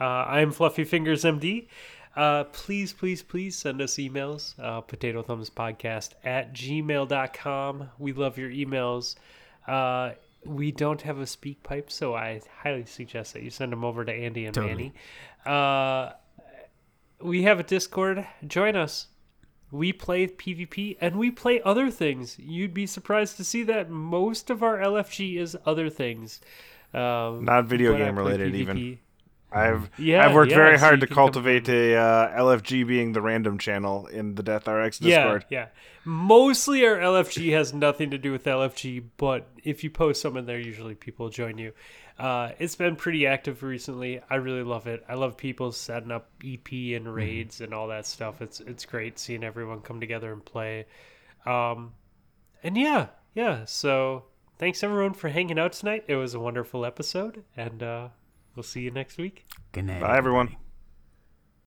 [0.00, 1.68] Uh, I'm Fluffy Fingers MD.
[2.16, 4.54] Uh, please, please, please send us emails.
[4.58, 7.90] Uh, Potato Thumbs Podcast at gmail.com.
[7.98, 9.14] We love your emails.
[9.66, 10.12] Uh,
[10.46, 14.04] we don't have a speak pipe, so I highly suggest that you send them over
[14.04, 14.74] to Andy and Totally.
[14.74, 14.92] Manny.
[15.44, 16.12] Uh,
[17.20, 18.26] we have a Discord.
[18.46, 19.08] Join us.
[19.70, 22.38] We play PvP and we play other things.
[22.38, 26.40] You'd be surprised to see that most of our LFG is other things.
[26.94, 28.56] Um, Not video game related PvP.
[28.56, 28.98] even.
[29.52, 33.22] I've Yeah, I've worked yeah, very so hard to cultivate a uh, LFG being the
[33.22, 35.46] random channel in the Death RX Discord.
[35.48, 35.66] Yeah, yeah.
[36.04, 40.46] Mostly our LFG has nothing to do with LFG, but if you post some in
[40.46, 41.72] there, usually people join you.
[42.18, 44.20] Uh, it's been pretty active recently.
[44.30, 45.04] I really love it.
[45.08, 48.40] I love people setting up EP and raids and all that stuff.
[48.40, 50.86] It's it's great seeing everyone come together and play.
[51.44, 51.92] Um,
[52.62, 53.64] and yeah, yeah.
[53.66, 54.24] So
[54.58, 56.04] thanks everyone for hanging out tonight.
[56.08, 58.08] It was a wonderful episode, and uh,
[58.56, 59.46] we'll see you next week.
[59.72, 60.00] Good night.
[60.00, 60.46] Bye everyone.
[60.46, 60.65] everybody.